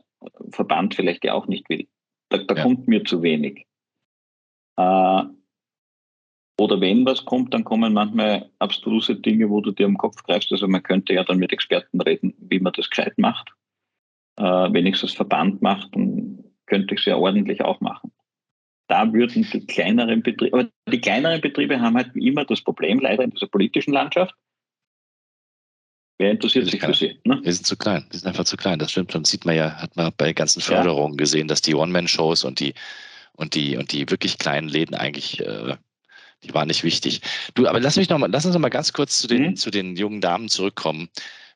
Verband 0.51 0.95
vielleicht 0.95 1.25
ja 1.25 1.35
auch 1.35 1.47
nicht 1.47 1.69
will. 1.69 1.89
Da, 2.29 2.39
da 2.39 2.55
ja. 2.55 2.63
kommt 2.63 2.89
mir 2.89 3.05
zu 3.05 3.23
wenig. 3.23 3.67
Äh, 4.77 5.23
oder 6.61 6.81
wenn 6.81 7.07
was 7.07 7.25
kommt, 7.25 7.55
dann 7.55 7.65
kommen 7.65 7.95
manchmal 7.95 8.51
abstruse 8.59 9.17
Dinge, 9.17 9.49
wo 9.49 9.63
du 9.63 9.73
dir 9.73 9.87
am 9.87 9.97
Kopf 9.97 10.23
greifst. 10.23 10.53
Also 10.53 10.69
man 10.69 10.83
könnte 10.83 11.15
ja 11.15 11.25
dann 11.25 11.39
mit 11.39 11.53
Experten 11.53 12.01
reden, 12.01 12.35
wie 12.39 12.61
man 12.61 12.75
das 12.75 12.91
gescheit 12.91 13.17
macht. 13.17 13.51
Äh, 14.37 14.43
wenn 14.45 14.87
ich 14.87 14.97
es 14.97 15.03
als 15.03 15.15
Verband 15.15 15.63
mache, 15.63 15.89
dann 15.93 16.45
könnte 16.67 16.95
ich 16.95 17.01
es 17.01 17.07
ja 17.07 17.17
ordentlich 17.17 17.63
auch 17.63 17.81
machen. 17.81 18.13
Da 18.89 19.13
würden 19.13 19.47
die 19.51 19.67
kleineren 19.67 20.23
Betriebe, 20.23 20.59
aber 20.59 20.69
die 20.89 21.01
kleineren 21.01 21.41
Betriebe 21.41 21.81
haben 21.81 21.97
halt 21.97 22.15
immer 22.15 22.45
das 22.45 22.61
Problem, 22.61 22.99
leider 22.99 23.25
in 23.25 23.31
dieser 23.31 23.47
politischen 23.47 23.93
Landschaft, 23.93 24.35
Wer 26.21 26.33
interessiert 26.33 26.67
sich 26.67 26.79
für 26.79 26.93
sie? 26.93 27.19
Ne? 27.25 27.41
Wir 27.43 27.51
sind 27.51 27.67
zu 27.67 27.79
klein. 27.79 28.05
Wir 28.11 28.19
sind 28.19 28.29
einfach 28.29 28.45
zu 28.45 28.59
klein. 28.59 28.79
Das 28.79 28.91
stimmt. 28.91 29.15
Und 29.15 29.27
sieht 29.27 29.47
man 29.47 29.57
ja, 29.57 29.73
hat 29.81 29.97
man 29.97 30.13
bei 30.19 30.35
ganzen 30.35 30.61
Förderungen 30.61 31.15
ja. 31.15 31.17
gesehen, 31.17 31.49
dass 31.49 31.63
die 31.63 31.75
One-Man-Shows 31.75 32.45
und 32.45 32.61
die, 32.61 32.75
und 33.33 33.55
die, 33.55 33.79
und 33.79 33.91
die 33.91 34.11
wirklich 34.11 34.37
kleinen 34.37 34.69
Läden 34.69 34.95
eigentlich, 34.95 35.41
äh, 35.41 35.79
die 36.43 36.53
waren 36.53 36.69
nicht 36.69 36.85
wichtig. 36.85 37.23
Du, 37.55 37.67
aber 37.67 37.81
lass 37.81 37.97
mich 37.97 38.11
noch 38.11 38.19
mal, 38.19 38.31
lass 38.31 38.45
uns 38.45 38.53
noch 38.53 38.61
mal 38.61 38.69
ganz 38.69 38.93
kurz 38.93 39.19
zu 39.19 39.29
den, 39.29 39.43
mhm. 39.43 39.57
zu 39.57 39.71
den 39.71 39.97
jungen 39.97 40.21
Damen 40.21 40.51
zurückkommen. 40.51 41.09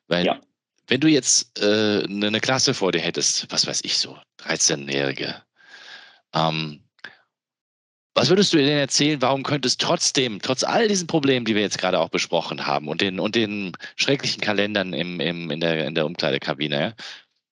Weil, 0.07 0.25
ja. 0.25 0.41
wenn 0.87 0.99
du 0.99 1.09
jetzt 1.09 1.61
äh, 1.61 2.03
eine 2.05 2.39
Klasse 2.39 2.73
vor 2.73 2.91
dir 2.91 3.01
hättest, 3.01 3.45
was 3.51 3.67
weiß 3.67 3.81
ich 3.83 3.99
so, 3.99 4.17
13-Jährige, 4.39 5.43
ähm, 6.33 6.79
was 8.15 8.29
würdest 8.29 8.53
du 8.53 8.57
denn 8.57 8.69
erzählen, 8.69 9.21
warum 9.21 9.43
könnte 9.43 9.67
es 9.67 9.77
trotzdem, 9.77 10.39
trotz 10.41 10.63
all 10.63 10.87
diesen 10.87 11.05
Problemen, 11.05 11.45
die 11.45 11.53
wir 11.53 11.61
jetzt 11.61 11.77
gerade 11.77 11.99
auch 11.99 12.09
besprochen 12.09 12.65
haben 12.65 12.87
und 12.87 13.01
den, 13.01 13.19
und 13.19 13.35
den 13.35 13.73
schrecklichen 13.97 14.41
Kalendern 14.41 14.93
im, 14.93 15.19
im, 15.19 15.51
in, 15.51 15.59
der, 15.59 15.85
in 15.85 15.95
der 15.95 16.05
Umkleidekabine, 16.05 16.79
ja, 16.79 16.93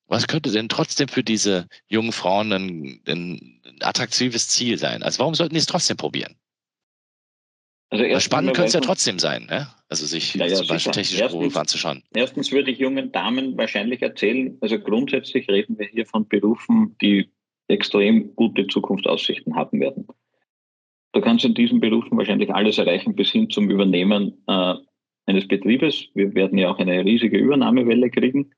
was 0.08 0.28
könnte 0.28 0.52
denn 0.52 0.70
trotzdem 0.70 1.08
für 1.08 1.24
diese 1.24 1.68
jungen 1.88 2.12
Frauen 2.12 2.52
ein, 2.54 3.02
ein 3.08 3.62
attraktives 3.82 4.48
Ziel 4.50 4.78
sein? 4.78 5.04
Also 5.04 5.20
warum 5.20 5.36
sollten 5.36 5.54
die 5.54 5.60
es 5.60 5.66
trotzdem 5.66 5.98
probieren? 5.98 6.36
Also 7.90 8.20
spannend 8.20 8.56
könnte 8.56 8.68
es 8.68 8.74
ja 8.74 8.80
trotzdem 8.80 9.20
sein, 9.20 9.46
ne? 9.46 9.68
also 9.88 10.06
sich 10.08 10.34
ja, 10.34 10.48
ja, 10.48 10.56
zum 10.56 10.68
Beispiel 10.68 10.94
technische 10.94 11.28
Berufe 11.28 11.60
anzuschauen. 11.60 12.04
Erstens 12.16 12.52
würde 12.52 12.72
ich 12.72 12.80
jungen 12.80 13.12
Damen 13.12 13.56
wahrscheinlich 13.58 14.02
erzählen, 14.02 14.58
also 14.62 14.80
grundsätzlich 14.80 15.48
reden 15.48 15.78
wir 15.78 15.88
hier 15.88 16.06
von 16.08 16.28
Berufen, 16.28 16.96
die 17.02 17.30
extrem 17.68 18.36
gute 18.36 18.66
Zukunftsaussichten 18.68 19.56
haben 19.56 19.80
werden. 19.80 20.08
Du 21.14 21.22
kannst 21.22 21.46
in 21.46 21.54
diesen 21.54 21.80
Berufen 21.80 22.18
wahrscheinlich 22.18 22.54
alles 22.54 22.80
erreichen 22.80 23.16
bis 23.16 23.32
hin 23.32 23.50
zum 23.50 23.70
Übernehmen 23.70 24.34
äh, 24.48 24.74
eines 25.28 25.48
Betriebes. 25.48 26.08
Wir 26.16 26.34
werden 26.34 26.58
ja 26.58 26.70
auch 26.70 26.80
eine 26.80 27.06
riesige 27.06 27.38
Übernahmewelle 27.38 28.10
kriegen 28.10 28.52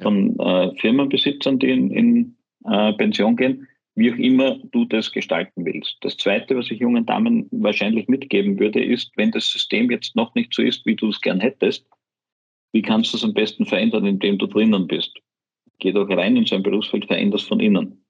von 0.00 0.38
äh, 0.38 0.74
Firmenbesitzern, 0.78 1.58
die 1.58 1.70
in, 1.70 1.90
in 1.90 2.36
äh, 2.64 2.92
Pension 2.92 3.36
gehen, 3.36 3.66
wie 3.94 4.12
auch 4.12 4.16
immer 4.16 4.58
du 4.72 4.84
das 4.84 5.10
gestalten 5.10 5.64
willst. 5.64 5.96
Das 6.02 6.16
Zweite, 6.16 6.56
was 6.56 6.70
ich 6.70 6.80
jungen 6.80 7.06
Damen 7.06 7.48
wahrscheinlich 7.50 8.08
mitgeben 8.08 8.58
würde, 8.58 8.82
ist, 8.82 9.10
wenn 9.16 9.30
das 9.30 9.50
System 9.50 9.90
jetzt 9.90 10.14
noch 10.14 10.34
nicht 10.34 10.52
so 10.54 10.62
ist, 10.62 10.84
wie 10.86 10.96
du 10.96 11.08
es 11.08 11.20
gern 11.20 11.40
hättest, 11.40 11.86
wie 12.72 12.82
kannst 12.82 13.12
du 13.12 13.16
es 13.16 13.24
am 13.24 13.34
besten 13.34 13.66
verändern, 13.66 14.06
indem 14.06 14.38
du 14.38 14.46
drinnen 14.46 14.86
bist? 14.86 15.18
Geh 15.78 15.92
doch 15.92 16.08
rein 16.08 16.36
in 16.36 16.46
sein 16.46 16.62
Berufsfeld, 16.62 17.06
veränder 17.06 17.36
es 17.36 17.42
von 17.42 17.60
innen. 17.60 18.01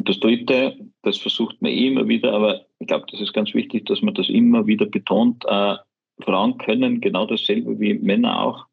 Und 0.00 0.08
das 0.08 0.18
Dritte, 0.18 0.78
das 1.02 1.18
versucht 1.18 1.60
man 1.60 1.72
eh 1.72 1.88
immer 1.88 2.08
wieder, 2.08 2.32
aber 2.32 2.64
ich 2.78 2.86
glaube, 2.86 3.04
das 3.10 3.20
ist 3.20 3.34
ganz 3.34 3.52
wichtig, 3.52 3.84
dass 3.84 4.00
man 4.00 4.14
das 4.14 4.30
immer 4.30 4.66
wieder 4.66 4.86
betont. 4.86 5.44
Äh, 5.46 5.76
Frauen 6.22 6.56
können 6.56 7.02
genau 7.02 7.26
dasselbe 7.26 7.78
wie 7.78 7.92
Männer 7.92 8.40
auch. 8.40 8.64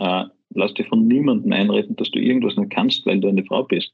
Äh, 0.00 0.24
lass 0.52 0.74
dir 0.74 0.84
von 0.86 1.06
niemandem 1.06 1.52
einreden, 1.52 1.94
dass 1.94 2.10
du 2.10 2.18
irgendwas 2.18 2.56
nicht 2.56 2.72
kannst, 2.72 3.06
weil 3.06 3.20
du 3.20 3.28
eine 3.28 3.44
Frau 3.44 3.62
bist. 3.62 3.92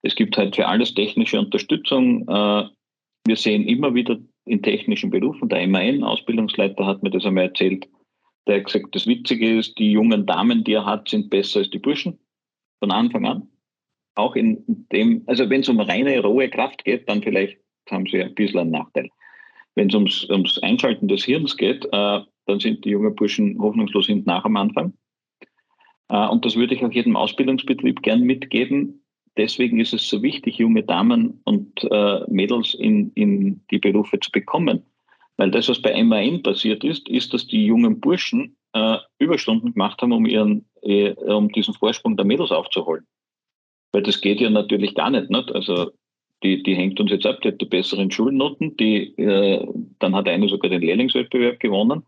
Es 0.00 0.14
gibt 0.14 0.38
halt 0.38 0.56
für 0.56 0.66
alles 0.66 0.94
technische 0.94 1.38
Unterstützung. 1.38 2.26
Äh, 2.26 2.68
wir 3.26 3.36
sehen 3.36 3.68
immer 3.68 3.94
wieder 3.94 4.18
in 4.46 4.62
technischen 4.62 5.10
Berufen, 5.10 5.50
der 5.50 5.68
MAN-Ausbildungsleiter 5.68 6.86
hat 6.86 7.02
mir 7.02 7.10
das 7.10 7.26
einmal 7.26 7.44
erzählt, 7.44 7.86
der 8.46 8.56
hat 8.56 8.64
gesagt, 8.64 8.94
das 8.94 9.06
Witzige 9.06 9.58
ist, 9.58 9.78
die 9.78 9.92
jungen 9.92 10.24
Damen, 10.24 10.64
die 10.64 10.72
er 10.72 10.86
hat, 10.86 11.10
sind 11.10 11.28
besser 11.28 11.58
als 11.58 11.68
die 11.68 11.78
Burschen 11.78 12.18
von 12.80 12.90
Anfang 12.90 13.26
an 13.26 13.51
auch 14.14 14.36
in 14.36 14.64
dem, 14.92 15.22
also 15.26 15.48
wenn 15.48 15.62
es 15.62 15.68
um 15.68 15.80
reine 15.80 16.20
rohe 16.20 16.48
Kraft 16.48 16.84
geht, 16.84 17.08
dann 17.08 17.22
vielleicht 17.22 17.58
haben 17.90 18.06
sie 18.06 18.22
ein 18.22 18.34
bisschen 18.34 18.60
einen 18.60 18.70
Nachteil. 18.70 19.08
Wenn 19.74 19.88
es 19.88 19.94
ums, 19.94 20.28
ums 20.28 20.58
Einschalten 20.58 21.08
des 21.08 21.24
Hirns 21.24 21.56
geht, 21.56 21.84
äh, 21.86 22.20
dann 22.46 22.60
sind 22.60 22.84
die 22.84 22.90
jungen 22.90 23.14
Burschen 23.14 23.58
hoffnungslos 23.58 24.06
hinten 24.06 24.28
nach 24.28 24.44
am 24.44 24.56
Anfang. 24.56 24.92
Äh, 26.08 26.28
und 26.28 26.44
das 26.44 26.56
würde 26.56 26.74
ich 26.74 26.84
auch 26.84 26.92
jedem 26.92 27.16
Ausbildungsbetrieb 27.16 28.02
gern 28.02 28.22
mitgeben. 28.22 29.04
Deswegen 29.36 29.80
ist 29.80 29.94
es 29.94 30.08
so 30.08 30.22
wichtig, 30.22 30.58
junge 30.58 30.82
Damen 30.82 31.40
und 31.44 31.84
äh, 31.90 32.20
Mädels 32.28 32.74
in, 32.74 33.12
in 33.14 33.64
die 33.70 33.78
Berufe 33.78 34.20
zu 34.20 34.30
bekommen. 34.30 34.84
Weil 35.38 35.50
das, 35.50 35.70
was 35.70 35.80
bei 35.80 36.02
MAN 36.04 36.42
passiert 36.42 36.84
ist, 36.84 37.08
ist, 37.08 37.32
dass 37.32 37.46
die 37.46 37.64
jungen 37.64 37.98
Burschen 37.98 38.56
äh, 38.74 38.98
Überstunden 39.18 39.72
gemacht 39.72 40.02
haben, 40.02 40.12
um 40.12 40.26
ihren 40.26 40.66
äh, 40.82 41.12
um 41.12 41.50
diesen 41.50 41.74
Vorsprung 41.74 42.16
der 42.16 42.26
Mädels 42.26 42.50
aufzuholen. 42.50 43.06
Weil 43.92 44.02
das 44.02 44.20
geht 44.20 44.40
ja 44.40 44.50
natürlich 44.50 44.94
gar 44.94 45.10
nicht. 45.10 45.30
nicht? 45.30 45.52
Also 45.52 45.90
die, 46.42 46.62
die 46.62 46.74
hängt 46.74 46.98
uns 46.98 47.10
jetzt 47.10 47.26
ab, 47.26 47.40
die 47.42 47.48
hat 47.48 47.60
die 47.60 47.66
besseren 47.66 48.10
Schulnoten, 48.10 48.76
die, 48.76 49.16
äh, 49.18 49.66
dann 49.98 50.14
hat 50.14 50.28
eine 50.28 50.48
sogar 50.48 50.70
den 50.70 50.80
Lehrlingswettbewerb 50.80 51.60
gewonnen. 51.60 52.02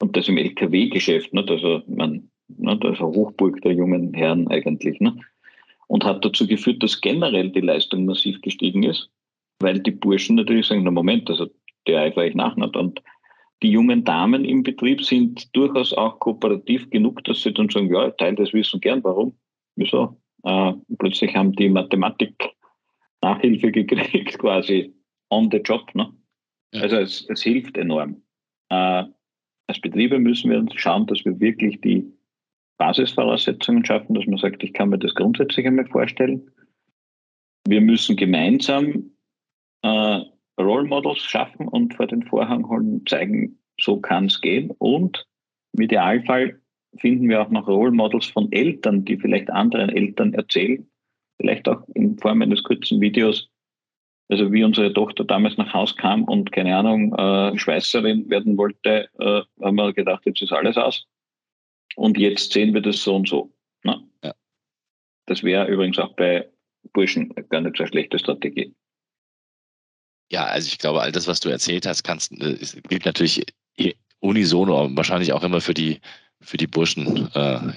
Und 0.00 0.16
das 0.16 0.28
im 0.28 0.38
LKW-Geschäft, 0.38 1.30
also 1.34 1.82
man, 1.86 2.30
nicht? 2.48 2.84
also 2.84 3.06
Hochburg 3.06 3.60
der 3.62 3.72
jungen 3.72 4.14
Herren 4.14 4.48
eigentlich. 4.48 4.98
Nicht? 5.00 5.16
Und 5.86 6.04
hat 6.04 6.24
dazu 6.24 6.46
geführt, 6.46 6.82
dass 6.82 7.00
generell 7.00 7.50
die 7.50 7.60
Leistung 7.60 8.06
massiv 8.06 8.40
gestiegen 8.40 8.82
ist, 8.82 9.10
weil 9.60 9.80
die 9.80 9.90
Burschen 9.90 10.36
natürlich 10.36 10.66
sagen, 10.66 10.84
na 10.84 10.90
Moment, 10.90 11.28
also 11.28 11.48
der 11.86 12.00
eifere 12.00 12.28
ich 12.28 12.34
nach 12.34 12.56
nicht. 12.56 12.76
Und 12.76 13.02
die 13.62 13.70
jungen 13.70 14.04
Damen 14.04 14.44
im 14.44 14.62
Betrieb 14.62 15.02
sind 15.02 15.54
durchaus 15.54 15.92
auch 15.92 16.18
kooperativ 16.18 16.90
genug, 16.90 17.22
dass 17.24 17.42
sie 17.42 17.52
dann 17.52 17.68
sagen, 17.68 17.92
ja, 17.92 18.08
ich 18.08 18.14
teile 18.14 18.36
das 18.36 18.52
Wissen 18.52 18.80
gern, 18.80 19.04
warum? 19.04 19.36
Wieso? 19.76 20.16
Äh, 20.44 20.72
plötzlich 20.98 21.34
haben 21.34 21.52
die 21.52 21.68
Mathematik 21.68 22.34
Nachhilfe 23.22 23.70
gekriegt, 23.70 24.38
quasi 24.38 24.94
on 25.30 25.50
the 25.50 25.58
job. 25.58 25.94
Ne? 25.94 26.12
Ja. 26.72 26.82
Also 26.82 26.96
es, 26.96 27.26
es, 27.28 27.42
hilft 27.42 27.76
enorm. 27.76 28.22
Äh, 28.70 29.04
als 29.68 29.80
Betriebe 29.80 30.18
müssen 30.18 30.50
wir 30.50 30.58
uns 30.58 30.72
schauen, 30.74 31.06
dass 31.06 31.24
wir 31.24 31.38
wirklich 31.40 31.80
die 31.80 32.12
Basisvoraussetzungen 32.78 33.84
schaffen, 33.84 34.14
dass 34.14 34.26
man 34.26 34.38
sagt, 34.38 34.62
ich 34.64 34.72
kann 34.72 34.88
mir 34.88 34.98
das 34.98 35.14
grundsätzlich 35.14 35.66
einmal 35.66 35.86
vorstellen. 35.86 36.50
Wir 37.66 37.80
müssen 37.80 38.16
gemeinsam 38.16 39.12
äh, 39.82 40.20
Role 40.58 40.88
Models 40.88 41.22
schaffen 41.22 41.68
und 41.68 41.94
vor 41.94 42.06
den 42.06 42.24
Vorhang 42.24 42.68
holen, 42.68 43.06
zeigen, 43.06 43.58
so 43.80 44.00
kann 44.00 44.26
es 44.26 44.40
gehen. 44.40 44.72
Und 44.78 45.24
im 45.74 45.84
Idealfall 45.84 46.60
finden 46.98 47.28
wir 47.28 47.40
auch 47.42 47.50
noch 47.50 47.66
Role 47.66 47.92
Models 47.92 48.26
von 48.26 48.50
Eltern, 48.52 49.04
die 49.04 49.16
vielleicht 49.16 49.50
anderen 49.50 49.90
Eltern 49.90 50.34
erzählen, 50.34 50.86
vielleicht 51.38 51.68
auch 51.68 51.82
in 51.94 52.18
Form 52.18 52.42
eines 52.42 52.62
kurzen 52.62 53.00
Videos, 53.00 53.48
also 54.28 54.52
wie 54.52 54.64
unsere 54.64 54.92
Tochter 54.92 55.24
damals 55.24 55.56
nach 55.56 55.72
Hause 55.72 55.94
kam 55.96 56.24
und 56.24 56.52
keine 56.52 56.76
Ahnung, 56.76 57.14
äh, 57.14 57.58
Schweißerin 57.58 58.28
werden 58.30 58.56
wollte, 58.56 59.08
äh, 59.18 59.42
haben 59.62 59.76
wir 59.76 59.92
gedacht, 59.92 60.24
jetzt 60.26 60.42
ist 60.42 60.52
alles 60.52 60.76
aus. 60.76 61.06
Und 61.96 62.16
jetzt 62.18 62.52
sehen 62.52 62.72
wir 62.72 62.80
das 62.80 63.02
so 63.02 63.16
und 63.16 63.28
so. 63.28 63.52
Ne? 63.84 64.02
Ja. 64.22 64.34
Das 65.26 65.42
wäre 65.42 65.68
übrigens 65.68 65.98
auch 65.98 66.14
bei 66.14 66.48
Burschen 66.92 67.28
gar 67.48 67.60
nicht 67.60 67.76
so 67.76 67.82
eine 67.82 67.88
schlechte 67.88 68.18
Strategie. 68.18 68.74
Ja, 70.30 70.46
also 70.46 70.68
ich 70.68 70.78
glaube, 70.78 71.02
all 71.02 71.12
das, 71.12 71.26
was 71.26 71.40
du 71.40 71.50
erzählt 71.50 71.84
hast, 71.84 72.04
kannst, 72.04 72.32
äh, 72.32 72.56
gilt 72.88 73.04
natürlich 73.04 73.44
unisono, 74.20 74.88
wahrscheinlich 74.96 75.32
auch 75.32 75.42
immer 75.42 75.60
für 75.60 75.74
die, 75.74 76.00
für 76.42 76.56
die 76.56 76.66
Burschen. 76.66 77.28
Äh, 77.34 77.72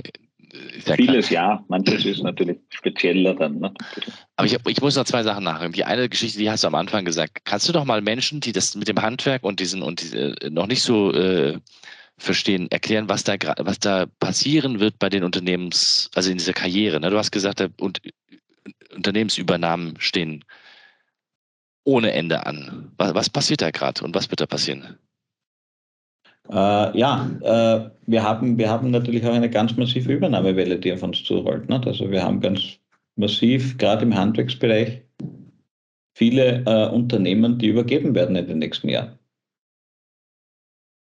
Vieles 0.95 1.29
ja, 1.29 1.63
manches 1.67 2.05
ist 2.05 2.23
natürlich 2.23 2.57
spezieller 2.69 3.35
dann. 3.35 3.59
Ne? 3.59 3.73
Aber 4.35 4.47
ich, 4.47 4.57
ich, 4.67 4.81
muss 4.81 4.95
noch 4.95 5.03
zwei 5.03 5.23
Sachen 5.23 5.43
nachhören. 5.43 5.73
Die 5.73 5.83
eine 5.83 6.07
Geschichte, 6.07 6.39
die 6.39 6.49
hast 6.49 6.63
du 6.63 6.67
am 6.67 6.75
Anfang 6.75 7.03
gesagt. 7.03 7.43
Kannst 7.43 7.67
du 7.67 7.73
doch 7.73 7.83
mal 7.83 8.01
Menschen, 8.01 8.39
die 8.39 8.51
das 8.51 8.75
mit 8.75 8.87
dem 8.87 9.01
Handwerk 9.01 9.43
und 9.43 9.59
diesen 9.59 9.81
und 9.81 10.01
diese 10.01 10.35
noch 10.49 10.67
nicht 10.67 10.81
so 10.81 11.11
äh, 11.11 11.59
verstehen, 12.17 12.71
erklären, 12.71 13.09
was 13.09 13.23
da 13.23 13.35
was 13.57 13.79
da 13.79 14.05
passieren 14.19 14.79
wird 14.79 14.97
bei 14.99 15.09
den 15.09 15.23
Unternehmens, 15.23 16.09
also 16.15 16.31
in 16.31 16.37
dieser 16.37 16.53
Karriere. 16.53 16.99
Ne? 16.99 17.09
Du 17.09 17.17
hast 17.17 17.31
gesagt, 17.31 17.67
und 17.77 18.01
Unternehmensübernahmen 18.95 19.95
stehen 19.99 20.45
ohne 21.83 22.11
Ende 22.11 22.45
an. 22.45 22.91
Was, 22.97 23.13
was 23.13 23.29
passiert 23.29 23.61
da 23.61 23.71
gerade 23.71 24.03
und 24.03 24.15
was 24.15 24.29
wird 24.29 24.41
da 24.41 24.45
passieren? 24.45 24.97
Äh, 26.49 26.97
ja, 26.97 27.29
äh, 27.41 27.89
wir, 28.07 28.23
haben, 28.23 28.57
wir 28.57 28.69
haben 28.69 28.91
natürlich 28.91 29.25
auch 29.25 29.33
eine 29.33 29.49
ganz 29.49 29.75
massive 29.77 30.13
Übernahmewelle, 30.13 30.77
die 30.77 30.93
auf 30.93 31.03
uns 31.03 31.23
zurollt. 31.23 31.69
Ne? 31.69 31.81
Also 31.85 32.09
wir 32.11 32.23
haben 32.23 32.39
ganz 32.39 32.79
massiv, 33.15 33.77
gerade 33.77 34.03
im 34.03 34.15
Handwerksbereich, 34.15 35.01
viele 36.13 36.63
äh, 36.65 36.89
Unternehmen, 36.93 37.57
die 37.57 37.67
übergeben 37.67 38.15
werden 38.15 38.35
in 38.35 38.47
den 38.47 38.59
nächsten 38.59 38.89
Jahren. 38.89 39.17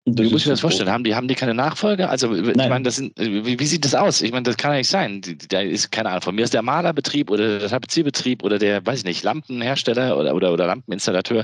Wie 0.06 0.24
muss 0.30 0.42
ich 0.42 0.48
mir 0.48 0.54
das 0.54 0.62
vorstellen? 0.62 0.90
Haben 0.90 1.04
die, 1.04 1.14
haben 1.14 1.28
die 1.28 1.36
keine 1.36 1.54
Nachfolger? 1.54 2.10
Also, 2.10 2.30
Nein. 2.30 2.50
ich 2.50 2.70
meine, 2.70 2.84
das 2.84 2.96
sind, 2.96 3.18
wie, 3.20 3.60
wie, 3.60 3.66
sieht 3.66 3.86
das 3.86 3.94
aus? 3.94 4.22
Ich 4.22 4.32
meine, 4.32 4.44
das 4.44 4.58
kann 4.58 4.72
ja 4.72 4.78
nicht 4.78 4.90
sein. 4.90 5.22
Da 5.50 5.62
ist, 5.62 5.92
keine 5.92 6.10
Ahnung, 6.10 6.22
von 6.22 6.36
mir 6.36 6.44
ist 6.44 6.54
der 6.54 6.62
Malerbetrieb 6.62 7.30
oder 7.30 7.60
der 7.60 7.70
Tapezierbetrieb 7.70 8.44
oder 8.44 8.58
der, 8.58 8.84
weiß 8.86 9.00
ich 9.00 9.06
nicht, 9.06 9.24
Lampenhersteller 9.24 10.18
oder, 10.18 10.34
oder, 10.34 10.54
oder 10.54 10.66
Lampeninstallateur 10.66 11.44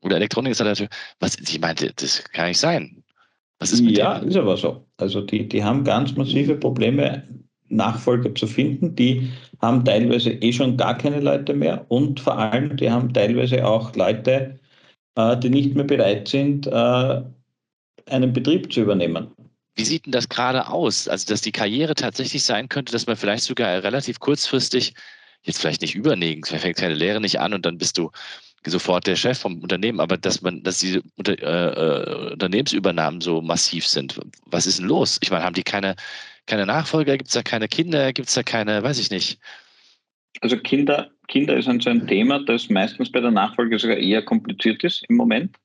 oder 0.00 0.16
Elektronikinstallateur. 0.16 0.88
Was, 1.20 1.36
ich 1.38 1.60
meine, 1.60 1.74
das 1.74 2.24
kann 2.24 2.48
nicht 2.48 2.60
sein. 2.60 3.02
Was 3.58 3.72
ist 3.72 3.82
mit 3.82 3.96
ja, 3.96 4.18
denen? 4.18 4.30
ist 4.30 4.36
aber 4.36 4.56
so. 4.56 4.86
Also, 4.98 5.20
die, 5.20 5.48
die 5.48 5.64
haben 5.64 5.84
ganz 5.84 6.14
massive 6.14 6.56
Probleme, 6.56 7.22
Nachfolger 7.68 8.34
zu 8.34 8.46
finden. 8.46 8.94
Die 8.94 9.30
haben 9.60 9.84
teilweise 9.84 10.30
eh 10.30 10.52
schon 10.52 10.76
gar 10.76 10.96
keine 10.96 11.20
Leute 11.20 11.54
mehr 11.54 11.84
und 11.88 12.20
vor 12.20 12.38
allem, 12.38 12.76
die 12.76 12.90
haben 12.90 13.12
teilweise 13.12 13.66
auch 13.66 13.94
Leute, 13.96 14.58
äh, 15.16 15.36
die 15.38 15.50
nicht 15.50 15.74
mehr 15.74 15.84
bereit 15.84 16.28
sind, 16.28 16.66
äh, 16.66 17.22
einen 18.08 18.32
Betrieb 18.32 18.72
zu 18.72 18.82
übernehmen. 18.82 19.28
Wie 19.74 19.84
sieht 19.84 20.06
denn 20.06 20.12
das 20.12 20.28
gerade 20.28 20.68
aus? 20.68 21.08
Also, 21.08 21.26
dass 21.28 21.40
die 21.40 21.52
Karriere 21.52 21.94
tatsächlich 21.94 22.44
sein 22.44 22.68
könnte, 22.68 22.92
dass 22.92 23.06
man 23.06 23.16
vielleicht 23.16 23.44
sogar 23.44 23.82
relativ 23.82 24.20
kurzfristig, 24.20 24.94
jetzt 25.42 25.60
vielleicht 25.60 25.82
nicht 25.82 25.94
überlegen, 25.94 26.44
vielleicht 26.44 26.62
fängt 26.62 26.76
keine 26.76 26.94
Lehre 26.94 27.20
nicht 27.20 27.40
an 27.40 27.52
und 27.52 27.66
dann 27.66 27.78
bist 27.78 27.98
du 27.98 28.10
sofort 28.70 29.06
der 29.06 29.16
Chef 29.16 29.38
vom 29.38 29.60
Unternehmen, 29.60 30.00
aber 30.00 30.16
dass 30.16 30.42
man, 30.42 30.62
dass 30.62 30.80
diese 30.80 31.02
Unter, 31.16 31.34
äh, 31.34 32.32
Unternehmensübernahmen 32.32 33.20
so 33.20 33.40
massiv 33.40 33.86
sind. 33.86 34.18
Was 34.46 34.66
ist 34.66 34.78
denn 34.78 34.86
los? 34.86 35.18
Ich 35.22 35.30
meine, 35.30 35.44
haben 35.44 35.54
die 35.54 35.62
keine, 35.62 35.96
keine 36.46 36.66
Nachfolger? 36.66 37.16
Gibt 37.16 37.28
es 37.28 37.34
da 37.34 37.42
keine 37.42 37.68
Kinder? 37.68 38.12
Gibt 38.12 38.28
es 38.28 38.34
da 38.34 38.42
keine, 38.42 38.82
weiß 38.82 38.98
ich 38.98 39.10
nicht. 39.10 39.38
Also 40.40 40.56
Kinder, 40.58 41.10
Kinder 41.28 41.56
ist 41.56 41.68
ein 41.68 41.80
so 41.80 41.90
ein 41.90 42.06
Thema, 42.06 42.40
das 42.44 42.68
meistens 42.68 43.10
bei 43.10 43.20
der 43.20 43.30
Nachfolge 43.30 43.78
sogar 43.78 43.96
eher 43.96 44.22
kompliziert 44.22 44.84
ist 44.84 45.04
im 45.08 45.16
Moment. 45.16 45.56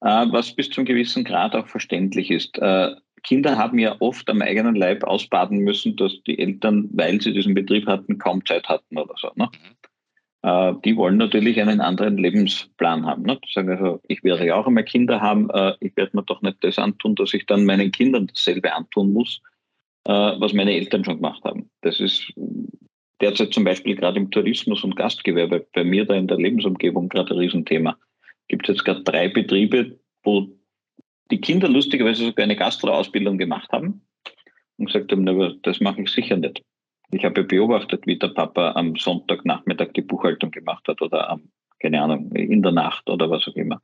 Äh, 0.00 0.26
was 0.30 0.54
bis 0.54 0.68
zu 0.70 0.80
einem 0.80 0.86
gewissen 0.86 1.24
Grad 1.24 1.54
auch 1.54 1.66
verständlich 1.68 2.30
ist. 2.30 2.58
Äh, 2.58 2.94
Kinder 3.22 3.56
haben 3.56 3.78
ja 3.78 3.96
oft 4.00 4.28
am 4.28 4.42
eigenen 4.42 4.74
Leib 4.74 5.02
ausbaden 5.02 5.58
müssen, 5.58 5.96
dass 5.96 6.12
die 6.26 6.38
Eltern, 6.38 6.90
weil 6.92 7.20
sie 7.22 7.32
diesen 7.32 7.54
Betrieb 7.54 7.86
hatten, 7.86 8.18
kaum 8.18 8.44
Zeit 8.44 8.68
hatten 8.68 8.98
oder 8.98 9.14
so. 9.16 9.30
Ne? 9.34 9.48
Äh, 10.44 10.74
die 10.84 10.96
wollen 10.96 11.16
natürlich 11.16 11.60
einen 11.60 11.80
anderen 11.80 12.18
Lebensplan 12.18 13.06
haben. 13.06 13.22
Ne? 13.22 13.38
Sagen 13.52 13.70
also, 13.70 14.00
ich 14.06 14.22
werde 14.22 14.46
ja 14.46 14.56
auch 14.56 14.66
einmal 14.66 14.84
Kinder 14.84 15.20
haben, 15.20 15.48
ich 15.80 15.96
werde 15.96 16.16
mir 16.16 16.22
doch 16.22 16.42
nicht 16.42 16.62
das 16.62 16.78
antun, 16.78 17.14
dass 17.14 17.34
ich 17.34 17.46
dann 17.46 17.64
meinen 17.64 17.90
Kindern 17.90 18.26
dasselbe 18.26 18.72
antun 18.72 19.12
muss, 19.12 19.40
was 20.04 20.52
meine 20.52 20.74
Eltern 20.74 21.04
schon 21.04 21.16
gemacht 21.16 21.42
haben. 21.44 21.70
Das 21.80 21.98
ist 21.98 22.32
derzeit 23.20 23.54
zum 23.54 23.64
Beispiel 23.64 23.96
gerade 23.96 24.18
im 24.18 24.30
Tourismus 24.30 24.84
und 24.84 24.96
Gastgewerbe 24.96 25.66
bei 25.72 25.82
mir 25.82 26.04
da 26.04 26.14
in 26.14 26.26
der 26.26 26.36
Lebensumgebung 26.36 27.08
gerade 27.08 27.34
ein 27.34 27.38
Riesenthema 27.38 27.96
gibt 28.48 28.68
jetzt 28.68 28.84
gerade 28.84 29.02
drei 29.02 29.28
Betriebe, 29.28 29.98
wo 30.22 30.48
die 31.30 31.40
Kinder 31.40 31.68
lustigerweise 31.68 32.26
sogar 32.26 32.44
eine 32.44 32.56
Gastroausbildung 32.56 33.38
gemacht 33.38 33.70
haben 33.72 34.02
und 34.76 34.86
gesagt 34.86 35.10
haben, 35.12 35.60
das 35.62 35.80
mache 35.80 36.02
ich 36.02 36.10
sicher 36.10 36.36
nicht. 36.36 36.62
Ich 37.10 37.24
habe 37.24 37.44
beobachtet, 37.44 38.06
wie 38.06 38.18
der 38.18 38.28
Papa 38.28 38.72
am 38.72 38.96
Sonntagnachmittag 38.96 39.92
die 39.94 40.02
Buchhaltung 40.02 40.50
gemacht 40.50 40.86
hat 40.88 41.00
oder 41.02 41.30
am, 41.30 41.50
keine 41.78 42.02
Ahnung, 42.02 42.32
in 42.32 42.62
der 42.62 42.72
Nacht 42.72 43.08
oder 43.08 43.30
was 43.30 43.46
auch 43.46 43.54
immer. 43.54 43.80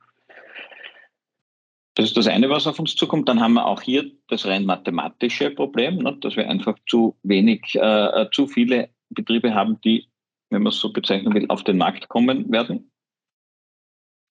Das 1.95 2.05
ist 2.05 2.17
das 2.17 2.27
eine, 2.27 2.49
was 2.49 2.67
auf 2.67 2.79
uns 2.79 2.95
zukommt. 2.95 3.27
Dann 3.27 3.41
haben 3.41 3.53
wir 3.53 3.65
auch 3.65 3.81
hier 3.81 4.09
das 4.27 4.45
rein 4.45 4.65
mathematische 4.65 5.51
Problem, 5.51 5.97
ne, 5.97 6.17
dass 6.21 6.35
wir 6.35 6.49
einfach 6.49 6.77
zu 6.87 7.17
wenig, 7.23 7.75
äh, 7.75 8.27
zu 8.31 8.47
viele 8.47 8.89
Betriebe 9.09 9.53
haben, 9.53 9.79
die, 9.81 10.07
wenn 10.49 10.63
man 10.63 10.71
es 10.71 10.79
so 10.79 10.93
bezeichnen 10.93 11.33
will, 11.33 11.45
auf 11.49 11.63
den 11.63 11.77
Markt 11.77 12.07
kommen 12.07 12.51
werden. 12.51 12.91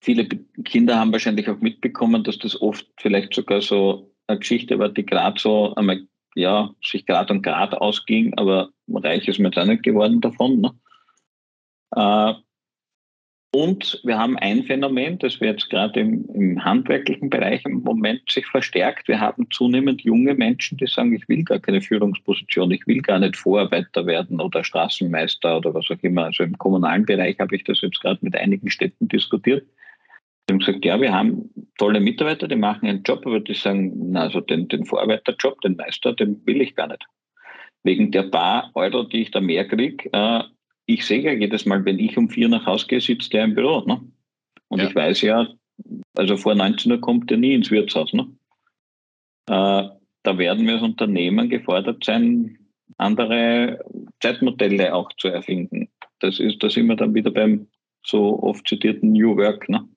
Viele 0.02 0.26
Kinder 0.64 0.98
haben 0.98 1.12
wahrscheinlich 1.12 1.50
auch 1.50 1.60
mitbekommen, 1.60 2.24
dass 2.24 2.38
das 2.38 2.60
oft 2.60 2.86
vielleicht 2.96 3.34
sogar 3.34 3.60
so 3.60 4.14
eine 4.26 4.38
Geschichte 4.38 4.78
war, 4.78 4.88
die 4.88 5.04
gerade 5.04 5.38
so 5.38 5.74
einmal, 5.74 6.06
ja, 6.34 6.70
sich 6.82 7.06
gerade 7.06 7.32
und 7.32 7.42
gerade 7.42 7.80
ausging, 7.80 8.34
aber 8.36 8.70
reich 8.88 9.28
ist 9.28 9.38
jetzt 9.38 9.58
auch 9.58 9.64
nicht 9.64 9.82
geworden 9.82 10.20
davon. 10.20 10.60
Ne? 10.60 10.72
Äh, 11.96 12.34
und 13.52 14.00
wir 14.04 14.16
haben 14.16 14.38
ein 14.38 14.62
Phänomen, 14.62 15.18
das 15.18 15.40
wir 15.40 15.48
jetzt 15.48 15.70
gerade 15.70 15.98
im, 15.98 16.24
im, 16.34 16.64
handwerklichen 16.64 17.30
Bereich 17.30 17.64
im 17.64 17.82
Moment 17.82 18.30
sich 18.30 18.46
verstärkt. 18.46 19.08
Wir 19.08 19.18
haben 19.18 19.48
zunehmend 19.50 20.02
junge 20.02 20.34
Menschen, 20.34 20.78
die 20.78 20.86
sagen, 20.86 21.12
ich 21.16 21.28
will 21.28 21.42
gar 21.42 21.58
keine 21.58 21.80
Führungsposition, 21.80 22.70
ich 22.70 22.86
will 22.86 23.02
gar 23.02 23.18
nicht 23.18 23.36
Vorarbeiter 23.36 24.06
werden 24.06 24.40
oder 24.40 24.62
Straßenmeister 24.62 25.56
oder 25.56 25.74
was 25.74 25.90
auch 25.90 26.00
immer. 26.02 26.26
Also 26.26 26.44
im 26.44 26.56
kommunalen 26.58 27.04
Bereich 27.04 27.40
habe 27.40 27.56
ich 27.56 27.64
das 27.64 27.80
jetzt 27.80 28.00
gerade 28.00 28.20
mit 28.22 28.36
einigen 28.36 28.70
Städten 28.70 29.08
diskutiert. 29.08 29.66
Die 30.50 30.54
haben 30.54 30.58
gesagt, 30.58 30.84
ja, 30.84 31.00
wir 31.00 31.12
haben 31.12 31.48
tolle 31.78 32.00
Mitarbeiter, 32.00 32.48
die 32.48 32.56
machen 32.56 32.88
einen 32.88 33.04
Job, 33.04 33.24
aber 33.24 33.38
die 33.38 33.54
sagen, 33.54 34.10
na, 34.10 34.22
also 34.22 34.40
den, 34.40 34.66
den 34.66 34.84
Vorarbeiterjob, 34.84 35.60
den 35.60 35.76
Meister, 35.76 36.12
den 36.12 36.44
will 36.44 36.60
ich 36.60 36.74
gar 36.74 36.88
nicht. 36.88 37.06
Wegen 37.84 38.10
der 38.10 38.24
paar 38.24 38.72
Euro, 38.74 39.04
die 39.04 39.22
ich 39.22 39.30
da 39.30 39.40
mehr 39.40 39.68
kriege, 39.68 40.10
äh, 40.12 40.42
ich 40.86 41.06
sehe 41.06 41.22
ja 41.22 41.32
jedes 41.32 41.66
Mal, 41.66 41.84
wenn 41.84 42.00
ich 42.00 42.16
um 42.16 42.28
vier 42.28 42.48
nach 42.48 42.66
Hause 42.66 42.88
gehe, 42.88 43.00
sitzt 43.00 43.32
der 43.32 43.44
im 43.44 43.54
Büro. 43.54 43.84
Ne? 43.86 44.00
Und 44.66 44.80
ja. 44.80 44.88
ich 44.88 44.94
weiß 44.96 45.22
ja, 45.22 45.46
also 46.16 46.36
vor 46.36 46.56
19 46.56 46.90
Uhr 46.90 47.00
kommt 47.00 47.30
der 47.30 47.38
nie 47.38 47.54
ins 47.54 47.70
Wirtshaus. 47.70 48.12
Ne? 48.12 48.26
Äh, 49.46 49.88
da 50.24 50.38
werden 50.38 50.66
wir 50.66 50.74
als 50.74 50.82
Unternehmen 50.82 51.48
gefordert 51.48 52.02
sein, 52.02 52.58
andere 52.98 53.84
Zeitmodelle 54.18 54.92
auch 54.96 55.12
zu 55.12 55.28
erfinden. 55.28 55.88
Das 56.18 56.40
ist, 56.40 56.60
da 56.60 56.68
sind 56.68 56.88
wir 56.88 56.96
dann 56.96 57.14
wieder 57.14 57.30
beim 57.30 57.68
so 58.04 58.42
oft 58.42 58.66
zitierten 58.66 59.12
New 59.12 59.36
Work. 59.36 59.68
Ne? 59.68 59.88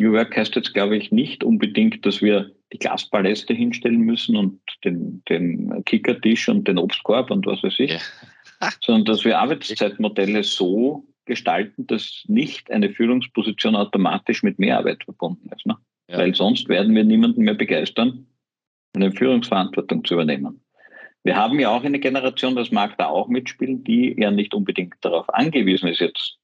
New 0.00 0.12
Work 0.12 0.36
heißt 0.36 0.54
jetzt, 0.54 0.74
glaube 0.74 0.96
ich, 0.96 1.10
nicht 1.10 1.42
unbedingt, 1.42 2.04
dass 2.06 2.22
wir 2.22 2.50
die 2.72 2.78
Glaspaläste 2.78 3.54
hinstellen 3.54 4.00
müssen 4.00 4.36
und 4.36 4.60
den, 4.84 5.22
den 5.28 5.84
Kickertisch 5.84 6.48
und 6.48 6.68
den 6.68 6.78
Obstkorb 6.78 7.30
und 7.30 7.46
was 7.46 7.62
weiß 7.62 7.78
ich, 7.78 7.92
ja. 7.92 8.70
sondern 8.82 9.06
dass 9.06 9.24
wir 9.24 9.38
Arbeitszeitmodelle 9.38 10.44
so 10.44 11.04
gestalten, 11.24 11.86
dass 11.86 12.24
nicht 12.26 12.70
eine 12.70 12.90
Führungsposition 12.90 13.76
automatisch 13.76 14.42
mit 14.42 14.58
Mehrarbeit 14.58 15.04
verbunden 15.04 15.50
ist. 15.54 15.66
Ne? 15.66 15.76
Ja. 16.08 16.18
Weil 16.18 16.34
sonst 16.34 16.68
werden 16.68 16.94
wir 16.94 17.04
niemanden 17.04 17.42
mehr 17.42 17.54
begeistern, 17.54 18.26
eine 18.94 19.12
Führungsverantwortung 19.12 20.04
zu 20.04 20.14
übernehmen. 20.14 20.60
Wir 21.24 21.36
haben 21.36 21.58
ja 21.60 21.70
auch 21.70 21.84
eine 21.84 21.98
Generation, 21.98 22.56
das 22.56 22.70
mag 22.70 22.96
da 22.96 23.06
auch 23.06 23.28
mitspielen, 23.28 23.84
die 23.84 24.14
ja 24.18 24.30
nicht 24.30 24.54
unbedingt 24.54 24.94
darauf 25.02 25.28
angewiesen 25.32 25.88
ist, 25.88 26.00
jetzt 26.00 26.38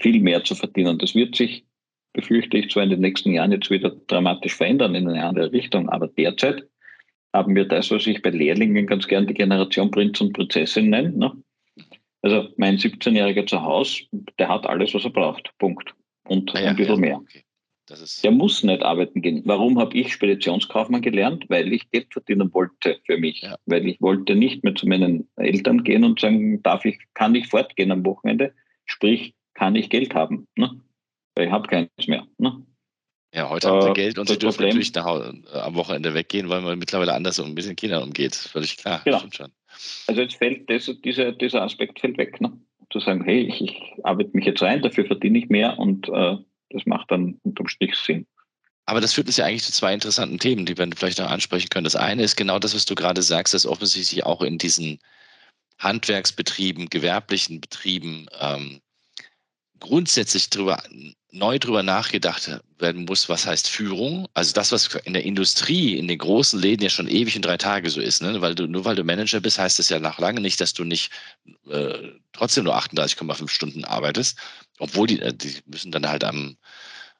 viel 0.00 0.20
mehr 0.20 0.44
zu 0.44 0.54
verdienen. 0.54 0.98
Das 0.98 1.14
wird 1.14 1.36
sich, 1.36 1.64
befürchte 2.12 2.58
ich, 2.58 2.70
zwar 2.70 2.84
in 2.84 2.90
den 2.90 3.00
nächsten 3.00 3.32
Jahren 3.32 3.52
jetzt 3.52 3.70
wieder 3.70 3.90
dramatisch 4.06 4.54
verändern 4.54 4.94
in 4.94 5.08
eine 5.08 5.24
andere 5.24 5.52
Richtung, 5.52 5.88
aber 5.88 6.08
derzeit 6.08 6.66
haben 7.32 7.54
wir 7.54 7.64
das, 7.64 7.90
was 7.90 8.06
ich 8.06 8.20
bei 8.22 8.30
Lehrlingen 8.30 8.86
ganz 8.86 9.06
gern 9.08 9.26
die 9.26 9.34
Generation 9.34 9.90
Prinz 9.90 10.20
und 10.20 10.34
Prinzessin 10.34 10.90
nenne. 10.90 11.10
Ne? 11.10 11.32
Also 12.20 12.48
mein 12.56 12.76
17-Jähriger 12.76 13.46
zu 13.46 13.62
Hause, 13.62 14.04
der 14.38 14.48
hat 14.48 14.66
alles, 14.66 14.94
was 14.94 15.04
er 15.04 15.10
braucht. 15.10 15.50
Punkt. 15.58 15.94
Und 16.24 16.54
ah 16.54 16.60
ja, 16.60 16.70
ein 16.70 16.76
bisschen 16.76 16.96
ja, 16.96 17.00
mehr. 17.00 17.16
Okay. 17.16 17.42
der 18.22 18.30
muss 18.30 18.62
nicht 18.62 18.82
arbeiten 18.82 19.22
gehen. 19.22 19.42
Warum 19.44 19.78
habe 19.78 19.96
ich 19.96 20.12
Speditionskaufmann 20.12 21.02
gelernt? 21.02 21.46
Weil 21.48 21.72
ich 21.72 21.90
Geld 21.90 22.12
verdienen 22.12 22.52
wollte 22.54 23.00
für 23.06 23.18
mich. 23.18 23.40
Ja. 23.40 23.56
Weil 23.66 23.88
ich 23.88 24.00
wollte 24.00 24.36
nicht 24.36 24.62
mehr 24.62 24.74
zu 24.74 24.86
meinen 24.86 25.28
Eltern 25.36 25.82
gehen 25.82 26.04
und 26.04 26.20
sagen, 26.20 26.62
darf 26.62 26.84
ich, 26.84 26.98
kann 27.14 27.34
ich 27.34 27.48
fortgehen 27.48 27.90
am 27.90 28.04
Wochenende? 28.04 28.54
Sprich, 28.84 29.34
kann 29.54 29.74
ich 29.74 29.90
Geld 29.90 30.14
haben? 30.14 30.46
Ne? 30.54 30.80
Ich 31.38 31.50
habe 31.50 31.68
keins 31.68 31.90
mehr. 32.06 32.26
Ne? 32.38 32.64
Ja, 33.34 33.48
heute 33.48 33.68
äh, 33.68 33.70
haben 33.70 33.82
sie 33.82 33.92
Geld 33.94 34.18
und 34.18 34.28
sie 34.28 34.38
dürfen 34.38 34.56
Problem, 34.56 34.68
natürlich 34.68 34.94
nach, 34.94 35.06
äh, 35.06 35.58
am 35.58 35.74
Wochenende 35.74 36.14
weggehen, 36.14 36.48
weil 36.48 36.60
man 36.60 36.78
mittlerweile 36.78 37.14
anders 37.14 37.38
um 37.38 37.54
mit 37.54 37.64
den 37.64 37.76
Kindern 37.76 38.02
umgeht. 38.02 38.34
Völlig 38.34 38.76
klar. 38.76 39.00
Genau. 39.04 39.22
Also 40.06 40.20
jetzt 40.20 40.36
fällt 40.36 40.68
das, 40.68 40.90
dieser, 41.02 41.32
dieser 41.32 41.62
Aspekt 41.62 42.00
fällt 42.00 42.18
weg. 42.18 42.40
Ne? 42.40 42.52
Zu 42.90 43.00
sagen, 43.00 43.24
hey, 43.24 43.40
ich, 43.40 43.62
ich 43.62 43.80
arbeite 44.04 44.30
mich 44.34 44.44
jetzt 44.44 44.62
rein, 44.62 44.82
dafür 44.82 45.06
verdiene 45.06 45.38
ich 45.38 45.48
mehr 45.48 45.78
und 45.78 46.08
äh, 46.08 46.36
das 46.70 46.84
macht 46.84 47.10
dann 47.10 47.38
unterm 47.42 47.68
Strich 47.68 47.96
Sinn. 47.96 48.26
Aber 48.84 49.00
das 49.00 49.14
führt 49.14 49.28
uns 49.28 49.36
ja 49.36 49.46
eigentlich 49.46 49.62
zu 49.62 49.72
zwei 49.72 49.94
interessanten 49.94 50.38
Themen, 50.38 50.66
die 50.66 50.76
wir 50.76 50.88
vielleicht 50.94 51.18
noch 51.18 51.30
ansprechen 51.30 51.68
können. 51.70 51.84
Das 51.84 51.96
eine 51.96 52.22
ist 52.22 52.36
genau 52.36 52.58
das, 52.58 52.74
was 52.74 52.84
du 52.84 52.94
gerade 52.94 53.22
sagst, 53.22 53.54
dass 53.54 53.64
offensichtlich 53.64 54.26
auch 54.26 54.42
in 54.42 54.58
diesen 54.58 54.98
Handwerksbetrieben, 55.78 56.90
gewerblichen 56.90 57.60
Betrieben 57.60 58.26
ähm, 58.40 58.80
grundsätzlich 59.82 60.48
drüber, 60.48 60.82
neu 61.32 61.58
drüber 61.58 61.82
nachgedacht 61.82 62.60
werden 62.78 63.04
muss, 63.04 63.28
was 63.28 63.46
heißt 63.46 63.68
Führung. 63.68 64.28
Also 64.32 64.52
das, 64.52 64.70
was 64.72 64.94
in 65.04 65.12
der 65.12 65.24
Industrie, 65.24 65.98
in 65.98 66.08
den 66.08 66.18
großen 66.18 66.58
Läden 66.58 66.84
ja 66.84 66.88
schon 66.88 67.08
ewig 67.08 67.36
in 67.36 67.42
drei 67.42 67.56
Tage 67.56 67.90
so 67.90 68.00
ist. 68.00 68.22
Ne? 68.22 68.40
Weil 68.40 68.54
du, 68.54 68.66
nur 68.66 68.84
weil 68.84 68.96
du 68.96 69.04
Manager 69.04 69.40
bist, 69.40 69.58
heißt 69.58 69.78
das 69.78 69.88
ja 69.88 69.98
nach 69.98 70.18
lange 70.18 70.40
nicht, 70.40 70.60
dass 70.60 70.72
du 70.72 70.84
nicht 70.84 71.10
äh, 71.68 71.98
trotzdem 72.32 72.64
nur 72.64 72.76
38,5 72.78 73.48
Stunden 73.48 73.84
arbeitest. 73.84 74.38
Obwohl 74.78 75.08
die, 75.08 75.20
äh, 75.20 75.34
die 75.34 75.54
müssen 75.66 75.90
dann 75.92 76.08
halt 76.08 76.24
am 76.24 76.56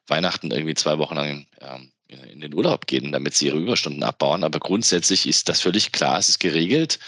Weihnachten 0.07 0.51
irgendwie 0.51 0.75
zwei 0.75 0.97
Wochen 0.97 1.15
lang 1.15 1.47
ähm, 1.59 1.91
in 2.07 2.39
den 2.39 2.53
Urlaub 2.53 2.87
gehen, 2.87 3.11
damit 3.11 3.35
sie 3.35 3.47
ihre 3.47 3.57
Überstunden 3.57 4.03
abbauen. 4.03 4.43
Aber 4.43 4.59
grundsätzlich 4.59 5.27
ist 5.27 5.49
das 5.49 5.61
völlig 5.61 5.91
klar, 5.91 6.17
es 6.17 6.29
ist 6.29 6.39
geregelt. 6.39 6.99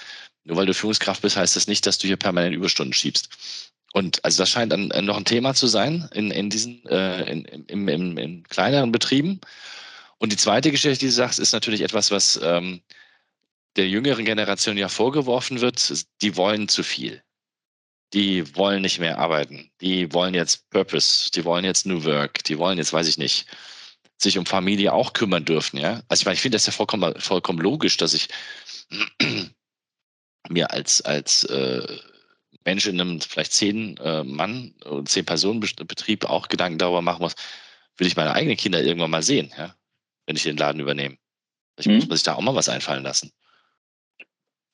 Nur 0.44 0.58
weil 0.58 0.66
du 0.66 0.74
Führungskraft 0.74 1.22
bist, 1.22 1.38
heißt 1.38 1.56
das 1.56 1.68
nicht, 1.68 1.86
dass 1.86 1.98
du 1.98 2.08
hier 2.08 2.18
permanent 2.18 2.56
Überstunden 2.56 2.94
schiebst. 2.94 3.30
Und 3.96 4.26
also 4.26 4.44
das 4.44 4.50
scheint 4.50 4.74
dann 4.74 4.90
noch 5.06 5.16
ein 5.16 5.24
Thema 5.24 5.54
zu 5.54 5.68
sein 5.68 6.10
in, 6.14 6.30
in 6.30 6.50
diesen 6.50 6.86
äh, 6.88 7.32
in, 7.32 7.46
im, 7.46 7.88
im, 7.88 8.18
in 8.18 8.44
kleineren 8.44 8.92
Betrieben. 8.92 9.40
Und 10.18 10.34
die 10.34 10.38
zweite 10.38 10.70
Geschichte, 10.70 11.00
die 11.00 11.06
du 11.06 11.14
sagst, 11.14 11.40
ist 11.40 11.54
natürlich 11.54 11.80
etwas, 11.80 12.12
was 12.12 12.38
ähm, 12.44 12.82
der 13.78 13.88
jüngeren 13.88 14.26
Generation 14.26 14.76
ja 14.76 14.90
vorgeworfen 14.90 15.62
wird. 15.62 15.94
Die 16.22 16.36
wollen 16.36 16.68
zu 16.68 16.84
viel. 16.84 17.24
Die 18.12 18.54
wollen 18.58 18.82
nicht 18.82 19.00
mehr 19.00 19.18
arbeiten. 19.18 19.72
Die 19.80 20.12
wollen 20.12 20.34
jetzt 20.34 20.70
Purpose. 20.72 21.32
Die 21.32 21.46
wollen 21.46 21.64
jetzt 21.64 21.86
New 21.86 22.04
Work. 22.04 22.44
Die 22.44 22.58
wollen 22.58 22.78
jetzt, 22.78 22.92
weiß 22.92 23.08
ich 23.08 23.18
nicht, 23.18 23.48
sich 24.18 24.38
um 24.38 24.46
Familie 24.46 24.92
auch 24.92 25.14
kümmern 25.14 25.46
dürfen. 25.46 25.78
Ja, 25.78 26.02
also 26.10 26.20
ich 26.20 26.26
meine, 26.26 26.36
ich 26.36 26.42
finde 26.42 26.58
das 26.58 26.66
ja 26.66 26.74
vollkommen, 26.74 27.18
vollkommen 27.22 27.60
logisch, 27.60 27.96
dass 27.96 28.14
ich 28.14 28.28
mir 30.50 30.72
als 30.72 31.02
als 31.02 31.46
äh, 31.46 31.98
Mensch 32.66 32.88
in 32.88 33.00
einem 33.00 33.22
vielleicht 33.22 33.54
zehn 33.54 33.98
äh, 33.98 34.24
Mann 34.24 34.74
und 34.86 35.08
zehn 35.08 35.26
Personen 35.26 35.60
Betrieb 35.60 36.26
auch 36.26 36.48
Gedanken 36.48 36.80
darüber 36.80 37.02
machen 37.02 37.22
muss, 37.22 37.36
will 37.98 38.08
ich 38.08 38.18
meine 38.18 38.34
eigenen 38.34 38.58
Kinder 38.58 38.84
irgendwann 38.84 39.12
mal 39.12 39.24
sehen, 39.24 39.52
ja, 39.58 39.76
wenn 40.26 40.36
ich 40.36 40.44
den 40.44 40.58
Laden 40.58 40.82
übernehme. 40.82 41.18
Ich 41.78 41.86
mhm. 41.86 41.96
muss 41.96 42.08
man 42.08 42.18
sich 42.18 42.24
da 42.24 42.36
auch 42.36 42.42
mal 42.42 42.56
was 42.56 42.70
einfallen 42.70 43.04
lassen. 43.04 43.32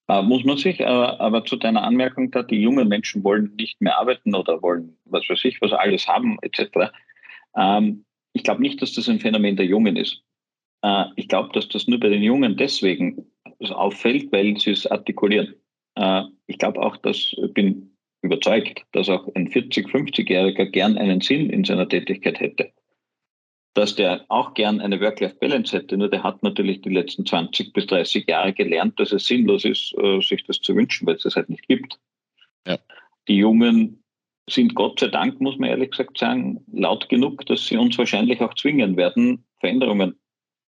Äh, 0.08 0.24
muss 0.24 0.44
man 0.44 0.58
sich, 0.58 0.80
äh, 0.80 0.86
aber 0.86 1.46
zu 1.46 1.58
deiner 1.58 1.84
Anmerkung 1.84 2.32
da, 2.32 2.44
die 2.44 2.62
jungen 2.62 2.88
Menschen 2.88 3.24
wollen 3.24 3.56
nicht 3.56 3.82
mehr 3.82 3.98
arbeiten 3.98 4.34
oder 4.36 4.62
wollen, 4.62 4.98
was 5.06 5.28
weiß 5.30 5.46
ich, 5.46 5.62
was 5.62 5.74
alles 5.74 6.08
haben, 6.08 6.38
etc. 6.42 6.92
Ähm, 7.56 8.06
ich 8.34 8.44
glaube 8.44 8.62
nicht, 8.62 8.82
dass 8.82 8.94
das 8.94 9.10
ein 9.10 9.20
Phänomen 9.20 9.58
der 9.58 9.66
Jungen 9.66 9.98
ist. 9.98 10.22
Äh, 10.82 11.06
ich 11.18 11.28
glaube, 11.28 11.50
dass 11.54 11.68
das 11.70 11.88
nur 11.88 12.00
bei 12.00 12.10
den 12.10 12.24
Jungen 12.24 12.58
deswegen 12.58 13.26
auffällt, 13.70 14.32
weil 14.32 14.58
sie 14.58 14.72
es 14.72 14.88
artikulieren. 14.88 15.56
Äh, 15.96 16.24
ich 16.48 16.58
glaube 16.58 16.82
auch, 16.82 16.98
dass 16.98 17.34
ich 17.38 17.54
bin 17.54 17.92
überzeugt, 18.22 18.84
dass 18.92 19.10
auch 19.10 19.28
ein 19.36 19.50
40-, 19.50 19.90
50-Jähriger 19.90 20.66
gern 20.66 20.98
einen 20.98 21.22
Sinn 21.22 21.50
in 21.50 21.64
seiner 21.64 21.88
Tätigkeit 21.90 22.40
hätte. 22.40 22.72
Dass 23.74 23.96
der 23.96 24.26
auch 24.28 24.54
gern 24.54 24.82
eine 24.82 25.00
Work-Life-Balance 25.00 25.76
hätte, 25.76 25.98
nur 25.98 26.10
der 26.10 26.24
hat 26.24 26.44
natürlich 26.44 26.82
die 26.82 26.90
letzten 26.90 27.26
20 27.26 27.74
bis 27.74 27.88
30 27.88 28.28
Jahre 28.28 28.54
gelernt, 28.54 29.00
dass 29.00 29.12
es 29.12 29.26
sinnlos 29.26 29.66
ist, 29.66 29.96
äh, 29.98 30.22
sich 30.22 30.44
das 30.44 30.60
zu 30.60 30.76
wünschen, 30.76 31.08
weil 31.08 31.16
es 31.16 31.24
das 31.24 31.36
halt 31.36 31.50
nicht 31.50 31.68
gibt. 31.68 31.98
Ja. 32.68 32.78
Die 33.28 33.38
Jungen 33.38 34.04
sind 34.50 34.76
Gott 34.76 35.00
sei 35.00 35.08
Dank, 35.08 35.40
muss 35.40 35.58
man 35.58 35.70
ehrlich 35.70 35.92
gesagt 35.92 36.18
sagen, 36.18 36.64
laut 36.72 37.08
genug, 37.10 37.46
dass 37.46 37.66
sie 37.66 37.78
uns 37.78 37.98
wahrscheinlich 37.98 38.42
auch 38.42 38.54
zwingen 38.56 38.98
werden, 38.98 39.46
Veränderungen 39.60 40.20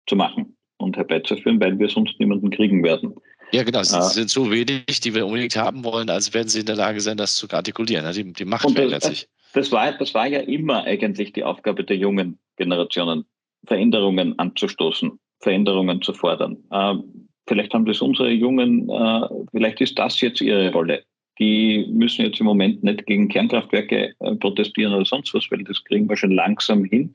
zu 0.07 0.17
machen 0.17 0.57
und 0.77 0.97
herbeizuführen, 0.97 1.61
weil 1.61 1.79
wir 1.79 1.89
sonst 1.89 2.19
niemanden 2.21 2.51
kriegen 2.51 2.83
werden. 2.83 3.15
Ja, 3.53 3.63
genau. 3.65 3.83
Sie 3.83 3.97
ah. 3.97 4.03
sind 4.03 4.31
so 4.31 4.51
wenig, 4.51 5.01
die 5.01 5.15
wir 5.15 5.27
unbedingt 5.27 5.57
haben 5.57 5.85
wollen, 5.85 6.09
als 6.09 6.33
werden 6.33 6.49
sie 6.49 6.61
in 6.61 6.67
der 6.67 6.77
Lage 6.77 7.01
sein, 7.01 7.17
das 7.17 7.37
zu 7.37 7.47
artikulieren. 7.51 8.11
Die, 8.13 8.33
die 8.33 8.45
Macht 8.45 8.71
verändert 8.71 9.03
sich. 9.03 9.29
Das 9.53 9.71
war, 9.71 9.93
das 9.93 10.15
war 10.15 10.27
ja 10.27 10.41
immer 10.41 10.85
eigentlich 10.85 11.33
die 11.35 11.45
Aufgabe 11.45 11.85
der 11.85 11.97
jungen 11.97 12.39
Generationen, 12.57 13.27
Veränderungen 13.67 14.39
anzustoßen, 14.39 15.19
Veränderungen 15.41 16.01
zu 16.01 16.15
fordern. 16.15 16.57
Ähm, 16.73 17.29
vielleicht 17.47 17.75
haben 17.75 17.85
das 17.85 18.01
unsere 18.01 18.31
Jungen, 18.31 18.89
äh, 18.89 19.29
vielleicht 19.51 19.81
ist 19.83 19.99
das 19.99 20.21
jetzt 20.23 20.41
ihre 20.41 20.73
Rolle. 20.73 21.05
Die 21.39 21.87
müssen 21.91 22.25
jetzt 22.25 22.41
im 22.41 22.47
Moment 22.47 22.83
nicht 22.83 23.07
gegen 23.07 23.29
Kernkraftwerke 23.29 24.15
äh, 24.19 24.35
protestieren 24.37 24.95
oder 24.95 25.05
sonst 25.05 25.35
was, 25.35 25.51
weil 25.51 25.65
das 25.65 25.85
kriegen 25.85 26.09
wir 26.09 26.17
schon 26.17 26.33
langsam 26.33 26.85
hin. 26.85 27.13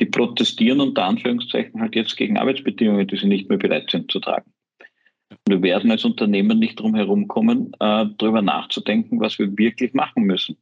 Die 0.00 0.06
protestieren 0.06 0.80
unter 0.80 1.04
Anführungszeichen 1.04 1.80
halt 1.80 1.96
jetzt 1.96 2.16
gegen 2.16 2.38
Arbeitsbedingungen, 2.38 3.06
die 3.06 3.16
sie 3.16 3.26
nicht 3.26 3.48
mehr 3.48 3.58
bereit 3.58 3.90
sind 3.90 4.10
zu 4.12 4.20
tragen. 4.20 4.52
Wir 5.48 5.62
werden 5.62 5.90
als 5.90 6.04
Unternehmen 6.04 6.58
nicht 6.58 6.78
drum 6.78 6.94
herum 6.94 7.28
kommen, 7.28 7.72
äh, 7.80 8.06
darüber 8.18 8.42
nachzudenken, 8.42 9.20
was 9.20 9.38
wir 9.38 9.56
wirklich 9.56 9.94
machen 9.94 10.24
müssen. 10.24 10.56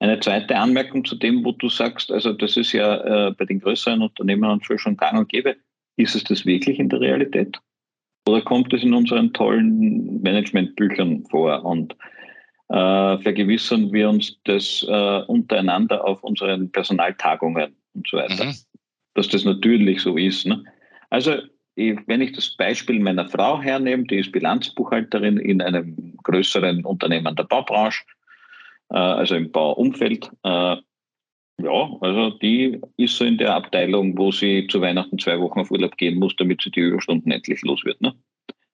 Eine 0.00 0.20
zweite 0.20 0.56
Anmerkung 0.56 1.04
zu 1.04 1.16
dem, 1.16 1.44
wo 1.44 1.52
du 1.52 1.68
sagst, 1.68 2.12
also 2.12 2.32
das 2.32 2.56
ist 2.56 2.72
ja 2.72 3.28
äh, 3.28 3.30
bei 3.32 3.44
den 3.44 3.60
größeren 3.60 4.02
Unternehmen 4.02 4.50
und 4.50 4.64
schon 4.64 4.96
gang 4.96 5.18
und 5.18 5.28
gäbe. 5.28 5.56
Ist 5.96 6.14
es 6.14 6.24
das 6.24 6.44
wirklich 6.44 6.78
in 6.78 6.88
der 6.88 7.00
Realität? 7.00 7.58
Oder 8.28 8.42
kommt 8.42 8.72
es 8.72 8.82
in 8.82 8.94
unseren 8.94 9.32
tollen 9.32 10.20
Managementbüchern 10.22 11.24
vor 11.30 11.64
und 11.64 11.94
äh, 12.68 13.18
vergewissern 13.18 13.92
wir 13.92 14.08
uns 14.08 14.40
das 14.44 14.84
äh, 14.88 15.22
untereinander 15.26 16.04
auf 16.04 16.22
unseren 16.24 16.70
Personaltagungen 16.72 17.76
und 17.94 18.08
so 18.08 18.16
weiter, 18.16 18.46
mhm. 18.46 18.54
dass 19.14 19.28
das 19.28 19.44
natürlich 19.44 20.00
so 20.00 20.16
ist. 20.16 20.46
Ne? 20.46 20.64
Also 21.10 21.36
wenn 21.76 22.20
ich 22.20 22.32
das 22.32 22.56
Beispiel 22.56 23.00
meiner 23.00 23.28
Frau 23.28 23.60
hernehme, 23.60 24.04
die 24.04 24.18
ist 24.18 24.32
Bilanzbuchhalterin 24.32 25.38
in 25.38 25.60
einem 25.60 26.16
größeren 26.22 26.84
Unternehmen 26.84 27.34
der 27.34 27.44
Baubranche, 27.44 28.04
äh, 28.90 28.96
also 28.96 29.34
im 29.34 29.50
Bauumfeld. 29.50 30.30
Äh, 30.44 30.76
ja, 31.62 31.96
also 32.00 32.30
die 32.30 32.80
ist 32.96 33.16
so 33.16 33.24
in 33.24 33.38
der 33.38 33.54
Abteilung, 33.54 34.16
wo 34.18 34.32
sie 34.32 34.66
zu 34.68 34.80
Weihnachten 34.80 35.18
zwei 35.18 35.38
Wochen 35.40 35.60
auf 35.60 35.70
Urlaub 35.70 35.96
gehen 35.96 36.18
muss, 36.18 36.34
damit 36.36 36.62
sie 36.62 36.70
die 36.70 36.80
Überstunden 36.80 37.30
endlich 37.30 37.62
los 37.62 37.84
wird. 37.84 38.00
Ne? 38.00 38.14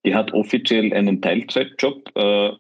Die 0.04 0.14
hat 0.14 0.32
offiziell 0.32 0.92
einen 0.94 1.20
Teilzeitjob, 1.20 2.10
äh, 2.16 2.52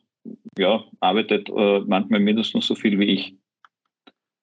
ja, 0.58 0.84
arbeitet 1.00 1.48
manchmal 1.48 2.20
mindestens 2.20 2.66
so 2.66 2.74
viel 2.74 2.98
wie 2.98 3.06
ich. 3.06 3.39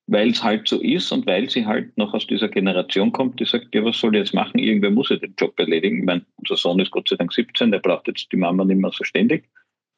Weil 0.08 0.30
es 0.30 0.42
halt 0.42 0.68
so 0.68 0.82
ist 0.82 1.12
und 1.12 1.28
weil 1.28 1.50
sie 1.50 1.66
halt 1.66 1.98
noch 1.98 2.14
aus 2.14 2.26
dieser 2.26 2.48
Generation 2.48 3.12
kommt, 3.12 3.40
die 3.40 3.46
sagt, 3.46 3.76
ja, 3.76 3.84
was 3.84 4.00
soll 4.00 4.16
ich 4.16 4.20
jetzt 4.20 4.34
machen? 4.34 4.58
Irgendwer 4.58 4.90
muss 4.90 5.10
ja 5.10 5.18
den 5.18 5.36
Job 5.38 5.60
erledigen. 5.60 6.00
Ich 6.00 6.06
meine, 6.06 6.26
unser 6.38 6.56
Sohn 6.56 6.80
ist 6.80 6.92
Gott 6.92 7.10
sei 7.10 7.18
Dank 7.18 7.34
17, 7.34 7.72
der 7.72 7.80
braucht 7.80 8.08
jetzt 8.08 8.32
die 8.32 8.38
Mama 8.38 8.64
nicht 8.64 8.80
mehr 8.80 8.92
so 8.94 9.04
ständig. 9.04 9.50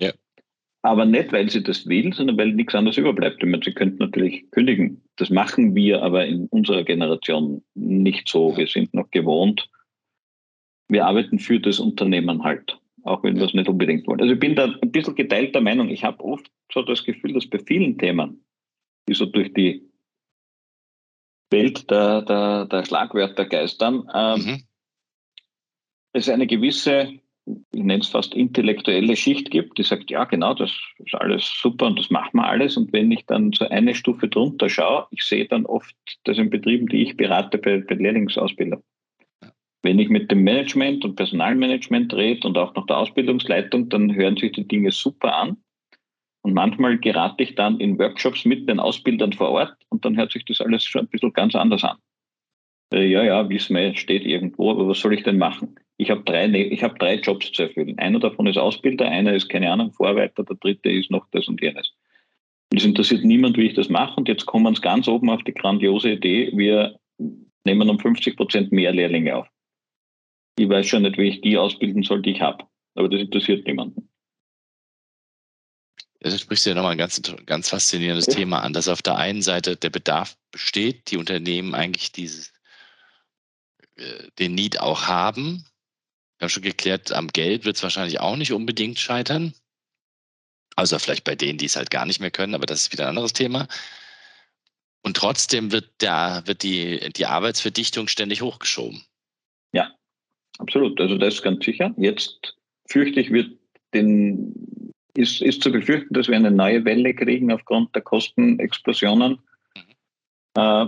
Ja. 0.02 0.12
Aber 0.82 1.06
nicht, 1.06 1.32
weil 1.32 1.50
sie 1.50 1.62
das 1.62 1.88
will, 1.88 2.12
sondern 2.14 2.38
weil 2.38 2.54
nichts 2.54 2.74
anderes 2.74 2.98
überbleibt. 2.98 3.44
Ich 3.44 3.50
meine, 3.50 3.64
sie 3.64 3.74
könnten 3.74 4.00
natürlich 4.00 4.50
kündigen. 4.50 5.02
Das 5.18 5.30
machen 5.30 5.76
wir 5.76 6.02
aber 6.02 6.26
in 6.26 6.48
unserer 6.48 6.84
Generation 6.84 7.62
nicht 7.76 8.28
so. 8.28 8.58
Wir 8.58 8.68
sind 8.68 8.94
noch 8.94 9.12
gewohnt. 9.12 9.70
Wir 10.88 11.06
arbeiten 11.06 11.38
für 11.38 11.60
das 11.60 11.80
Unternehmen 11.80 12.44
halt, 12.44 12.80
auch 13.04 13.22
wenn 13.24 13.36
wir 13.36 13.46
es 13.46 13.54
nicht 13.54 13.70
unbedingt 13.70 14.08
wollen. 14.08 14.22
Also 14.22 14.34
ich 14.34 14.40
bin 14.40 14.56
da 14.56 14.74
ein 14.82 14.92
bisschen 14.92 15.14
geteilter 15.14 15.62
Meinung. 15.62 15.90
Ich 15.90 16.04
habe 16.04 16.24
oft 16.24 16.50
so 16.74 16.82
das 16.82 17.04
Gefühl, 17.04 17.34
dass 17.34 17.46
bei 17.46 17.60
vielen 17.60 17.98
Themen, 18.00 18.44
die 19.08 19.14
so 19.14 19.28
durch 19.28 19.54
die 19.54 19.89
Welt 21.52 21.90
der, 21.90 22.22
der, 22.22 22.66
der 22.66 22.86
Schlagwörter 22.86 23.46
geistern, 23.46 24.10
ähm, 24.14 24.46
mhm. 24.46 24.64
es 26.14 26.30
eine 26.30 26.48
gewisse, 26.48 27.20
ich 27.46 27.84
nenne 27.84 28.02
es 28.02 28.10
fast 28.10 28.34
intellektuelle 28.34 29.16
Schicht 29.16 29.50
gibt, 29.52 29.78
die 29.78 29.84
sagt, 29.84 30.12
ja 30.12 30.26
genau, 30.26 30.54
das 30.54 30.72
ist 31.00 31.16
alles 31.16 31.52
super 31.62 31.88
und 31.88 31.98
das 31.98 32.10
machen 32.10 32.38
wir 32.38 32.48
alles. 32.48 32.78
Und 32.78 32.94
wenn 32.94 33.12
ich 33.12 33.26
dann 33.26 33.52
so 33.52 33.68
eine 33.68 33.96
Stufe 33.96 34.28
drunter 34.28 34.70
schaue, 34.70 35.08
ich 35.12 35.24
sehe 35.24 35.48
dann 35.48 35.66
oft 35.66 35.96
das 36.26 36.38
in 36.38 36.50
Betrieben, 36.50 36.88
die 36.88 37.04
ich 37.04 37.18
berate 37.18 37.58
bei, 37.58 37.80
bei 37.80 37.96
Lehrlingsausbildung. 37.96 38.84
Wenn 39.82 39.98
ich 39.98 40.10
mit 40.10 40.30
dem 40.30 40.44
Management 40.44 41.06
und 41.06 41.16
Personalmanagement 41.16 42.14
rede 42.14 42.46
und 42.46 42.58
auch 42.58 42.76
noch 42.76 42.86
der 42.86 42.98
Ausbildungsleitung, 42.98 43.88
dann 43.90 44.14
hören 44.14 44.36
sich 44.36 44.52
die 44.52 44.68
Dinge 44.68 44.92
super 44.92 45.36
an. 45.36 45.58
Und 46.42 46.54
manchmal 46.54 46.98
gerate 46.98 47.44
ich 47.44 47.56
dann 47.56 47.80
in 47.80 48.00
Workshops 48.00 48.46
mit 48.46 48.68
den 48.70 48.80
Ausbildern 48.80 49.34
vor 49.34 49.50
Ort 49.50 49.76
und 49.90 50.06
dann 50.06 50.18
hört 50.18 50.32
sich 50.32 50.46
das 50.46 50.62
alles 50.62 50.84
schon 50.84 51.02
ein 51.02 51.08
bisschen 51.08 51.34
ganz 51.34 51.56
anders 51.56 51.84
an. 51.84 51.98
Äh, 52.94 53.08
ja, 53.08 53.24
ja, 53.24 53.50
wir, 53.50 53.60
steht 53.60 54.26
irgendwo, 54.26 54.72
aber 54.72 54.88
was 54.88 55.00
soll 55.00 55.14
ich 55.14 55.24
denn 55.24 55.38
machen? 55.38 55.76
Ich 55.98 56.10
habe 56.10 56.24
drei, 56.24 56.48
ne, 56.48 56.64
ich 56.64 56.82
habe 56.82 56.98
drei 56.98 57.16
Jobs 57.16 57.52
zu 57.52 57.64
erfüllen. 57.64 58.00
Einer 58.00 58.20
davon 58.20 58.48
ist 58.48 58.58
Ausbilder, 58.58 59.08
einer 59.10 59.34
ist, 59.34 59.50
keine 59.50 59.72
Ahnung, 59.72 59.92
Vorarbeiter, 59.92 60.44
der 60.44 60.56
dritte 60.56 60.90
ist 60.90 61.12
noch 61.12 61.28
das 61.32 61.48
und 61.48 61.62
jenes. 61.62 61.94
Und 62.72 62.80
es 62.80 62.86
interessiert 62.86 63.24
niemand, 63.24 63.58
wie 63.58 63.68
ich 63.68 63.74
das 63.74 63.90
mache. 63.90 64.16
Und 64.16 64.28
jetzt 64.28 64.46
kommen 64.46 64.64
wir 64.64 64.82
ganz 64.82 65.08
oben 65.08 65.30
auf 65.30 65.44
die 65.44 65.54
grandiose 65.54 66.14
Idee, 66.14 66.52
wir 66.56 67.00
nehmen 67.66 67.90
um 67.90 68.00
50 68.00 68.38
Prozent 68.38 68.72
mehr 68.72 68.94
Lehrlinge 68.94 69.36
auf. 69.36 69.48
Ich 70.58 70.70
weiß 70.70 70.88
schon 70.88 71.04
nicht, 71.04 71.18
wie 71.18 71.30
ich 71.30 71.42
die 71.42 71.58
ausbilden 71.58 72.04
soll, 72.04 72.22
die 72.22 72.32
ich 72.32 72.42
habe. 72.42 72.66
Aber 72.96 73.10
das 73.10 73.22
interessiert 73.22 73.66
niemanden. 73.66 74.09
Da 76.22 76.38
sprichst 76.38 76.66
du 76.66 76.72
ja 76.72 76.76
nochmal 76.76 76.94
ein 76.94 76.98
ganz, 76.98 77.22
ganz 77.46 77.70
faszinierendes 77.70 78.28
ja. 78.28 78.34
Thema 78.34 78.62
an, 78.62 78.74
dass 78.74 78.90
auf 78.90 79.02
der 79.02 79.16
einen 79.16 79.42
Seite 79.42 79.78
der 79.78 79.90
Bedarf 79.90 80.36
besteht, 80.52 81.12
die 81.12 81.18
Unternehmen 81.18 81.74
eigentlich 81.74 82.12
dieses, 82.12 82.52
äh, 83.96 84.28
den 84.38 84.54
Need 84.54 84.82
auch 84.82 85.08
haben. 85.08 85.66
Wir 86.38 86.46
haben 86.46 86.50
schon 86.50 86.64
geklärt, 86.64 87.14
am 87.14 87.30
Geld 87.30 87.64
wird 87.64 87.78
es 87.78 87.84
wahrscheinlich 87.84 88.20
auch 88.20 88.36
nicht 88.36 88.52
unbedingt 88.52 89.00
scheitern. 89.00 89.54
Also 90.76 91.00
vielleicht 91.00 91.24
bei 91.24 91.36
denen, 91.36 91.58
die 91.58 91.66
es 91.66 91.76
halt 91.76 91.90
gar 91.90 92.06
nicht 92.06 92.20
mehr 92.20 92.32
können, 92.32 92.56
aber 92.56 92.66
das 92.66 92.82
ist 92.82 92.92
wieder 92.92 93.06
ein 93.06 93.10
anderes 93.10 93.34
Thema. 93.34 93.68
Und 95.02 95.16
trotzdem 95.16 95.72
wird, 95.72 96.02
der, 96.02 96.44
wird 96.46 96.64
die, 96.64 97.12
die 97.14 97.26
Arbeitsverdichtung 97.26 98.08
ständig 98.08 98.42
hochgeschoben. 98.42 99.04
Ja, 99.72 99.94
absolut. 100.58 101.00
Also 101.00 101.18
das 101.18 101.36
ist 101.36 101.42
ganz 101.44 101.64
sicher. 101.64 101.94
Jetzt 101.98 102.56
fürchte 102.88 103.22
ich, 103.22 103.32
wird 103.32 103.58
den 103.94 104.94
ist, 105.20 105.42
ist 105.42 105.62
zu 105.62 105.72
befürchten, 105.72 106.14
dass 106.14 106.30
wir 106.30 106.38
eine 106.38 106.52
neue 106.52 106.86
Welle 106.86 107.14
kriegen 107.14 107.52
aufgrund 107.52 107.94
der 107.94 108.02
Kostenexplosionen, 108.02 109.40
mhm. 109.76 109.82
äh, 110.56 110.88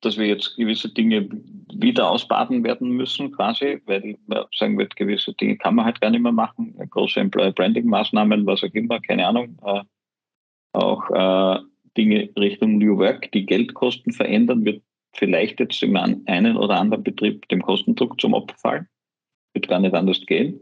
dass 0.00 0.16
wir 0.16 0.26
jetzt 0.26 0.56
gewisse 0.56 0.88
Dinge 0.88 1.28
wieder 1.74 2.08
ausbaden 2.08 2.64
werden 2.64 2.90
müssen, 2.90 3.32
quasi, 3.32 3.80
weil 3.86 4.16
man 4.26 4.44
sagen 4.56 4.78
wird, 4.78 4.96
gewisse 4.96 5.32
Dinge 5.34 5.56
kann 5.56 5.74
man 5.74 5.84
halt 5.84 6.00
gar 6.00 6.10
nicht 6.10 6.22
mehr 6.22 6.32
machen. 6.32 6.74
Große 6.90 7.20
Employer 7.20 7.52
Branding 7.52 7.86
Maßnahmen, 7.86 8.46
was 8.46 8.64
auch 8.64 8.72
immer, 8.72 9.00
keine 9.00 9.26
Ahnung. 9.26 9.58
Äh, 9.64 9.82
auch 10.72 11.10
äh, 11.10 11.60
Dinge 11.96 12.30
Richtung 12.38 12.78
New 12.78 12.98
Work, 12.98 13.30
die 13.32 13.44
Geldkosten 13.46 14.12
verändern, 14.12 14.64
wird 14.64 14.82
vielleicht 15.14 15.60
jetzt 15.60 15.82
im 15.82 15.96
einen 15.96 16.56
oder 16.56 16.78
anderen 16.78 17.04
Betrieb 17.04 17.46
dem 17.48 17.62
Kostendruck 17.62 18.20
zum 18.20 18.32
Opfer 18.32 18.56
fallen. 18.56 18.88
Wird 19.52 19.68
gar 19.68 19.80
nicht 19.80 19.94
anders 19.94 20.24
gehen. 20.24 20.60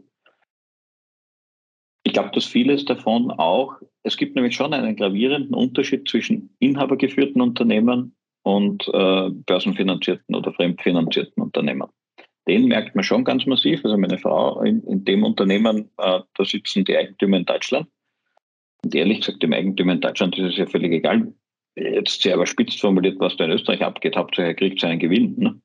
Ich 2.11 2.13
glaube, 2.13 2.31
dass 2.33 2.45
vieles 2.45 2.83
davon 2.83 3.31
auch, 3.31 3.75
es 4.03 4.17
gibt 4.17 4.35
nämlich 4.35 4.53
schon 4.53 4.73
einen 4.73 4.97
gravierenden 4.97 5.53
Unterschied 5.53 6.09
zwischen 6.09 6.53
inhabergeführten 6.59 7.41
Unternehmen 7.41 8.13
und 8.43 8.85
äh, 8.89 9.29
börsenfinanzierten 9.29 10.35
oder 10.35 10.51
fremdfinanzierten 10.51 11.41
Unternehmen. 11.41 11.87
Den 12.49 12.65
merkt 12.65 12.95
man 12.95 13.05
schon 13.05 13.23
ganz 13.23 13.45
massiv. 13.45 13.85
Also 13.85 13.97
meine 13.97 14.17
Frau 14.17 14.61
in, 14.61 14.83
in 14.87 15.05
dem 15.05 15.23
Unternehmen, 15.23 15.89
äh, 15.99 16.19
da 16.35 16.43
sitzen 16.43 16.83
die 16.83 16.97
Eigentümer 16.97 17.37
in 17.37 17.45
Deutschland. 17.45 17.87
Und 18.83 18.93
ehrlich 18.93 19.21
gesagt, 19.21 19.41
dem 19.41 19.53
Eigentümer 19.53 19.93
in 19.93 20.01
Deutschland 20.01 20.37
ist 20.37 20.51
es 20.51 20.57
ja 20.57 20.65
völlig 20.65 20.91
egal. 20.91 21.33
Jetzt 21.77 22.23
sehr 22.23 22.35
überspitzt 22.35 22.81
formuliert, 22.81 23.21
was 23.21 23.37
da 23.37 23.45
in 23.45 23.51
Österreich 23.51 23.83
abgeht. 23.83 24.17
Hauptsache 24.17 24.47
er 24.47 24.53
kriegt 24.53 24.81
seinen 24.81 24.99
Gewinn. 24.99 25.35
Ne? 25.37 25.61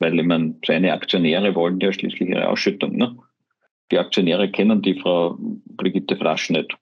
Weil 0.00 0.18
ich 0.18 0.26
meine, 0.26 0.54
seine 0.66 0.92
Aktionäre 0.92 1.54
wollen 1.54 1.80
ja 1.80 1.90
schließlich 1.94 2.28
ihre 2.28 2.46
Ausschüttung. 2.46 2.94
Ne? 2.94 3.16
Die 3.90 3.98
Aktionäre 3.98 4.50
kennen 4.50 4.82
die 4.82 5.00
Frau 5.00 5.36
Brigitte 5.38 6.16
Frasch 6.16 6.50
nicht. 6.50 6.76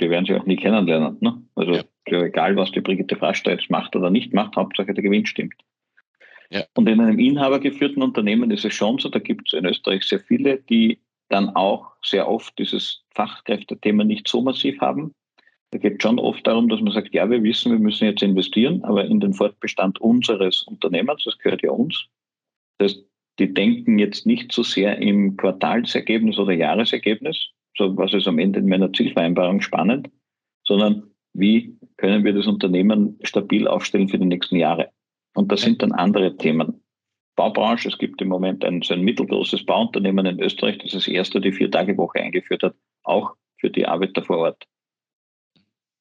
Die 0.00 0.10
werden 0.10 0.26
sie 0.26 0.34
auch 0.34 0.46
nie 0.46 0.56
kennenlernen. 0.56 1.16
Ne? 1.20 1.42
Also 1.54 1.72
ja. 2.08 2.22
egal, 2.22 2.56
was 2.56 2.72
die 2.72 2.80
Brigitte 2.80 3.16
Frasch 3.16 3.42
da 3.42 3.52
jetzt 3.52 3.70
macht 3.70 3.94
oder 3.96 4.10
nicht 4.10 4.32
macht, 4.32 4.56
Hauptsache 4.56 4.92
der 4.92 5.02
Gewinn 5.02 5.26
stimmt. 5.26 5.54
Ja. 6.50 6.64
Und 6.74 6.88
in 6.88 7.00
einem 7.00 7.18
inhabergeführten 7.18 8.02
Unternehmen 8.02 8.50
ist 8.50 8.64
es 8.64 8.74
schon 8.74 8.98
so, 8.98 9.08
da 9.08 9.18
gibt 9.18 9.48
es 9.48 9.58
in 9.58 9.64
Österreich 9.64 10.04
sehr 10.04 10.20
viele, 10.20 10.58
die 10.58 11.00
dann 11.28 11.50
auch 11.50 11.92
sehr 12.04 12.28
oft 12.28 12.58
dieses 12.58 13.04
Fachkräftethema 13.14 14.04
nicht 14.04 14.28
so 14.28 14.42
massiv 14.42 14.78
haben. 14.80 15.14
Da 15.70 15.78
geht 15.78 15.94
es 15.94 16.02
schon 16.02 16.18
oft 16.18 16.46
darum, 16.46 16.68
dass 16.68 16.82
man 16.82 16.92
sagt, 16.92 17.14
ja, 17.14 17.28
wir 17.30 17.42
wissen, 17.42 17.72
wir 17.72 17.78
müssen 17.78 18.04
jetzt 18.04 18.22
investieren, 18.22 18.84
aber 18.84 19.06
in 19.06 19.20
den 19.20 19.32
Fortbestand 19.32 19.98
unseres 20.02 20.62
Unternehmens, 20.64 21.24
das 21.24 21.38
gehört 21.38 21.62
ja 21.62 21.70
uns. 21.70 22.06
Das 22.76 22.92
heißt, 22.92 23.04
die 23.38 23.52
denken 23.52 23.98
jetzt 23.98 24.26
nicht 24.26 24.52
so 24.52 24.62
sehr 24.62 24.98
im 24.98 25.36
Quartalsergebnis 25.36 26.38
oder 26.38 26.52
Jahresergebnis, 26.52 27.50
so 27.76 27.96
was 27.96 28.12
ist 28.12 28.28
am 28.28 28.38
Ende 28.38 28.60
in 28.60 28.68
meiner 28.68 28.92
Zielvereinbarung 28.92 29.60
spannend, 29.60 30.10
sondern 30.64 31.04
wie 31.32 31.76
können 31.96 32.24
wir 32.24 32.34
das 32.34 32.46
Unternehmen 32.46 33.18
stabil 33.22 33.66
aufstellen 33.66 34.08
für 34.08 34.18
die 34.18 34.26
nächsten 34.26 34.56
Jahre. 34.56 34.90
Und 35.34 35.50
das 35.50 35.62
sind 35.62 35.80
dann 35.82 35.92
andere 35.92 36.36
Themen. 36.36 36.82
Baubranche, 37.36 37.88
es 37.88 37.96
gibt 37.96 38.20
im 38.20 38.28
Moment 38.28 38.62
ein, 38.64 38.82
so 38.82 38.92
ein 38.92 39.00
mittelgroßes 39.00 39.64
Bauunternehmen 39.64 40.26
in 40.26 40.40
Österreich, 40.40 40.78
das 40.78 40.92
das 40.92 41.08
erste 41.08 41.40
die 41.40 41.52
Vier-Tage-Woche 41.52 42.20
eingeführt 42.20 42.62
hat, 42.62 42.74
auch 43.04 43.34
für 43.58 43.70
die 43.70 43.86
Arbeiter 43.86 44.22
vor 44.22 44.38
Ort. 44.38 44.64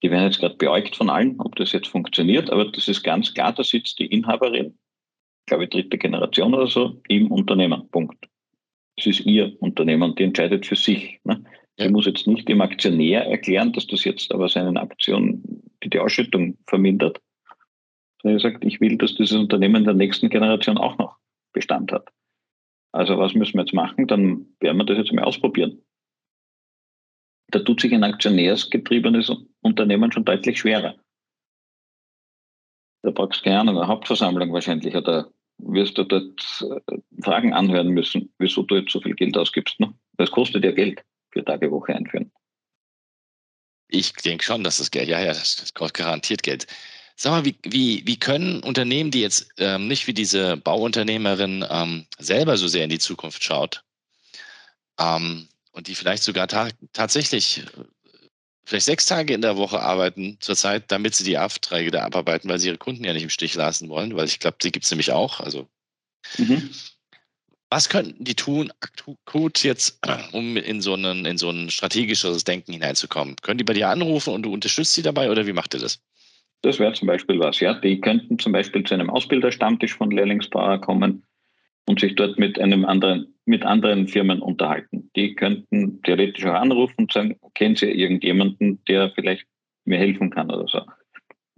Die 0.04 0.12
werden 0.12 0.26
jetzt 0.26 0.40
gerade 0.40 0.56
beäugt 0.56 0.98
von 0.98 1.10
allen, 1.10 1.40
ob 1.40 1.56
das 1.56 1.72
jetzt 1.72 1.88
funktioniert, 1.88 2.50
aber 2.50 2.66
das 2.66 2.90
ist 2.90 3.04
ganz 3.04 3.34
klar, 3.34 3.54
da 3.54 3.64
sitzt 3.64 4.00
die 4.00 4.08
Inhaberin 4.08 4.78
glaube 5.52 5.66
ich, 5.66 5.70
dritte 5.70 5.98
Generation 5.98 6.54
oder 6.54 6.68
so, 6.68 7.02
im 7.10 7.30
Unternehmen. 7.30 7.90
Punkt. 7.90 8.26
Es 8.96 9.06
ist 9.06 9.26
ihr 9.26 9.62
Unternehmen 9.62 10.04
und 10.04 10.18
die 10.18 10.24
entscheidet 10.24 10.66
für 10.66 10.78
sich. 10.78 11.20
Ne? 11.26 11.44
Ja. 11.78 11.88
Ich 11.88 11.92
muss 11.92 12.06
jetzt 12.06 12.26
nicht 12.26 12.48
dem 12.48 12.62
Aktionär 12.62 13.26
erklären, 13.26 13.74
dass 13.74 13.86
das 13.86 14.06
jetzt 14.06 14.34
aber 14.34 14.48
seinen 14.48 14.78
Aktion 14.78 15.44
die, 15.84 15.90
die 15.90 16.00
Ausschüttung 16.00 16.58
vermindert. 16.68 17.20
Sondern 18.22 18.38
er 18.38 18.42
sagt, 18.42 18.64
ich 18.64 18.80
will, 18.80 18.98
dass 18.98 19.16
dieses 19.16 19.38
Unternehmen 19.38 19.84
der 19.84 19.94
nächsten 19.94 20.30
Generation 20.30 20.78
auch 20.78 20.98
noch 20.98 21.18
Bestand 21.52 21.92
hat. 21.92 22.08
Also 22.94 23.18
was 23.18 23.34
müssen 23.34 23.56
wir 23.56 23.64
jetzt 23.64 23.74
machen? 23.74 24.08
Dann 24.08 24.46
werden 24.62 24.78
wir 24.78 24.86
das 24.86 25.00
jetzt 25.00 25.12
mal 25.12 25.26
ausprobieren. 25.26 25.82
Da 27.50 27.60
tut 27.60 27.82
sich 27.82 27.94
ein 27.94 28.06
aktionärsgetriebenes 28.06 29.34
Unternehmen 29.60 30.14
schon 30.14 30.24
deutlich 30.24 30.60
schwerer. 30.60 30.96
Da 33.04 33.12
brauchst 33.12 33.42
du 33.42 33.44
keine 33.44 33.60
Ahnung, 33.60 33.78
eine 33.78 33.88
Hauptversammlung 33.88 34.54
wahrscheinlich 34.54 34.96
oder 34.96 35.30
wirst 35.66 35.98
du 35.98 36.04
dort 36.04 36.66
äh, 36.90 36.98
Fragen 37.22 37.54
anhören 37.54 37.90
müssen, 37.90 38.34
wieso 38.38 38.64
du 38.64 38.76
jetzt 38.76 38.92
so 38.92 39.02
viel 39.02 39.16
Geld 39.16 39.38
ausgibst. 39.38 39.80
Ne? 39.80 39.94
Das 40.18 40.32
kostet 40.32 40.64
ja 40.64 40.72
Geld, 40.72 41.04
für 41.32 41.44
Tagewoche 41.44 41.96
einführen. 41.96 42.32
Ich 43.88 44.14
denke 44.14 44.44
schon, 44.44 44.64
dass 44.64 44.78
das 44.78 44.92
Geld, 44.92 45.10
ja, 45.10 45.20
ja, 45.20 45.34
das 45.34 45.74
kostet 45.74 45.98
garantiert 45.98 46.44
Geld. 46.44 46.68
Sag 47.16 47.32
mal, 47.32 47.46
wie, 47.46 47.56
wie, 47.64 48.02
wie 48.06 48.18
können 48.18 48.64
Unternehmen, 48.64 49.12
die 49.12 49.22
jetzt 49.22 49.50
ähm, 49.58 49.88
nicht 49.88 50.08
wie 50.08 50.14
diese 50.14 50.58
Bauunternehmerin 50.58 51.66
ähm, 51.70 52.06
selber 52.18 52.58
so 52.58 52.68
sehr 52.68 52.86
in 52.86 52.90
die 52.90 53.00
Zukunft 53.00 53.44
schaut 53.44 53.84
ähm, 55.00 55.48
und 55.72 55.88
die 55.88 55.96
vielleicht 55.96 56.24
sogar 56.24 56.48
ta 56.48 56.70
tatsächlich 56.94 57.64
vielleicht 58.64 58.86
sechs 58.86 59.06
Tage 59.06 59.34
in 59.34 59.42
der 59.42 59.58
Woche 59.58 59.82
arbeiten 59.82 60.38
zurzeit, 60.40 60.92
damit 60.92 61.16
sie 61.16 61.24
die 61.24 61.38
Aufträge 61.38 61.92
da 61.92 62.04
abarbeiten, 62.04 62.50
weil 62.50 62.60
sie 62.60 62.68
ihre 62.68 62.78
Kunden 62.78 63.04
ja 63.04 63.14
nicht 63.14 63.24
im 63.24 63.30
Stich 63.30 63.56
lassen 63.56 63.90
wollen, 63.90 64.16
weil 64.16 64.26
ich 64.26 64.40
glaube, 64.40 64.58
die 64.62 64.72
gibt 64.72 64.86
es 64.86 64.92
nämlich 64.92 65.12
auch. 65.12 65.40
Also 65.40 65.68
mhm. 66.38 66.70
was 67.70 67.90
könnten 67.90 68.24
die 68.24 68.36
tun, 68.36 68.72
akut 68.80 69.64
jetzt, 69.64 70.00
um 70.32 70.58
in 70.58 70.82
so, 70.82 70.94
einen, 70.94 71.26
in 71.26 71.38
so 71.38 71.50
ein 71.50 71.70
strategisches 71.70 72.44
Denken 72.44 72.74
hineinzukommen? 72.74 73.36
Können 73.42 73.58
die 73.58 73.64
bei 73.64 73.74
dir 73.74 73.90
anrufen 73.90 74.34
und 74.34 74.44
du 74.44 74.54
unterstützt 74.54 74.94
sie 74.94 75.02
dabei 75.02 75.30
oder 75.32 75.48
wie 75.48 75.54
macht 75.54 75.74
ihr 75.74 75.80
das? 75.80 76.00
Das 76.64 76.78
wäre 76.78 76.94
zum 76.94 77.08
Beispiel 77.08 77.40
was, 77.40 77.60
ja. 77.60 77.74
Die 77.74 78.00
könnten 78.00 78.38
zum 78.38 78.52
Beispiel 78.52 78.84
zu 78.84 78.94
einem 78.94 79.10
Ausbilderstammtisch 79.10 79.96
von 79.96 80.12
Lehrlingsbauer 80.12 80.80
kommen 80.80 81.24
und 81.86 82.00
sich 82.00 82.16
dort 82.16 82.38
mit 82.40 82.60
einem 82.60 82.86
anderen, 82.86 83.34
mit 83.46 83.64
anderen 83.64 84.08
Firmen 84.08 84.42
unterhalten. 84.42 85.10
Die 85.16 85.36
könnten 85.36 86.02
theoretisch 86.04 86.46
auch 86.46 86.54
anrufen 86.54 86.96
und 86.98 87.12
sagen, 87.12 87.38
kennen 87.54 87.76
Sie 87.76 87.92
irgendjemanden, 87.92 88.80
der 88.88 89.12
vielleicht 89.12 89.46
mir 89.86 89.98
helfen 89.98 90.30
kann 90.30 90.52
oder 90.52 90.68
so. 90.68 90.82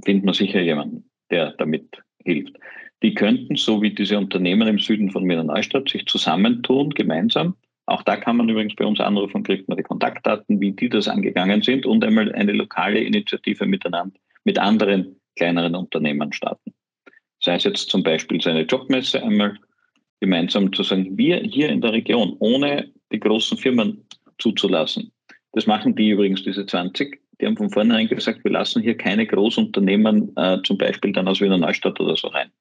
Findet 0.04 0.26
man 0.26 0.34
sicher 0.34 0.62
jemanden, 0.62 1.10
der 1.30 1.52
damit 1.54 2.02
hilft. 2.24 2.56
Die 3.04 3.14
könnten, 3.14 3.58
so 3.58 3.82
wie 3.82 3.94
diese 3.94 4.18
Unternehmen 4.18 4.68
im 4.68 4.80
Süden 4.80 5.12
von 5.12 5.28
Wiener 5.28 5.44
Neustadt, 5.44 5.90
sich 5.90 6.06
zusammentun, 6.06 6.92
gemeinsam. 6.92 7.56
Auch 7.86 8.02
da 8.04 8.16
kann 8.16 8.38
man 8.38 8.48
übrigens 8.48 8.76
bei 8.76 8.86
uns 8.86 9.02
anrufen, 9.02 9.44
kriegt 9.44 9.68
man 9.68 9.78
die 9.78 9.84
Kontaktdaten, 9.84 10.62
wie 10.62 10.72
die 10.72 10.88
das 10.88 11.10
angegangen 11.10 11.62
sind 11.62 11.86
und 11.86 12.04
einmal 12.04 12.32
eine 12.34 12.54
lokale 12.54 13.02
Initiative 13.02 13.66
miteinander, 13.66 14.18
mit 14.46 14.58
anderen 14.58 15.20
kleineren 15.36 15.76
Unternehmen 15.76 16.32
starten. 16.32 16.74
Sei 17.42 17.56
es 17.56 17.66
jetzt 17.66 17.90
zum 17.90 18.04
Beispiel 18.04 18.40
so 18.40 18.50
eine 18.50 18.62
Jobmesse 18.62 19.22
einmal 19.22 19.58
gemeinsam 20.24 20.72
zu 20.72 20.84
sagen, 20.84 21.18
wir 21.18 21.38
hier 21.42 21.68
in 21.68 21.82
der 21.82 21.92
Region, 21.92 22.38
ohne 22.40 22.90
die 23.12 23.20
großen 23.20 23.58
Firmen 23.58 24.06
zuzulassen. 24.40 25.12
Das 25.52 25.68
machen 25.68 25.96
die 25.96 26.12
übrigens, 26.12 26.44
diese 26.44 26.66
20. 26.66 27.20
Die 27.42 27.46
haben 27.46 27.58
von 27.58 27.70
vornherein 27.70 28.08
gesagt, 28.08 28.42
wir 28.46 28.52
lassen 28.52 28.82
hier 28.82 28.96
keine 28.96 29.28
Großunternehmen, 29.28 30.32
äh, 30.38 30.60
zum 30.64 30.78
Beispiel 30.78 31.12
dann 31.12 31.28
aus 31.28 31.42
Wiener 31.42 31.58
Neustadt 31.58 32.00
oder 32.00 32.16
so 32.16 32.30
rein. 32.30 32.52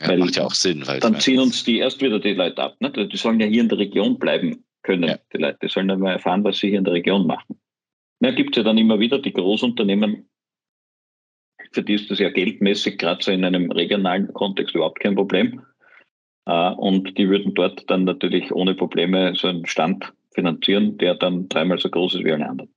Ja, 0.00 0.08
weil 0.08 0.18
macht 0.18 0.36
ja 0.36 0.44
auch 0.44 0.54
Sinn. 0.54 0.86
Weil 0.86 1.00
dann 1.00 1.20
ziehen 1.20 1.40
uns 1.40 1.62
die 1.62 1.78
erst 1.78 2.00
wieder 2.00 2.18
die 2.18 2.32
Leute 2.32 2.62
ab. 2.62 2.76
Ne? 2.80 2.90
Die 2.90 3.16
sollen 3.16 3.38
ja 3.38 3.46
hier 3.46 3.62
in 3.62 3.68
der 3.68 3.78
Region 3.78 4.18
bleiben 4.18 4.64
können, 4.82 5.10
ja. 5.10 5.18
die 5.32 5.38
Leute. 5.38 5.58
Die 5.62 5.68
sollen 5.68 5.88
dann 5.88 6.00
mal 6.00 6.12
erfahren, 6.12 6.42
was 6.42 6.58
sie 6.58 6.70
hier 6.70 6.78
in 6.78 6.84
der 6.84 6.94
Region 6.94 7.26
machen. 7.26 7.60
Ja, 8.20 8.30
gibt 8.30 8.56
es 8.56 8.58
ja 8.58 8.62
dann 8.62 8.78
immer 8.78 8.98
wieder 8.98 9.18
die 9.18 9.32
Großunternehmen, 9.32 10.26
für 11.72 11.82
die 11.82 11.94
ist 11.94 12.10
das 12.10 12.18
ja 12.18 12.30
geldmäßig 12.30 12.98
gerade 12.98 13.22
so 13.22 13.30
in 13.30 13.44
einem 13.44 13.70
regionalen 13.70 14.32
Kontext 14.32 14.74
überhaupt 14.74 15.00
kein 15.00 15.14
Problem. 15.14 15.62
Äh, 16.46 16.70
und 16.72 17.18
die 17.18 17.28
würden 17.28 17.54
dort 17.54 17.88
dann 17.90 18.04
natürlich 18.04 18.52
ohne 18.52 18.74
Probleme 18.74 19.34
so 19.34 19.48
einen 19.48 19.66
Stand 19.66 20.12
finanzieren, 20.34 20.98
der 20.98 21.14
dann 21.14 21.48
dreimal 21.48 21.78
so 21.78 21.90
groß 21.90 22.16
ist 22.16 22.24
wie 22.24 22.32
alle 22.32 22.48
anderen. 22.48 22.72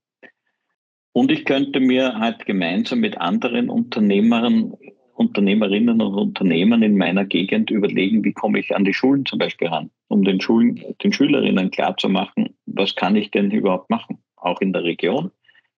Und 1.12 1.32
ich 1.32 1.44
könnte 1.44 1.80
mir 1.80 2.18
halt 2.18 2.46
gemeinsam 2.46 3.00
mit 3.00 3.18
anderen 3.18 3.68
Unternehmern 3.68 4.74
Unternehmerinnen 5.20 6.00
und 6.00 6.14
Unternehmen 6.14 6.82
in 6.82 6.96
meiner 6.96 7.26
Gegend 7.26 7.70
überlegen, 7.70 8.24
wie 8.24 8.32
komme 8.32 8.58
ich 8.58 8.74
an 8.74 8.86
die 8.86 8.94
Schulen 8.94 9.26
zum 9.26 9.38
Beispiel 9.38 9.68
ran, 9.68 9.90
um 10.08 10.24
den 10.24 10.40
Schulen, 10.40 10.82
den 11.02 11.12
Schülerinnen 11.12 11.70
klarzumachen, 11.70 12.56
was 12.64 12.94
kann 12.94 13.16
ich 13.16 13.30
denn 13.30 13.50
überhaupt 13.50 13.90
machen, 13.90 14.22
auch 14.36 14.62
in 14.62 14.72
der 14.72 14.82
Region. 14.82 15.30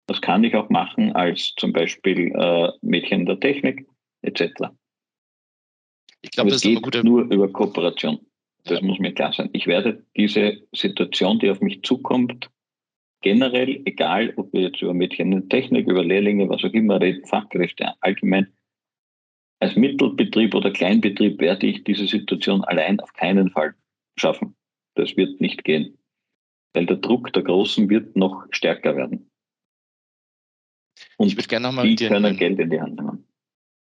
Was 0.09 0.21
kann 0.21 0.45
ich 0.45 0.55
auch 0.57 0.69
machen 0.69 1.13
als 1.13 1.55
zum 1.57 1.73
Beispiel 1.73 2.33
äh, 2.35 2.69
Mädchen 2.83 3.25
der 3.25 3.41
Technik 3.41 3.87
etc. 4.21 4.69
Ich 6.23 6.31
glaube, 6.31 6.51
das 6.51 6.59
ist 6.59 6.63
geht 6.63 6.83
guter... 6.83 7.03
nur 7.03 7.23
über 7.31 7.49
Kooperation. 7.49 8.21
Das 8.65 8.81
ja. 8.81 8.87
muss 8.87 8.99
mir 8.99 9.13
klar 9.13 9.33
sein. 9.33 9.49
Ich 9.53 9.67
werde 9.67 10.05
diese 10.17 10.61
Situation, 10.73 11.39
die 11.39 11.51
auf 11.51 11.61
mich 11.61 11.83
zukommt, 11.83 12.51
generell, 13.23 13.83
egal 13.85 14.33
ob 14.37 14.53
wir 14.53 14.63
jetzt 14.63 14.83
über 14.83 14.95
Mädchen 14.95 15.31
der 15.31 15.49
Technik, 15.49 15.89
über 15.89 16.05
Lehrlinge, 16.05 16.49
was 16.49 16.65
auch 16.65 16.73
immer 16.73 17.01
reden, 17.01 17.25
Fachkräfte 17.27 17.95
allgemein, 18.01 18.53
als 19.61 19.77
Mittelbetrieb 19.77 20.55
oder 20.55 20.71
Kleinbetrieb 20.71 21.39
werde 21.41 21.67
ich 21.67 21.85
diese 21.85 22.07
Situation 22.07 22.65
allein 22.65 22.99
auf 23.01 23.13
keinen 23.13 23.51
Fall 23.51 23.75
schaffen. 24.17 24.57
Das 24.95 25.17
wird 25.17 25.41
nicht 25.41 25.65
gehen. 25.65 25.99
Weil 26.73 26.87
der 26.87 26.97
Druck 26.97 27.33
der 27.33 27.43
Großen 27.43 27.89
wird 27.91 28.17
noch 28.17 28.47
stärker 28.51 28.97
werden. 28.97 29.31
Und 31.17 31.29
ich 31.29 31.37
würde 31.37 31.49
gerne 31.49 31.67
nochmal 31.67 31.95
die 31.95 32.07
können 32.07 32.37
Geld 32.37 32.59
in 32.59 32.71
die 32.71 32.81
Hand 32.81 32.97
nehmen. 32.97 33.27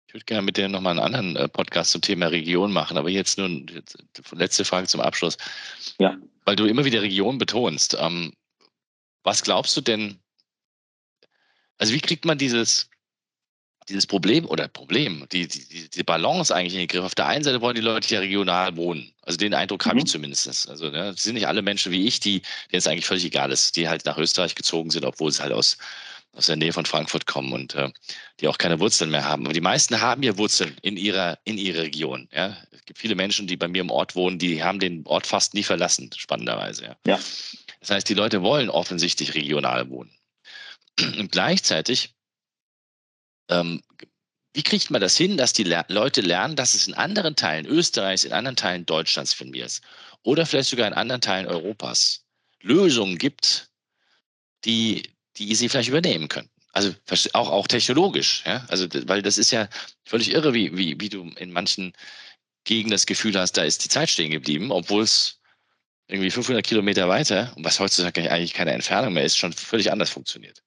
Ich 0.06 0.14
würde 0.14 0.24
gerne 0.24 0.42
mit 0.42 0.56
dir 0.56 0.68
nochmal 0.68 0.92
einen 0.92 1.14
anderen 1.14 1.36
äh, 1.36 1.48
Podcast 1.48 1.90
zum 1.90 2.00
Thema 2.00 2.28
Region 2.28 2.72
machen, 2.72 2.96
aber 2.96 3.10
jetzt 3.10 3.38
nur 3.38 3.48
eine 3.48 3.66
letzte 4.32 4.64
Frage 4.64 4.86
zum 4.86 5.00
Abschluss. 5.00 5.36
Ja. 5.98 6.16
Weil 6.44 6.56
du 6.56 6.66
immer 6.66 6.84
wieder 6.84 7.02
Region 7.02 7.38
betonst. 7.38 7.96
Ähm, 7.98 8.32
was 9.24 9.42
glaubst 9.42 9.76
du 9.76 9.80
denn, 9.80 10.20
also 11.78 11.92
wie 11.92 12.00
kriegt 12.00 12.24
man 12.24 12.38
dieses, 12.38 12.88
dieses 13.88 14.06
Problem 14.06 14.46
oder 14.46 14.68
Problem, 14.68 15.26
die, 15.30 15.46
die, 15.46 15.88
die 15.88 16.02
Balance 16.02 16.54
eigentlich 16.54 16.74
in 16.74 16.80
den 16.80 16.88
Griff. 16.88 17.04
Auf 17.04 17.14
der 17.14 17.26
einen 17.26 17.44
Seite 17.44 17.60
wollen 17.60 17.76
die 17.76 17.80
Leute 17.80 18.12
ja 18.14 18.20
regional 18.20 18.76
wohnen. 18.76 19.12
Also 19.22 19.38
den 19.38 19.54
Eindruck 19.54 19.84
mhm. 19.84 19.90
habe 19.90 19.98
ich 20.00 20.06
zumindest. 20.06 20.68
Also 20.68 20.90
ne, 20.90 21.14
sind 21.16 21.34
nicht 21.34 21.46
alle 21.46 21.62
Menschen 21.62 21.92
wie 21.92 22.06
ich, 22.06 22.20
die, 22.20 22.40
denen 22.72 22.78
es 22.78 22.86
eigentlich 22.86 23.06
völlig 23.06 23.24
egal 23.24 23.52
ist, 23.52 23.76
die 23.76 23.88
halt 23.88 24.04
nach 24.04 24.18
Österreich 24.18 24.54
gezogen 24.54 24.90
sind, 24.90 25.04
obwohl 25.04 25.30
sie 25.30 25.42
halt 25.42 25.52
aus, 25.52 25.76
aus 26.36 26.46
der 26.46 26.56
Nähe 26.56 26.72
von 26.72 26.86
Frankfurt 26.86 27.26
kommen 27.26 27.52
und 27.52 27.74
äh, 27.74 27.90
die 28.40 28.48
auch 28.48 28.58
keine 28.58 28.78
Wurzeln 28.78 29.10
mehr 29.10 29.24
haben. 29.24 29.44
Aber 29.44 29.54
die 29.54 29.60
meisten 29.60 30.00
haben 30.00 30.22
ja 30.22 30.36
Wurzeln 30.36 30.76
in 30.82 30.96
ihrer, 30.96 31.38
in 31.44 31.58
ihrer 31.58 31.82
Region. 31.82 32.28
Ja? 32.32 32.56
Es 32.70 32.84
gibt 32.84 32.98
viele 32.98 33.14
Menschen, 33.14 33.46
die 33.46 33.56
bei 33.56 33.68
mir 33.68 33.80
im 33.80 33.90
Ort 33.90 34.14
wohnen, 34.14 34.38
die 34.38 34.62
haben 34.62 34.78
den 34.78 35.04
Ort 35.06 35.26
fast 35.26 35.54
nie 35.54 35.62
verlassen, 35.62 36.10
spannenderweise. 36.16 36.84
Ja. 36.84 36.96
ja. 37.06 37.20
Das 37.80 37.90
heißt, 37.90 38.08
die 38.08 38.14
Leute 38.14 38.42
wollen 38.42 38.68
offensichtlich 38.68 39.34
regional 39.34 39.88
wohnen. 39.90 40.10
Und 41.18 41.32
gleichzeitig 41.32 42.14
ähm, 43.48 43.82
wie 44.56 44.62
kriegt 44.62 44.90
man 44.90 45.02
das 45.02 45.18
hin, 45.18 45.36
dass 45.36 45.52
die 45.52 45.64
Le 45.64 45.84
Leute 45.88 46.22
lernen, 46.22 46.56
dass 46.56 46.72
es 46.72 46.88
in 46.88 46.94
anderen 46.94 47.36
Teilen 47.36 47.66
Österreichs, 47.66 48.24
in 48.24 48.32
anderen 48.32 48.56
Teilen 48.56 48.86
Deutschlands 48.86 49.34
von 49.34 49.50
mir 49.50 49.66
ist 49.66 49.82
oder 50.22 50.46
vielleicht 50.46 50.70
sogar 50.70 50.86
in 50.86 50.94
anderen 50.94 51.20
Teilen 51.20 51.46
Europas 51.46 52.24
Lösungen 52.62 53.18
gibt, 53.18 53.68
die, 54.64 55.10
die 55.38 55.54
sie 55.54 55.68
vielleicht 55.68 55.88
übernehmen 55.88 56.28
können? 56.28 56.48
Also 56.72 56.94
auch, 57.32 57.50
auch 57.50 57.66
technologisch, 57.66 58.42
ja. 58.44 58.64
Also, 58.68 58.86
weil 59.06 59.22
das 59.22 59.38
ist 59.38 59.50
ja 59.50 59.68
völlig 60.04 60.32
irre, 60.32 60.52
wie, 60.52 60.76
wie, 60.76 61.00
wie 61.00 61.08
du 61.08 61.30
in 61.36 61.50
manchen 61.50 61.92
Gegenden 62.64 62.90
das 62.90 63.06
Gefühl 63.06 63.38
hast, 63.38 63.52
da 63.52 63.62
ist 63.62 63.84
die 63.84 63.88
Zeit 63.88 64.10
stehen 64.10 64.30
geblieben, 64.30 64.70
obwohl 64.70 65.02
es 65.02 65.40
irgendwie 66.08 66.30
500 66.30 66.64
Kilometer 66.66 67.08
weiter, 67.08 67.52
was 67.56 67.80
heutzutage 67.80 68.30
eigentlich 68.30 68.52
keine 68.52 68.72
Entfernung 68.72 69.14
mehr 69.14 69.24
ist, 69.24 69.38
schon 69.38 69.52
völlig 69.52 69.90
anders 69.90 70.10
funktioniert. 70.10 70.62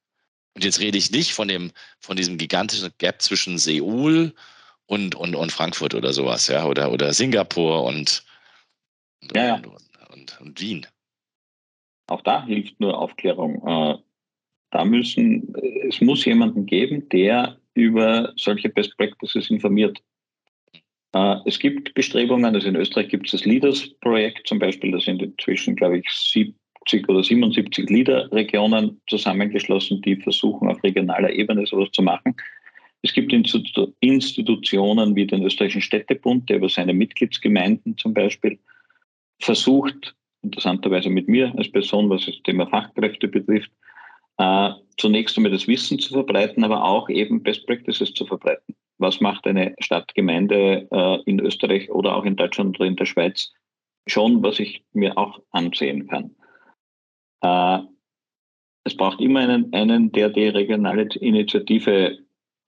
Und 0.55 0.63
jetzt 0.63 0.79
rede 0.79 0.97
ich 0.97 1.11
nicht 1.11 1.33
von 1.33 1.47
dem, 1.47 1.71
von 1.99 2.17
diesem 2.17 2.37
gigantischen 2.37 2.91
Gap 2.97 3.21
zwischen 3.21 3.57
Seoul 3.57 4.33
und, 4.87 5.15
und, 5.15 5.35
und 5.35 5.51
Frankfurt 5.51 5.93
oder 5.93 6.11
sowas, 6.11 6.47
ja, 6.47 6.65
oder, 6.65 6.91
oder 6.91 7.13
Singapur 7.13 7.83
und, 7.83 8.23
und, 9.21 9.35
ja, 9.35 9.55
und, 9.55 9.67
und, 10.09 10.41
und, 10.41 10.59
Wien. 10.59 10.87
Auch 12.07 12.21
da 12.21 12.43
hilft 12.43 12.79
nur 12.79 12.97
Aufklärung. 12.97 14.01
Äh, 14.71 14.77
da 14.77 14.85
müssen, 14.85 15.53
es 15.87 16.01
muss 16.01 16.25
jemanden 16.25 16.65
geben, 16.65 17.07
der 17.09 17.57
über 17.73 18.33
solche 18.35 18.69
Best 18.69 18.97
Practices 18.97 19.49
informiert. 19.49 19.97
Äh, 21.13 21.35
es 21.45 21.59
gibt 21.59 21.93
Bestrebungen, 21.93 22.53
also 22.53 22.67
in 22.67 22.75
Österreich 22.75 23.09
gibt 23.09 23.27
es 23.27 23.31
das 23.33 23.45
Leaders-Projekt 23.45 24.47
zum 24.47 24.59
Beispiel, 24.59 24.91
da 24.91 24.99
sind 24.99 25.21
inzwischen, 25.21 25.75
glaube 25.75 25.99
ich, 25.99 26.09
sieb, 26.09 26.55
70 26.89 27.09
oder 27.09 27.23
77 27.23 27.89
Leader-Regionen 27.89 28.99
zusammengeschlossen, 29.07 30.01
die 30.01 30.15
versuchen, 30.15 30.69
auf 30.69 30.83
regionaler 30.83 31.31
Ebene 31.31 31.65
sowas 31.67 31.89
zu 31.91 32.01
machen. 32.01 32.35
Es 33.01 33.13
gibt 33.13 33.31
Institutionen 33.31 35.15
wie 35.15 35.27
den 35.27 35.43
Österreichischen 35.43 35.81
Städtebund, 35.81 36.49
der 36.49 36.57
über 36.57 36.67
seine 36.67 36.93
Mitgliedsgemeinden 36.93 37.97
zum 37.97 38.13
Beispiel 38.13 38.59
versucht, 39.39 40.15
interessanterweise 40.41 41.09
mit 41.09 41.27
mir 41.27 41.53
als 41.57 41.71
Person, 41.71 42.09
was 42.09 42.25
das 42.25 42.35
Thema 42.43 42.67
Fachkräfte 42.67 43.27
betrifft, 43.27 43.71
äh, 44.39 44.71
zunächst 44.97 45.37
einmal 45.37 45.51
das 45.51 45.67
Wissen 45.67 45.99
zu 45.99 46.13
verbreiten, 46.13 46.63
aber 46.63 46.83
auch 46.83 47.09
eben 47.09 47.43
Best 47.43 47.67
Practices 47.67 48.13
zu 48.13 48.25
verbreiten. 48.25 48.75
Was 48.97 49.21
macht 49.21 49.45
eine 49.45 49.75
Stadtgemeinde 49.79 50.87
äh, 50.91 51.21
in 51.25 51.39
Österreich 51.39 51.91
oder 51.91 52.15
auch 52.15 52.25
in 52.25 52.35
Deutschland 52.35 52.79
oder 52.79 52.87
in 52.87 52.95
der 52.95 53.05
Schweiz 53.05 53.53
schon, 54.07 54.41
was 54.41 54.59
ich 54.59 54.83
mir 54.93 55.17
auch 55.17 55.39
ansehen 55.51 56.07
kann? 56.07 56.35
Äh, 57.41 57.85
es 58.85 58.95
braucht 58.95 59.19
immer 59.19 59.41
einen, 59.41 59.71
einen, 59.73 60.11
der 60.11 60.29
die 60.29 60.47
regionale 60.47 61.07
Initiative 61.19 62.17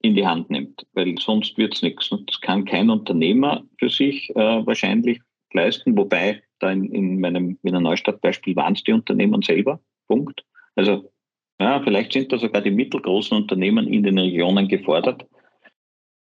in 0.02 0.14
die 0.14 0.26
Hand 0.26 0.50
nimmt, 0.50 0.86
weil 0.92 1.16
sonst 1.18 1.56
wird 1.56 1.74
es 1.74 1.82
nichts. 1.82 2.10
Und 2.12 2.28
das 2.28 2.40
kann 2.40 2.64
kein 2.64 2.90
Unternehmer 2.90 3.64
für 3.78 3.88
sich 3.88 4.30
äh, 4.30 4.66
wahrscheinlich 4.66 5.20
leisten, 5.52 5.96
wobei 5.96 6.42
da 6.58 6.70
in, 6.70 6.92
in 6.92 7.20
meinem 7.20 7.58
Wiener 7.62 7.80
Neustadt-Beispiel 7.80 8.56
waren 8.56 8.74
es 8.74 8.84
die 8.84 8.92
Unternehmen 8.92 9.42
selber. 9.42 9.80
Punkt. 10.06 10.44
Also 10.74 11.11
ja, 11.60 11.80
vielleicht 11.82 12.12
sind 12.12 12.32
da 12.32 12.38
sogar 12.38 12.62
die 12.62 12.70
mittelgroßen 12.70 13.36
Unternehmen 13.36 13.86
in 13.86 14.02
den 14.02 14.18
Regionen 14.18 14.68
gefordert, 14.68 15.26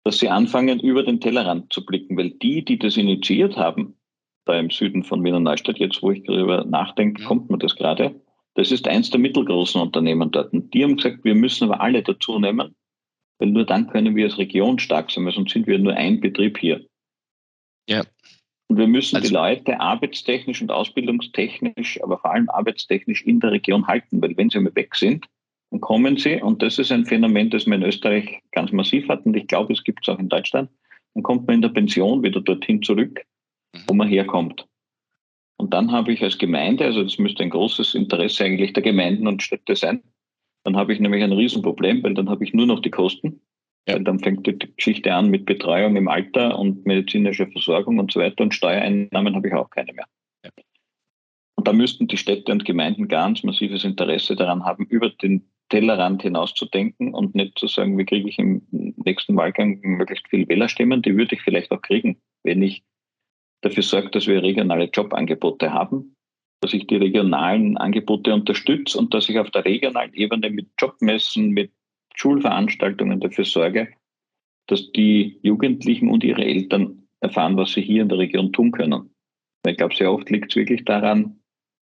dass 0.03 0.19
sie 0.19 0.29
anfangen, 0.29 0.79
über 0.79 1.03
den 1.03 1.19
Tellerrand 1.19 1.71
zu 1.71 1.85
blicken, 1.85 2.17
weil 2.17 2.31
die, 2.31 2.63
die 2.63 2.79
das 2.79 2.97
initiiert 2.97 3.57
haben, 3.57 3.95
da 4.45 4.59
im 4.59 4.71
Süden 4.71 5.03
von 5.03 5.23
Wiener 5.23 5.39
Neustadt, 5.39 5.77
jetzt 5.77 6.01
wo 6.01 6.11
ich 6.11 6.23
darüber 6.23 6.65
nachdenke, 6.65 7.23
kommt 7.23 7.49
mir 7.49 7.57
das 7.57 7.75
gerade, 7.75 8.19
das 8.55 8.71
ist 8.71 8.87
eins 8.87 9.09
der 9.09 9.19
mittelgroßen 9.19 9.79
Unternehmen 9.79 10.31
dort. 10.31 10.51
Und 10.53 10.73
die 10.73 10.83
haben 10.83 10.97
gesagt, 10.97 11.23
wir 11.23 11.35
müssen 11.35 11.65
aber 11.65 11.81
alle 11.81 12.01
dazu 12.01 12.39
nehmen, 12.39 12.75
weil 13.37 13.49
nur 13.49 13.65
dann 13.65 13.87
können 13.87 14.15
wir 14.15 14.25
als 14.25 14.37
Region 14.37 14.79
stark 14.79 15.11
sein, 15.11 15.25
weil 15.25 15.33
sonst 15.33 15.53
sind 15.53 15.67
wir 15.67 15.77
nur 15.77 15.93
ein 15.93 16.19
Betrieb 16.19 16.57
hier. 16.57 16.85
Ja. 17.87 18.03
Und 18.69 18.77
wir 18.77 18.87
müssen 18.87 19.15
also, 19.15 19.27
die 19.27 19.33
Leute 19.33 19.79
arbeitstechnisch 19.79 20.61
und 20.61 20.71
ausbildungstechnisch, 20.71 22.01
aber 22.03 22.19
vor 22.19 22.31
allem 22.31 22.49
arbeitstechnisch 22.49 23.23
in 23.23 23.39
der 23.39 23.51
Region 23.51 23.87
halten, 23.87 24.21
weil 24.21 24.37
wenn 24.37 24.49
sie 24.49 24.59
mal 24.59 24.75
weg 24.75 24.95
sind, 24.95 25.25
dann 25.71 25.81
kommen 25.81 26.17
sie, 26.17 26.41
und 26.41 26.61
das 26.61 26.77
ist 26.77 26.91
ein 26.91 27.05
Phänomen, 27.05 27.49
das 27.49 27.65
man 27.65 27.81
in 27.81 27.87
Österreich 27.87 28.41
ganz 28.51 28.71
massiv 28.71 29.07
hat, 29.09 29.25
und 29.25 29.35
ich 29.35 29.47
glaube, 29.47 29.73
es 29.73 29.83
gibt 29.83 30.07
es 30.07 30.13
auch 30.13 30.19
in 30.19 30.29
Deutschland, 30.29 30.69
dann 31.15 31.23
kommt 31.23 31.47
man 31.47 31.55
in 31.55 31.61
der 31.63 31.69
Pension 31.69 32.23
wieder 32.23 32.41
dorthin 32.41 32.81
zurück, 32.81 33.25
wo 33.87 33.93
man 33.93 34.07
herkommt. 34.07 34.67
Und 35.57 35.73
dann 35.73 35.91
habe 35.91 36.13
ich 36.13 36.23
als 36.23 36.37
Gemeinde, 36.37 36.85
also 36.85 37.03
das 37.03 37.17
müsste 37.17 37.43
ein 37.43 37.49
großes 37.49 37.95
Interesse 37.95 38.45
eigentlich 38.45 38.73
der 38.73 38.83
Gemeinden 38.83 39.27
und 39.27 39.43
Städte 39.43 39.75
sein, 39.75 40.03
dann 40.63 40.77
habe 40.77 40.93
ich 40.93 40.99
nämlich 40.99 41.23
ein 41.23 41.33
Riesenproblem, 41.33 42.03
weil 42.03 42.13
dann 42.13 42.29
habe 42.29 42.43
ich 42.43 42.53
nur 42.53 42.65
noch 42.65 42.81
die 42.81 42.91
Kosten. 42.91 43.41
Ja. 43.89 43.99
Dann 43.99 44.19
fängt 44.19 44.45
die 44.45 44.57
Geschichte 44.57 45.13
an 45.13 45.29
mit 45.29 45.45
Betreuung 45.45 45.95
im 45.95 46.07
Alter 46.07 46.57
und 46.57 46.85
medizinischer 46.85 47.47
Versorgung 47.47 47.99
und 47.99 48.11
so 48.11 48.19
weiter 48.19 48.43
und 48.43 48.53
Steuereinnahmen 48.53 49.35
habe 49.35 49.47
ich 49.47 49.53
auch 49.53 49.69
keine 49.69 49.93
mehr. 49.93 50.05
Ja. 50.43 50.51
Und 51.55 51.67
da 51.67 51.73
müssten 51.73 52.07
die 52.07 52.17
Städte 52.17 52.51
und 52.51 52.65
Gemeinden 52.65 53.07
ganz 53.07 53.43
massives 53.43 53.83
Interesse 53.83 54.35
daran 54.35 54.63
haben, 54.63 54.85
über 54.85 55.09
den 55.09 55.49
Tellerrand 55.69 56.21
hinauszudenken 56.21 57.13
und 57.13 57.35
nicht 57.35 57.57
zu 57.59 57.67
sagen, 57.67 57.97
wie 57.97 58.05
kriege 58.05 58.29
ich 58.29 58.39
im 58.39 58.61
nächsten 58.71 59.35
Wahlgang 59.35 59.79
möglichst 59.81 60.27
viel 60.27 60.47
Wählerstimmen. 60.47 61.01
Die 61.01 61.15
würde 61.15 61.35
ich 61.35 61.41
vielleicht 61.41 61.71
auch 61.71 61.81
kriegen, 61.81 62.21
wenn 62.43 62.61
ich 62.61 62.83
dafür 63.61 63.83
sorge, 63.83 64.09
dass 64.09 64.27
wir 64.27 64.41
regionale 64.41 64.85
Jobangebote 64.85 65.71
haben, 65.71 66.15
dass 66.61 66.73
ich 66.73 66.87
die 66.87 66.95
regionalen 66.95 67.77
Angebote 67.77 68.33
unterstütze 68.33 68.97
und 68.97 69.13
dass 69.13 69.29
ich 69.29 69.37
auf 69.37 69.51
der 69.51 69.65
regionalen 69.65 70.13
Ebene 70.13 70.49
mit 70.49 70.69
Jobmessen, 70.79 71.49
mit 71.49 71.71
Schulveranstaltungen 72.15 73.19
dafür 73.19 73.45
sorge, 73.45 73.89
dass 74.67 74.91
die 74.91 75.39
Jugendlichen 75.41 76.09
und 76.09 76.23
ihre 76.23 76.43
Eltern 76.43 77.07
erfahren, 77.21 77.57
was 77.57 77.73
sie 77.73 77.81
hier 77.81 78.01
in 78.01 78.09
der 78.09 78.17
Region 78.17 78.53
tun 78.53 78.71
können. 78.71 79.13
Weil 79.63 79.73
ich 79.73 79.77
glaube, 79.77 79.95
sehr 79.95 80.11
oft 80.11 80.29
liegt 80.29 80.51
es 80.51 80.55
wirklich 80.55 80.85
daran, 80.85 81.39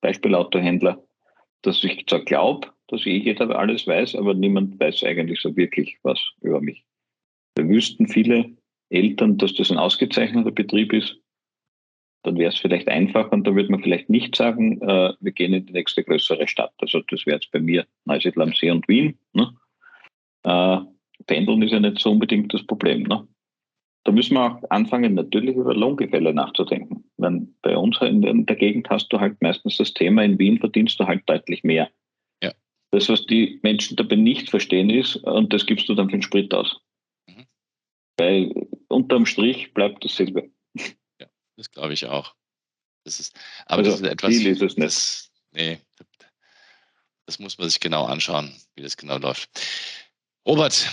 Beispiel 0.02 0.36
Autohändler, 0.36 1.02
dass 1.62 1.84
ich 1.84 2.06
zwar 2.08 2.26
glaube, 2.26 2.68
dass 2.88 3.06
eh 3.06 3.18
jeder 3.18 3.58
alles 3.58 3.88
weiß, 3.88 4.16
aber 4.16 4.34
niemand 4.34 4.80
weiß 4.80 5.04
eigentlich 5.04 5.40
so 5.40 5.56
wirklich 5.56 5.98
was 6.04 6.20
über 6.42 6.62
mich. 6.62 6.84
Da 7.56 7.68
wüssten 7.68 8.08
viele 8.08 8.58
Eltern, 8.90 9.38
dass 9.38 9.54
das 9.54 9.72
ein 9.72 9.78
ausgezeichneter 9.78 10.52
Betrieb 10.52 10.94
ist, 10.94 11.18
dann 12.24 12.38
wäre 12.38 12.52
es 12.52 12.60
vielleicht 12.60 12.88
einfach 12.88 13.32
und 13.32 13.46
da 13.46 13.56
würde 13.56 13.70
man 13.70 13.84
vielleicht 13.84 14.10
nicht 14.10 14.36
sagen, 14.36 14.82
äh, 14.82 15.14
wir 15.20 15.32
gehen 15.32 15.54
in 15.54 15.66
die 15.66 15.74
nächste 15.74 16.04
größere 16.04 16.48
Stadt. 16.48 16.74
Also 16.78 17.02
das 17.10 17.26
wäre 17.26 17.38
jetzt 17.38 17.52
bei 17.52 17.60
mir 17.60 17.86
Neusiedl 18.06 18.42
am 18.42 18.54
See 18.54 18.72
und 18.72 18.88
Wien. 18.88 19.18
Ne? 19.34 19.54
Äh, 20.44 20.78
Pendeln 21.28 21.62
ist 21.62 21.72
ja 21.72 21.80
nicht 21.80 22.00
so 22.00 22.12
unbedingt 22.12 22.54
das 22.54 22.66
Problem. 22.66 23.04
Ne? 23.04 23.28
Da 24.04 24.12
müssen 24.12 24.34
wir 24.34 24.46
auch 24.46 24.70
anfangen, 24.70 25.14
natürlich 25.14 25.56
über 25.56 25.74
Lohngefälle 25.74 26.34
nachzudenken. 26.34 27.10
Wenn 27.18 27.56
bei 27.62 27.78
uns 27.78 27.98
in 28.02 28.46
der 28.46 28.56
Gegend 28.56 28.90
hast 28.90 29.12
du 29.14 29.20
halt 29.20 29.42
meistens 29.42 29.78
das 29.78 29.94
Thema, 29.94 30.24
in 30.24 30.38
Wien 30.40 30.60
verdienst 30.60 31.00
du 31.00 31.08
halt 31.08 31.24
deutlich 31.28 31.64
mehr. 31.64 31.90
Ja. 32.44 32.54
Das, 32.92 33.08
was 33.08 33.26
die 33.26 33.60
Menschen 33.64 33.96
dabei 33.96 34.18
nicht 34.18 34.50
verstehen, 34.50 34.90
ist, 34.90 35.16
und 35.18 35.54
das 35.54 35.66
gibst 35.66 35.88
du 35.88 35.96
dann 35.96 36.10
für 36.10 36.18
den 36.18 36.22
Sprit 36.22 36.54
aus. 36.54 36.82
Mhm. 37.28 37.46
Weil 38.18 38.68
unterm 38.90 39.26
Strich 39.26 39.74
bleibt 39.74 40.04
dasselbe. 40.04 40.52
Ja, 41.22 41.28
das 41.56 41.72
glaube 41.72 41.94
ich 41.94 42.06
auch. 42.06 42.36
Das 43.06 43.20
ist, 43.20 43.38
aber 43.66 43.80
also 43.80 43.92
das 43.92 44.02
ist 44.02 44.08
etwas. 44.08 44.36
Viel 44.36 44.48
ist 44.48 44.62
es 44.62 44.78
nicht. 44.78 44.86
Das, 44.86 45.32
nee, 45.54 45.78
das 47.26 47.40
muss 47.40 47.58
man 47.58 47.70
sich 47.70 47.80
genau 47.80 48.06
anschauen, 48.06 48.54
wie 48.76 48.82
das 48.82 48.98
genau 48.98 49.18
läuft. 49.18 49.50
Robert, 50.46 50.88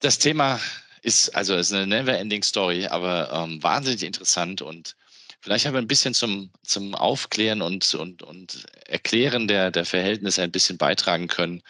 das 0.00 0.18
Thema 0.18 0.60
ist 1.02 1.34
also 1.36 1.54
ist 1.54 1.72
eine 1.72 1.86
never-ending 1.86 2.42
Story, 2.42 2.86
aber 2.86 3.30
ähm, 3.32 3.62
wahnsinnig 3.62 4.02
interessant 4.02 4.62
und 4.62 4.96
vielleicht 5.40 5.66
haben 5.66 5.74
wir 5.74 5.82
ein 5.82 5.88
bisschen 5.88 6.14
zum, 6.14 6.50
zum 6.62 6.94
Aufklären 6.94 7.60
und, 7.60 7.94
und, 7.94 8.22
und 8.22 8.64
Erklären 8.86 9.46
der, 9.46 9.70
der 9.70 9.84
Verhältnisse 9.84 10.42
ein 10.42 10.50
bisschen 10.50 10.78
beitragen 10.78 11.28
können. 11.28 11.62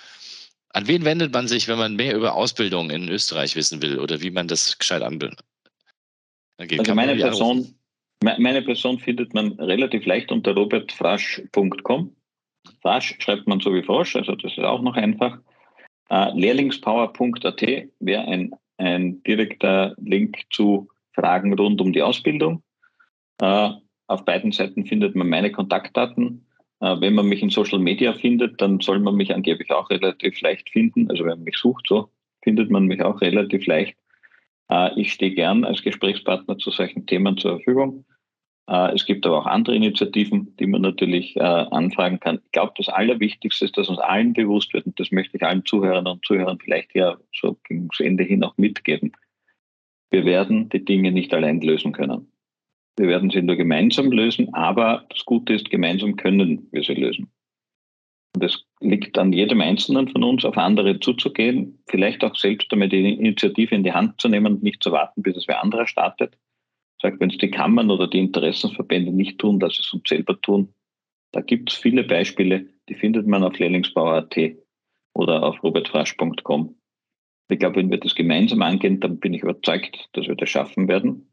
An 0.71 0.87
wen 0.87 1.05
wendet 1.05 1.33
man 1.33 1.49
sich, 1.49 1.69
wenn 1.69 1.79
man 1.79 1.97
mehr 1.97 2.15
über 2.15 2.35
Ausbildung 2.35 2.91
in 2.91 3.09
Österreich 3.09 3.57
wissen 3.57 3.83
will 3.83 3.99
oder 3.99 4.21
wie 4.23 4.31
man 4.31 4.49
das 4.49 4.79
gescheit 4.79 5.03
anbindet? 5.03 5.41
Also 6.59 6.95
meine 6.95 7.17
Person, 7.17 7.75
meine 8.23 8.63
Person 8.63 8.99
findet 8.99 9.35
man 9.35 9.53
relativ 9.55 10.07
leicht 10.07 10.31
unter 10.31 10.53
robertfrasch.com. 10.53 12.15
Frasch 12.81 13.17
schreibt 13.19 13.47
man 13.47 13.61
so 13.61 13.75
wie 13.75 13.83
Frosch, 13.83 14.15
also 14.17 14.35
das 14.37 14.53
ist 14.53 14.65
auch 14.65 14.83
noch 14.83 14.95
einfach. 14.95 15.39
Uh, 16.11 16.31
Lehrlingspower.at 16.35 17.63
wäre 18.01 18.29
ein 18.29 18.55
ein 18.79 19.23
direkter 19.23 19.95
Link 19.99 20.39
zu 20.51 20.89
Fragen 21.13 21.53
rund 21.55 21.81
um 21.81 21.93
die 21.93 22.03
Ausbildung. 22.03 22.63
Äh, 23.41 23.71
auf 24.07 24.25
beiden 24.25 24.53
Seiten 24.53 24.87
findet 24.87 25.15
man 25.15 25.29
meine 25.29 25.53
Kontaktdaten. 25.53 26.47
Äh, 26.81 27.01
wenn 27.01 27.15
man 27.15 27.27
mich 27.27 27.43
in 27.43 27.51
Social 27.51 27.79
Media 27.79 28.13
findet, 28.15 28.61
dann 28.61 28.81
soll 28.81 28.99
man 28.99 29.15
mich 29.15 29.35
angeblich 29.35 29.71
auch 29.71 29.91
relativ 29.91 30.41
leicht 30.41 30.71
finden. 30.71 31.09
Also 31.11 31.25
wenn 31.25 31.39
man 31.39 31.45
mich 31.45 31.57
sucht, 31.57 31.87
so 31.89 32.11
findet 32.43 32.71
man 32.71 32.87
mich 32.87 33.03
auch 33.03 33.21
relativ 33.21 33.67
leicht. 33.67 33.97
Äh, 34.69 35.01
ich 35.01 35.13
stehe 35.13 35.35
gern 35.35 35.65
als 35.65 35.83
Gesprächspartner 35.83 36.59
zu 36.59 36.71
solchen 36.71 37.07
Themen 37.07 37.39
zur 37.39 37.57
Verfügung. 37.57 38.05
Äh, 38.67 38.95
es 38.95 39.05
gibt 39.05 39.27
aber 39.27 39.39
auch 39.39 39.47
andere 39.47 39.77
Initiativen, 39.77 40.55
die 40.59 40.67
man 40.67 40.83
natürlich 40.83 41.37
äh, 41.37 41.41
anfragen 41.41 42.21
kann. 42.21 42.41
Ich 42.45 42.53
glaube, 42.53 42.73
das 42.77 42.89
Allerwichtigste 42.89 43.65
ist, 43.65 43.77
dass 43.77 43.89
uns 43.89 43.99
allen 43.99 44.33
bewusst 44.33 44.73
wird, 44.73 44.87
und 44.87 44.99
das 44.99 45.11
möchte 45.11 45.37
ich 45.37 45.43
allen 45.43 45.65
Zuhörern 45.65 46.07
und 46.07 46.25
Zuhörern 46.25 46.59
vielleicht 46.59 46.95
ja 46.95 47.17
so 47.35 47.57
gegen 47.65 47.89
das 47.89 48.01
Ende 48.01 48.25
hin 48.25 48.43
auch 48.43 48.57
mitgeben. 48.57 49.13
Wir 50.11 50.25
werden 50.25 50.69
die 50.69 50.85
Dinge 50.85 51.13
nicht 51.13 51.35
allein 51.35 51.61
lösen 51.61 51.93
können. 51.93 52.31
Wir 52.97 53.09
werden 53.09 53.31
sie 53.31 53.43
nur 53.43 53.57
gemeinsam 53.57 54.13
lösen, 54.13 54.55
aber 54.55 55.05
das 55.09 55.25
Gute 55.25 55.55
ist, 55.55 55.71
gemeinsam 55.71 56.17
können 56.17 56.69
wir 56.71 56.85
sie 56.85 56.95
lösen. 56.95 57.33
Und 58.37 58.45
es 58.45 58.65
liegt 58.81 59.19
an 59.19 59.33
jedem 59.33 59.61
Einzelnen 59.61 60.09
von 60.09 60.23
uns, 60.23 60.45
auf 60.45 60.57
andere 60.57 61.01
zuzugehen, 61.01 61.83
vielleicht 61.89 62.23
auch 62.25 62.37
selbst 62.37 62.73
einmal 62.73 62.89
die 62.89 63.15
Initiative 63.15 63.75
in 63.75 63.85
die 63.85 63.93
Hand 63.93 64.21
zu 64.21 64.29
nehmen 64.29 64.55
und 64.55 64.63
nicht 64.63 64.83
zu 64.83 64.93
warten, 64.93 65.23
bis 65.23 65.37
es 65.37 65.49
wer 65.49 65.63
anderer 65.63 65.87
startet 65.87 66.37
sagt, 67.05 67.21
wenn 67.21 67.31
es 67.31 67.39
die 67.39 67.51
Kammern 67.51 67.91
oder 67.91 68.09
die 68.09 68.19
Interessensverbände 68.19 69.13
nicht 69.13 69.39
tun, 69.39 69.61
dass 69.61 69.75
sie 69.75 69.83
es 69.83 69.93
uns 69.93 70.09
selber 70.09 70.41
tun. 70.41 70.75
Da 71.33 71.43
gibt 71.43 71.71
es 71.71 71.77
viele 71.77 72.03
Beispiele, 72.03 72.69
die 72.89 72.95
findet 72.95 73.27
man 73.27 73.45
auf 73.45 73.59
lehrlingsbauer.at 73.59 74.37
oder 75.13 75.43
auf 75.43 75.63
robertfrasch.com. 75.63 76.77
Ich 77.51 77.59
glaube, 77.59 77.77
wenn 77.77 77.91
wir 77.91 77.99
das 77.99 78.15
gemeinsam 78.15 78.63
angehen, 78.63 79.01
dann 79.01 79.19
bin 79.19 79.35
ich 79.35 79.43
überzeugt, 79.43 80.09
dass 80.13 80.27
wir 80.27 80.35
das 80.35 80.49
schaffen 80.49 80.89
werden. 80.89 81.31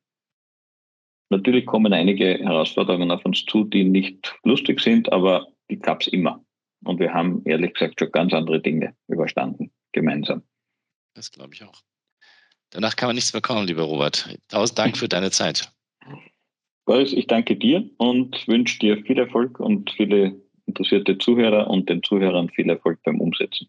Natürlich 1.30 1.66
kommen 1.66 1.94
einige 1.94 2.40
Herausforderungen 2.40 3.10
auf 3.10 3.24
uns 3.24 3.46
zu, 3.46 3.64
die 3.64 3.86
nicht 3.86 4.38
lustig 4.44 4.82
sind, 4.82 5.12
aber 5.14 5.48
die 5.70 5.80
gab 5.80 6.02
es 6.02 6.08
immer. 6.08 6.44
Und 6.84 7.00
wir 7.00 7.14
haben 7.14 7.44
ehrlich 7.46 7.74
gesagt 7.74 8.00
schon 8.00 8.12
ganz 8.12 8.34
andere 8.34 8.62
Dinge 8.62 8.94
überstanden, 9.08 9.72
gemeinsam. 9.94 10.44
Das 11.14 11.32
glaube 11.32 11.54
ich 11.54 11.64
auch. 11.64 11.82
Danach 12.72 12.96
kann 12.96 13.08
man 13.08 13.16
nichts 13.16 13.34
mehr 13.34 13.42
kommen, 13.42 13.68
lieber 13.68 13.84
Robert. 13.84 14.38
Tausend 14.48 14.80
Dank 14.80 14.98
für 14.98 15.08
deine 15.08 15.32
Zeit. 15.32 15.72
Boris, 16.86 17.14
ich 17.14 17.28
danke 17.28 17.56
dir 17.56 17.90
und 17.98 18.48
wünsche 18.48 18.80
dir 18.80 19.04
viel 19.04 19.20
Erfolg 19.20 19.60
und 19.60 19.92
viele 19.92 20.42
interessierte 20.66 21.18
Zuhörer 21.18 21.70
und 21.70 21.90
den 21.90 22.02
Zuhörern 22.02 22.50
viel 22.50 22.70
Erfolg 22.70 23.02
beim 23.04 23.20
Umsetzen. 23.20 23.68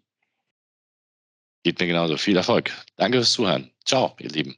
Geht 1.65 1.79
mir 1.81 1.87
genauso. 1.87 2.17
Viel 2.17 2.37
Erfolg. 2.37 2.73
Danke 2.97 3.19
fürs 3.19 3.33
Zuhören. 3.33 3.71
Ciao, 3.85 4.15
ihr 4.19 4.31
Lieben. 4.31 4.57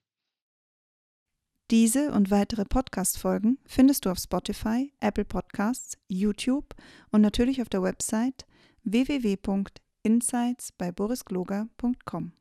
Diese 1.71 2.13
und 2.13 2.31
weitere 2.31 2.65
Podcast-Folgen 2.65 3.59
findest 3.67 4.05
du 4.05 4.11
auf 4.11 4.19
Spotify, 4.19 4.93
Apple 5.01 5.25
Podcasts, 5.25 5.99
YouTube 6.09 6.75
und 7.11 7.23
natürlich 7.23 7.63
auf 7.63 7.71
der 7.71 7.83
Website 7.83 8.45
www.insights 8.85 10.73
bei 10.73 10.93
borisgloger.com. 10.93 12.33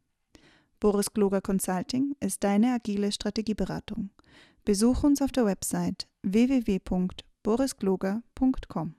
Boris 0.84 1.12
Gloger 1.14 1.40
Consulting 1.40 2.18
ist 2.20 2.44
deine 2.44 2.74
agile 2.74 3.14
Strategieberatung. 3.14 4.10
Besuch 4.66 5.06
uns 5.06 5.22
auf 5.22 5.32
der 5.32 5.46
Website 5.46 6.10
www.borisgloger.com. 6.24 8.96